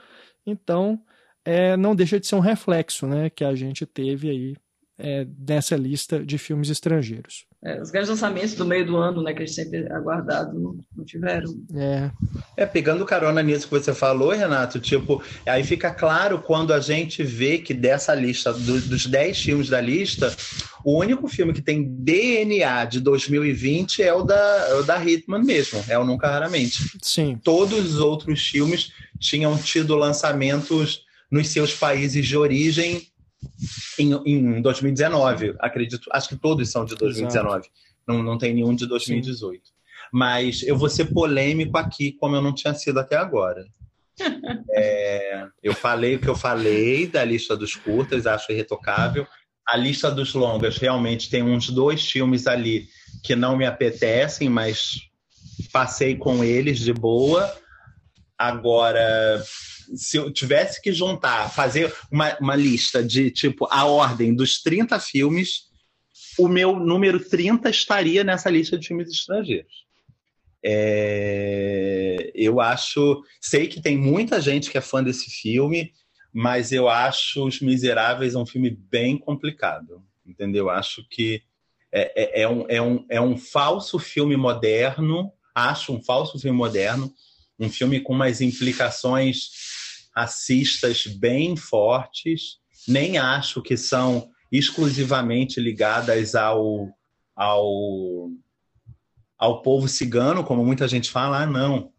[0.46, 1.02] Então,
[1.44, 4.56] é, não deixa de ser um reflexo, né, que a gente teve aí
[4.98, 5.26] é,
[5.76, 7.44] lista de filmes estrangeiros.
[7.64, 10.76] É, os grandes lançamentos do meio do ano, né, que a gente sempre aguardado, não,
[10.96, 11.54] não, tiveram.
[11.76, 12.10] É.
[12.56, 17.22] é, pegando carona nisso que você falou, Renato, tipo, aí fica claro quando a gente
[17.22, 20.34] vê que dessa lista, do, dos 10 filmes da lista,
[20.84, 25.44] O único filme que tem DNA de 2020 é o da, é o da Hitman
[25.44, 26.98] mesmo, é o Nunca Raramente.
[27.00, 27.38] Sim.
[27.44, 33.06] Todos os outros filmes tinham tido lançamentos nos seus países de origem
[33.98, 35.54] em, em 2019.
[35.60, 37.68] Acredito, acho que todos são de 2019.
[38.06, 39.64] Não, não tem nenhum de 2018.
[39.64, 39.72] Sim.
[40.12, 43.64] Mas eu vou ser polêmico aqui, como eu não tinha sido até agora.
[44.74, 49.26] É, eu falei o que eu falei da lista dos curtas, acho irretocável.
[49.68, 52.86] A lista dos longas realmente tem uns dois filmes ali
[53.22, 55.08] que não me apetecem, mas
[55.72, 57.54] passei com eles de boa.
[58.38, 59.42] Agora,
[59.94, 64.98] se eu tivesse que juntar, fazer uma, uma lista de tipo a ordem dos 30
[65.00, 65.70] filmes,
[66.38, 69.82] o meu número 30 estaria nessa lista de filmes estrangeiros.
[70.64, 73.22] É, eu acho.
[73.40, 75.92] Sei que tem muita gente que é fã desse filme,
[76.32, 80.02] mas eu acho Os Miseráveis um filme bem complicado.
[80.24, 80.70] Entendeu?
[80.70, 81.42] Acho que
[81.90, 85.32] é, é, é, um, é, um, é um falso filme moderno.
[85.54, 87.12] Acho um falso filme moderno.
[87.58, 89.50] Um filme com umas implicações
[90.14, 92.58] racistas bem fortes.
[92.86, 96.88] Nem acho que são exclusivamente ligadas ao,
[97.34, 98.30] ao
[99.42, 101.90] ao povo cigano, como muita gente fala, ah, não,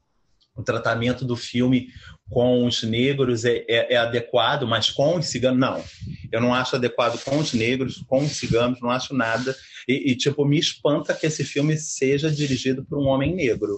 [0.55, 1.89] o tratamento do filme
[2.29, 5.83] com os negros é, é, é, adequado, mas com os ciganos, não.
[6.31, 9.53] Eu não acho adequado com os negros, com os ciganos, não acho nada.
[9.87, 13.77] E, e tipo, me espanta que esse filme seja dirigido por um homem negro.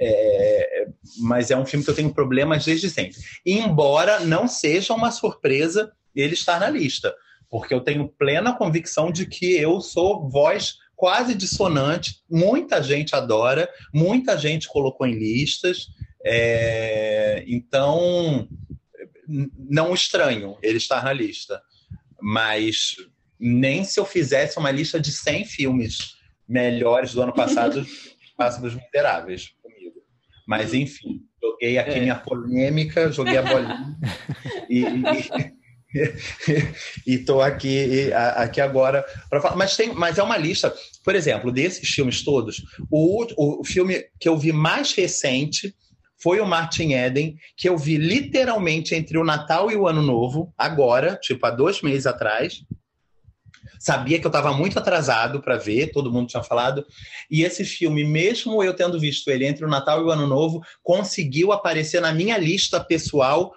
[0.00, 0.86] É,
[1.18, 3.16] mas é um filme que eu tenho problemas desde sempre.
[3.44, 7.14] Embora não seja uma surpresa ele estar na lista,
[7.50, 13.68] porque eu tenho plena convicção de que eu sou voz quase dissonante, muita gente adora,
[13.92, 15.88] muita gente colocou em listas,
[16.24, 18.48] é, então
[19.28, 21.60] não estranho ele estar na lista,
[22.20, 22.96] mas
[23.38, 26.16] nem se eu fizesse uma lista de 100 filmes
[26.48, 27.86] melhores do ano passado,
[28.36, 29.54] passa dos miseráveis.
[30.46, 32.00] Mas enfim, joguei aqui é.
[32.00, 33.96] minha polêmica, joguei a bolinha
[34.70, 35.56] e, e
[37.06, 39.56] e estou aqui, aqui agora para falar.
[39.56, 40.74] Mas, tem, mas é uma lista,
[41.04, 42.62] por exemplo, desses filmes todos.
[42.90, 45.74] O, o filme que eu vi mais recente
[46.18, 50.52] foi o Martin Eden, que eu vi literalmente entre o Natal e o Ano Novo,
[50.56, 52.62] agora, tipo há dois meses atrás.
[53.78, 56.84] Sabia que eu estava muito atrasado para ver, todo mundo tinha falado.
[57.30, 60.62] E esse filme, mesmo eu tendo visto ele entre o Natal e o Ano Novo,
[60.82, 63.54] conseguiu aparecer na minha lista pessoal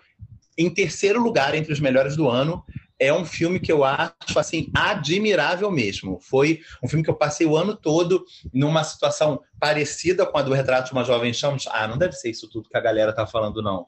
[0.58, 2.64] em terceiro lugar entre os melhores do ano.
[3.02, 6.20] É um filme que eu acho assim admirável mesmo.
[6.20, 10.52] Foi um filme que eu passei o ano todo numa situação parecida com a do
[10.52, 11.58] Retrato de uma Jovem Chama.
[11.70, 13.88] Ah, não deve ser isso tudo que a galera tá falando, não.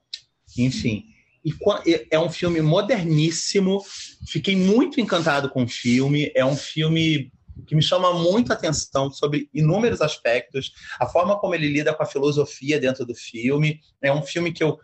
[0.57, 1.03] Enfim,
[1.43, 3.81] e é um filme moderníssimo.
[4.27, 6.31] Fiquei muito encantado com o filme.
[6.35, 7.31] É um filme
[7.65, 12.03] que me chama muito a atenção sobre inúmeros aspectos, a forma como ele lida com
[12.03, 13.79] a filosofia dentro do filme.
[14.01, 14.79] É um filme que eu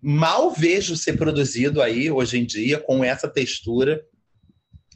[0.00, 4.04] mal vejo ser produzido aí hoje em dia com essa textura.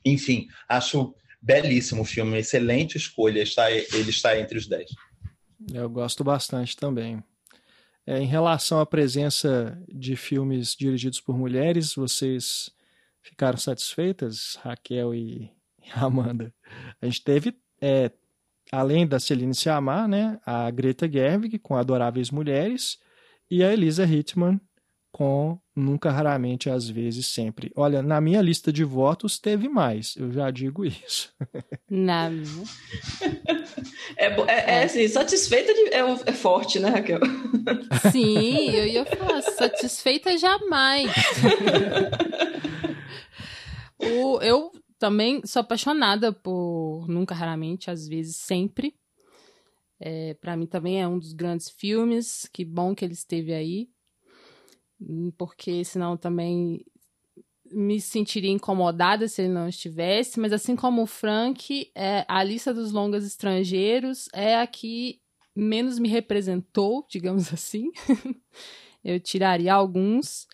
[0.04, 4.90] Enfim, acho belíssimo o filme, excelente escolha, está, ele está entre os 10.
[5.72, 7.22] Eu gosto bastante também.
[8.06, 12.70] É, em relação à presença de filmes dirigidos por mulheres, vocês
[13.20, 15.52] ficaram satisfeitas, Raquel e
[15.94, 16.52] Amanda?
[17.00, 18.10] A gente teve, é,
[18.72, 22.98] além da Celine Sciamma, né, a Greta Gerwig com Adoráveis Mulheres
[23.48, 24.60] e a Elisa Hittman
[25.12, 27.72] com nunca, raramente, às vezes, sempre.
[27.74, 31.32] Olha, na minha lista de votos teve mais, eu já digo isso.
[31.88, 32.30] Na
[34.16, 37.20] é, é, é assim, satisfeita de, é, é, forte, né, Raquel?
[38.10, 41.08] Sim, eu ia falar, satisfeita jamais.
[43.98, 48.94] o, eu também sou apaixonada por Nunca, Raramente, às vezes, sempre.
[49.98, 52.48] É, para mim também é um dos grandes filmes.
[52.52, 53.88] Que bom que ele esteve aí
[55.36, 56.84] porque senão também
[57.72, 62.72] me sentiria incomodada se ele não estivesse, mas assim como o Frank, é, a lista
[62.72, 65.20] dos longas estrangeiros é a que
[65.56, 67.90] menos me representou, digamos assim.
[69.02, 70.46] eu tiraria alguns,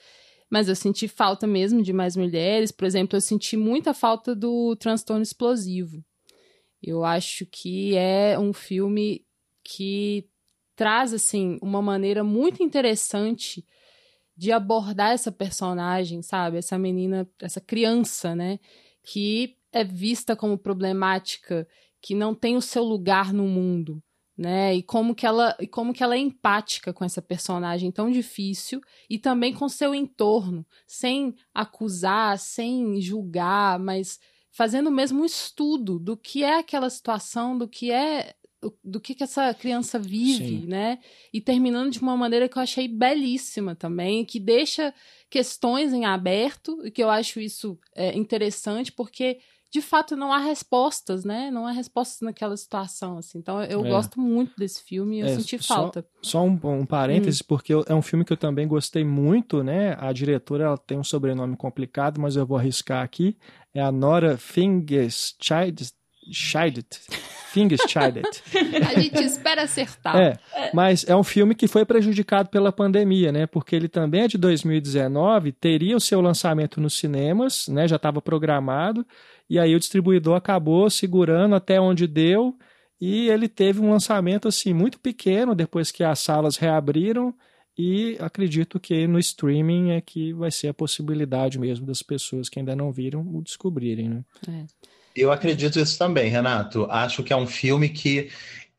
[0.50, 2.70] mas eu senti falta mesmo de mais mulheres.
[2.70, 6.02] Por exemplo, eu senti muita falta do transtorno explosivo.
[6.80, 9.26] Eu acho que é um filme
[9.64, 10.28] que
[10.76, 13.66] traz assim uma maneira muito interessante
[14.38, 16.58] de abordar essa personagem, sabe?
[16.58, 18.60] Essa menina, essa criança, né?
[19.02, 21.66] Que é vista como problemática,
[22.00, 24.00] que não tem o seu lugar no mundo,
[24.36, 24.76] né?
[24.76, 28.80] E como que ela, e como que ela é empática com essa personagem tão difícil
[29.10, 34.20] e também com seu entorno, sem acusar, sem julgar, mas
[34.52, 38.36] fazendo mesmo um estudo do que é aquela situação, do que é
[38.82, 40.66] do que, que essa criança vive, Sim.
[40.66, 40.98] né?
[41.32, 44.92] E terminando de uma maneira que eu achei belíssima também, que deixa
[45.30, 49.38] questões em aberto, e que eu acho isso é, interessante, porque
[49.70, 51.50] de fato não há respostas, né?
[51.50, 53.38] Não há respostas naquela situação, assim.
[53.38, 53.88] Então eu é.
[53.88, 56.06] gosto muito desse filme e eu é, senti só, falta.
[56.22, 57.46] Só um, um parêntese, hum.
[57.46, 59.94] porque é um filme que eu também gostei muito, né?
[59.98, 63.36] A diretora ela tem um sobrenome complicado, mas eu vou arriscar aqui.
[63.74, 64.38] É a Nora
[66.32, 66.84] Fingerscheid.
[66.84, 67.00] Scheidet.
[67.50, 68.42] Fingerscheidet.
[68.86, 70.16] a gente espera acertar.
[70.16, 70.38] É,
[70.74, 73.46] mas é um filme que foi prejudicado pela pandemia, né?
[73.46, 77.88] Porque ele também é de 2019, teria o seu lançamento nos cinemas, né?
[77.88, 79.06] Já estava programado
[79.48, 82.56] e aí o distribuidor acabou segurando até onde deu
[83.00, 87.34] e ele teve um lançamento assim muito pequeno depois que as salas reabriram
[87.76, 92.58] e acredito que no streaming é que vai ser a possibilidade mesmo das pessoas que
[92.58, 94.24] ainda não viram o descobrirem, né?
[94.48, 94.64] É.
[95.14, 96.86] Eu acredito isso também, Renato.
[96.90, 98.30] Acho que é um filme que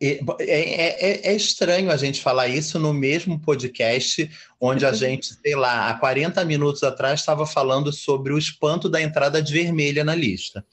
[0.02, 4.30] é, é, é, é, estranho a gente falar isso no mesmo podcast
[4.60, 9.02] onde a gente, sei lá, há 40 minutos atrás estava falando sobre o espanto da
[9.02, 10.66] entrada de vermelha na lista.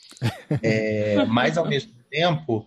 [0.62, 2.64] É, mas, ao mesmo tempo,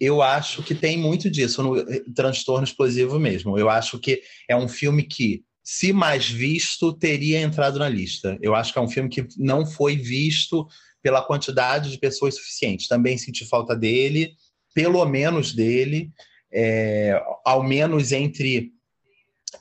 [0.00, 1.84] eu acho que tem muito disso no
[2.14, 3.58] transtorno explosivo mesmo.
[3.58, 8.38] Eu acho que é um filme que, se mais visto, teria entrado na lista.
[8.40, 10.66] Eu acho que é um filme que não foi visto
[11.08, 12.86] pela quantidade de pessoas suficientes.
[12.86, 14.36] Também senti falta dele
[14.74, 16.12] pelo menos dele,
[16.52, 18.72] é, ao menos entre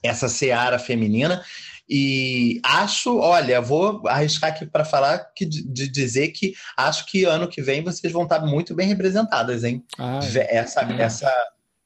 [0.04, 1.42] essa seara feminina.
[1.90, 7.48] E acho, olha, vou arriscar aqui para falar que, de dizer que acho que ano
[7.48, 9.84] que vem vocês vão estar muito bem representadas, hein?
[9.98, 10.58] Ah, é.
[10.58, 11.02] essa, é.
[11.02, 11.34] essa,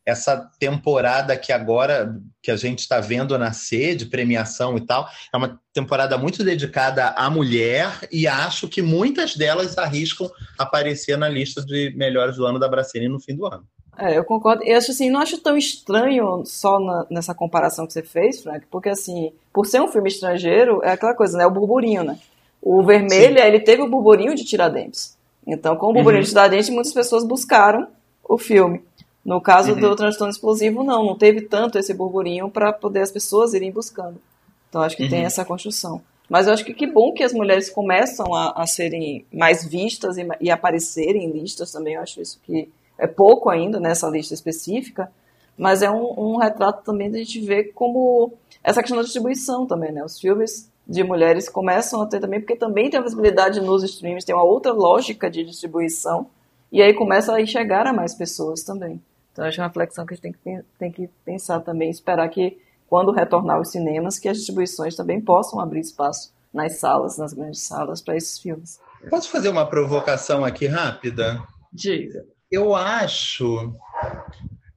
[0.06, 5.38] essa temporada que agora que a gente está vendo nascer de premiação e tal, é
[5.38, 11.64] uma temporada muito dedicada à mulher e acho que muitas delas arriscam aparecer na lista
[11.64, 13.64] de melhores do ano da Bracini no fim do ano.
[13.98, 14.64] É, eu concordo.
[14.64, 18.65] Eu acho assim, não acho tão estranho só na, nessa comparação que você fez, Frank,
[18.72, 21.45] porque assim, por ser um filme estrangeiro, é aquela coisa, né?
[21.45, 22.18] O burburinho, né?
[22.61, 25.18] O vermelho, ele teve o burburinho de Tiradentes.
[25.45, 26.23] Então, com o burburinho uhum.
[26.23, 27.88] de Tiradentes, muitas pessoas buscaram
[28.23, 28.82] o filme.
[29.23, 29.80] No caso uhum.
[29.80, 34.19] do transtorno explosivo, não, não teve tanto esse burburinho para poder as pessoas irem buscando.
[34.68, 35.10] Então acho que uhum.
[35.10, 36.02] tem essa construção.
[36.27, 40.18] Mas eu acho que que bom que as mulheres começam a, a serem mais vistas
[40.18, 41.95] e, e, aparecerem em listas também.
[41.95, 45.11] Eu acho isso que é pouco ainda nessa lista específica,
[45.57, 48.34] mas é um, um retrato também da gente ver como
[48.64, 50.03] essa questão da distribuição também, né?
[50.03, 54.26] Os filmes de mulheres começam a ter também, porque também tem a visibilidade nos streams,
[54.26, 56.27] tem uma outra lógica de distribuição,
[56.72, 59.02] e aí começa a chegar a mais pessoas também.
[59.32, 62.28] Então, acho é uma reflexão que a gente tem que, tem que pensar também, esperar
[62.30, 67.34] que, quando retornar aos cinemas, que as distribuições também possam abrir espaço nas salas, nas
[67.34, 68.80] grandes salas, para esses filmes.
[69.10, 71.41] Posso fazer uma provocação aqui rápida?
[71.72, 72.26] Diga.
[72.52, 73.74] Eu acho.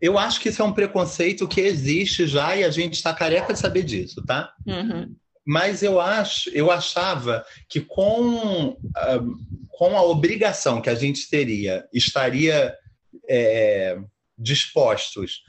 [0.01, 3.53] Eu acho que isso é um preconceito que existe já e a gente está careca
[3.53, 4.53] de saber disso, tá?
[4.67, 5.15] Uhum.
[5.47, 8.79] Mas eu acho, eu achava que com, uh,
[9.71, 12.75] com a obrigação que a gente teria, estaria
[13.29, 13.99] é,
[14.37, 15.43] dispostos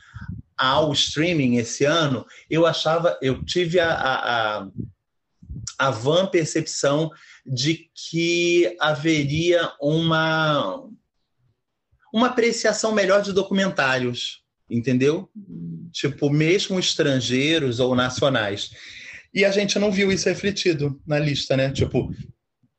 [0.58, 4.68] ao streaming esse ano, eu achava, eu tive a, a,
[5.78, 7.12] a van percepção
[7.46, 10.84] de que haveria uma
[12.14, 15.30] uma apreciação melhor de documentários, entendeu?
[15.92, 18.72] Tipo, mesmo estrangeiros ou nacionais.
[19.34, 21.70] E a gente não viu isso refletido na lista, né?
[21.74, 22.10] Tipo,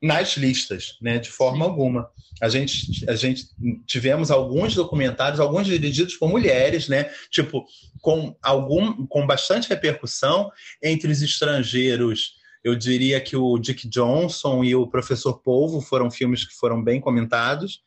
[0.07, 1.19] nas listas, né?
[1.19, 1.71] De forma Sim.
[1.71, 2.09] alguma.
[2.41, 3.47] A gente, a gente
[3.87, 7.11] tivemos alguns documentários, alguns dirigidos por mulheres, né?
[7.31, 7.67] Tipo,
[8.01, 10.51] com algum, com bastante repercussão
[10.83, 12.35] entre os estrangeiros.
[12.63, 17.01] Eu diria que o Dick Johnson e o Professor Polvo foram filmes que foram bem
[17.01, 17.81] comentados,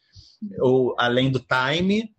[0.60, 2.12] ou além do Time.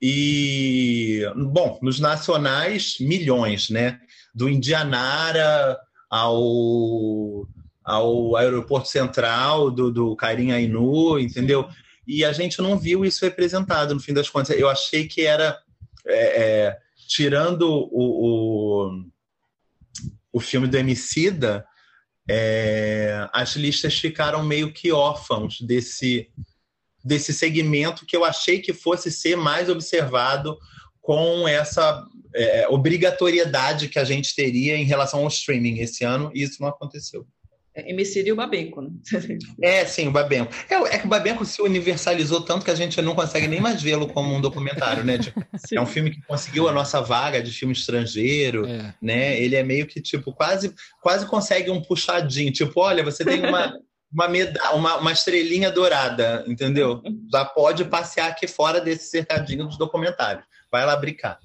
[0.00, 3.98] E, bom, nos nacionais, milhões, né?
[4.34, 5.78] Do Indianara
[6.10, 7.48] ao
[7.84, 11.68] ao aeroporto central do, do Kairin Ainu, entendeu?
[12.06, 14.58] E a gente não viu isso representado, no fim das contas.
[14.58, 15.58] Eu achei que era,
[16.06, 19.04] é, é, tirando o, o,
[20.32, 21.66] o, filme do Emicida,
[22.28, 26.30] é, as listas ficaram meio que órfãos desse,
[27.04, 30.58] desse segmento que eu achei que fosse ser mais observado
[31.00, 32.02] com essa
[32.34, 36.68] é, obrigatoriedade que a gente teria em relação ao streaming esse ano, e isso não
[36.68, 37.26] aconteceu.
[37.76, 38.90] Emicida e o Babenco, né?
[39.60, 40.52] É, sim, o Babenco.
[40.70, 43.82] É, é, que o Babenco se universalizou tanto que a gente não consegue nem mais
[43.82, 45.18] vê-lo como um documentário, né?
[45.18, 45.42] Tipo,
[45.74, 48.94] é um filme que conseguiu a nossa vaga de filme estrangeiro, é.
[49.02, 49.40] né?
[49.40, 50.72] Ele é meio que, tipo, quase,
[51.02, 52.52] quase consegue um puxadinho.
[52.52, 53.76] Tipo, olha, você tem uma...
[54.12, 54.28] uma,
[54.74, 57.02] uma, uma estrelinha dourada, entendeu?
[57.32, 60.44] Já pode passear aqui fora desse cercadinho dos documentários.
[60.70, 61.38] Vai lá brincar.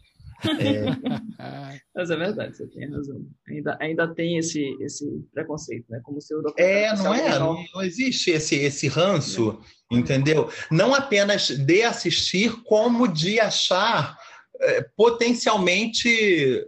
[0.60, 0.86] É...
[1.96, 3.26] Mas é verdade, você tem razão.
[3.48, 6.00] Ainda, ainda tem esse, esse preconceito, né?
[6.04, 7.38] Como se o É, não é?
[7.38, 9.60] Não, não existe esse, esse ranço,
[9.92, 9.96] é.
[9.98, 10.50] entendeu?
[10.72, 14.18] Não apenas de assistir, como de achar
[14.62, 16.66] é, potencialmente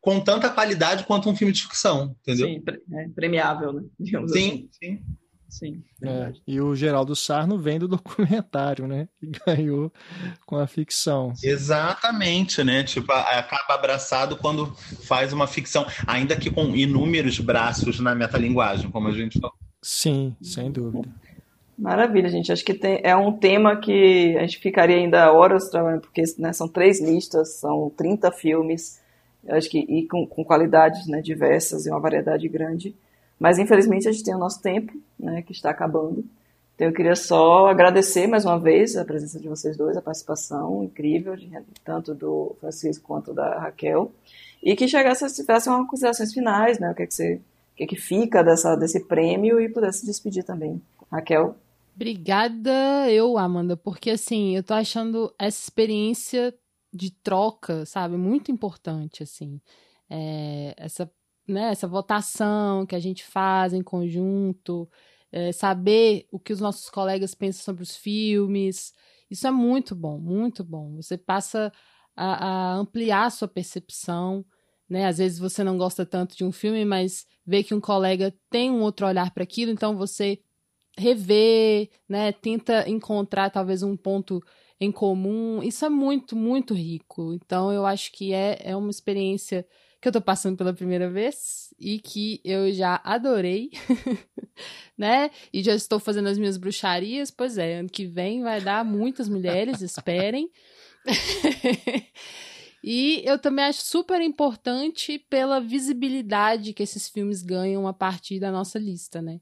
[0.00, 2.46] com tanta qualidade quanto um filme de ficção, entendeu?
[2.46, 3.82] Sim, é, premiável, né?
[3.98, 4.98] Digamos sim, assim.
[4.98, 5.04] sim.
[5.54, 5.84] Sim.
[6.02, 9.08] É, e o Geraldo Sarno vem do documentário, né?
[9.20, 9.92] Que ganhou
[10.44, 11.32] com a ficção.
[11.40, 12.82] Exatamente, né?
[12.82, 14.66] Tipo, acaba abraçado quando
[15.06, 19.54] faz uma ficção, ainda que com inúmeros braços na metalinguagem, como a gente falou.
[19.80, 21.08] Sim, sem dúvida.
[21.78, 22.50] Maravilha, gente.
[22.50, 26.52] Acho que tem, é um tema que a gente ficaria ainda horas trabalhando, porque né,
[26.52, 29.00] são três listas, são 30 filmes,
[29.48, 32.96] acho que e com, com qualidades né, diversas e uma variedade grande.
[33.38, 36.24] Mas infelizmente a gente tem o nosso tempo, né, que está acabando.
[36.74, 40.82] Então eu queria só agradecer mais uma vez a presença de vocês dois, a participação
[40.82, 41.36] incrível,
[41.84, 44.10] tanto do Francisco quanto da Raquel,
[44.62, 47.84] e que chegasse, tivesse umas considerações finais, né, o que é que você, o que,
[47.84, 50.80] é que fica dessa, desse prêmio e pudesse despedir também.
[51.10, 51.56] Raquel?
[51.94, 56.52] Obrigada, eu, Amanda, porque assim, eu tô achando essa experiência
[56.92, 59.60] de troca, sabe, muito importante, assim.
[60.10, 61.10] É, essa
[61.46, 64.88] né, essa votação que a gente faz em conjunto,
[65.32, 68.94] é, saber o que os nossos colegas pensam sobre os filmes.
[69.30, 70.96] Isso é muito bom, muito bom.
[70.96, 71.72] Você passa
[72.16, 74.44] a, a ampliar a sua percepção.
[74.88, 75.06] Né?
[75.06, 78.70] Às vezes você não gosta tanto de um filme, mas vê que um colega tem
[78.70, 80.40] um outro olhar para aquilo, então você
[80.96, 82.32] revê, né?
[82.32, 84.40] tenta encontrar talvez um ponto
[84.80, 85.62] em comum.
[85.62, 87.32] Isso é muito, muito rico.
[87.34, 89.66] Então eu acho que é, é uma experiência
[90.04, 93.70] que eu tô passando pela primeira vez e que eu já adorei,
[94.98, 95.30] né?
[95.50, 97.30] E já estou fazendo as minhas bruxarias.
[97.30, 100.50] Pois é, ano que vem vai dar muitas mulheres, esperem.
[102.84, 108.52] e eu também acho super importante pela visibilidade que esses filmes ganham a partir da
[108.52, 109.40] nossa lista, né?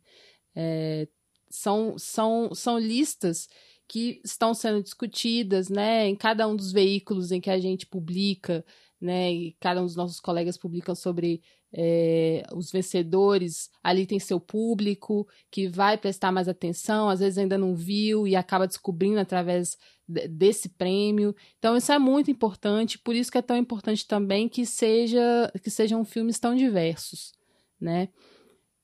[0.55, 1.09] É,
[1.51, 3.48] são, são, são listas
[3.89, 8.64] que estão sendo discutidas, né, em cada um dos veículos em que a gente publica,
[9.02, 9.32] né?
[9.32, 11.42] E cada um dos nossos colegas publicam sobre
[11.72, 13.68] é, os vencedores.
[13.82, 18.36] Ali tem seu público que vai prestar mais atenção, às vezes ainda não viu e
[18.36, 19.76] acaba descobrindo através
[20.06, 21.34] desse prêmio.
[21.58, 25.70] Então isso é muito importante, por isso que é tão importante também que seja que
[25.70, 27.32] sejam filmes tão diversos,
[27.80, 28.08] né?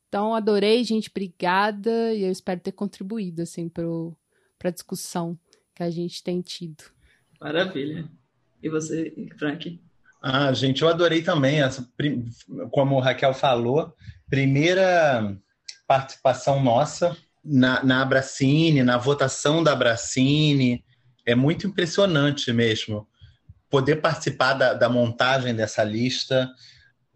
[0.08, 3.84] Então adorei, gente, obrigada e eu espero ter contribuído assim para
[4.64, 5.38] a discussão
[5.74, 6.82] que a gente tem tido.
[7.40, 8.10] Maravilha.
[8.60, 9.80] E você, Frank?
[10.20, 11.88] Ah, gente, eu adorei também essa,
[12.70, 13.94] como o Raquel falou,
[14.28, 15.36] primeira
[15.86, 20.84] participação nossa na, na Abracine, na votação da Abracine.
[21.24, 23.06] É muito impressionante mesmo
[23.70, 26.50] poder participar da, da montagem dessa lista,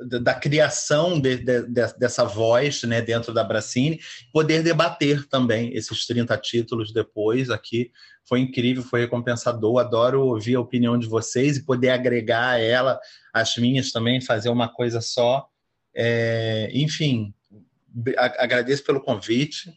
[0.04, 4.00] da, criação de, de, de, dessa voz né, dentro da Bracine,
[4.32, 7.90] poder debater também esses 30 títulos depois aqui
[8.24, 9.78] foi incrível, foi recompensador.
[9.78, 12.98] Adoro ouvir a opinião de vocês e poder agregar ela
[13.32, 15.48] as minhas também, fazer uma coisa só.
[15.94, 17.34] É, enfim,
[18.16, 19.72] agradeço pelo convite.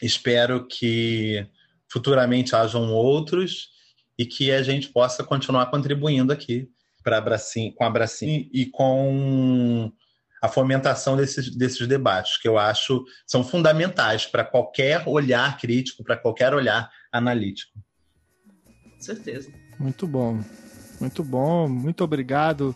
[0.00, 1.46] Espero que
[1.88, 3.70] futuramente hajam outros
[4.18, 6.68] e que a gente possa continuar contribuindo aqui
[7.06, 7.22] para
[7.76, 9.92] com a Bracim e com
[10.42, 16.16] a fomentação desses, desses debates, que eu acho são fundamentais para qualquer olhar crítico, para
[16.16, 17.78] qualquer olhar analítico.
[18.92, 19.52] Com certeza.
[19.78, 20.40] Muito bom,
[21.00, 21.68] muito bom.
[21.68, 22.74] Muito obrigado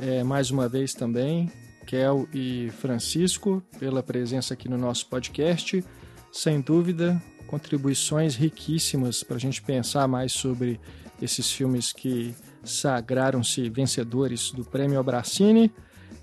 [0.00, 1.52] é, mais uma vez também,
[1.86, 5.84] Kel e Francisco, pela presença aqui no nosso podcast.
[6.32, 10.80] Sem dúvida, contribuições riquíssimas para a gente pensar mais sobre
[11.20, 12.34] esses filmes que
[12.66, 15.72] sagraram-se vencedores do Prêmio Abracine.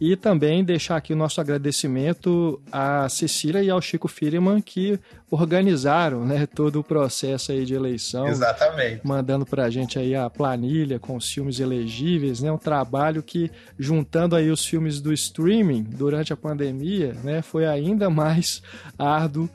[0.01, 4.99] E também deixar aqui o nosso agradecimento à Cecília e ao Chico Firman que
[5.31, 8.27] organizaram né, todo o processo aí de eleição.
[8.27, 8.99] Exatamente.
[9.05, 12.51] Mandando para a gente aí a planilha com os filmes elegíveis, né?
[12.51, 13.49] Um trabalho que,
[13.79, 18.61] juntando aí os filmes do streaming durante a pandemia, né, foi ainda mais
[18.99, 19.49] árduo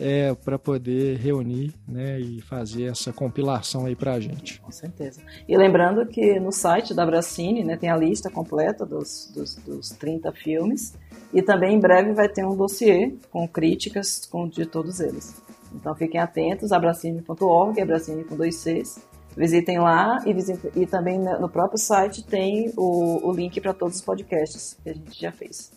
[0.00, 4.60] é, para poder reunir né, e fazer essa compilação aí para a gente.
[4.60, 5.20] Com certeza.
[5.48, 9.90] E lembrando que no site da Bracine né, tem a lista completa dos, dos, dos
[9.90, 10.94] 30 filmes
[11.32, 15.42] e também em breve vai ter um dossiê com críticas com, de todos eles.
[15.74, 19.00] Então fiquem atentos, abracine.org, abracine com dois Cs.
[19.36, 23.96] Visitem lá e, visitem, e também no próprio site tem o, o link para todos
[23.96, 25.72] os podcasts que a gente já fez.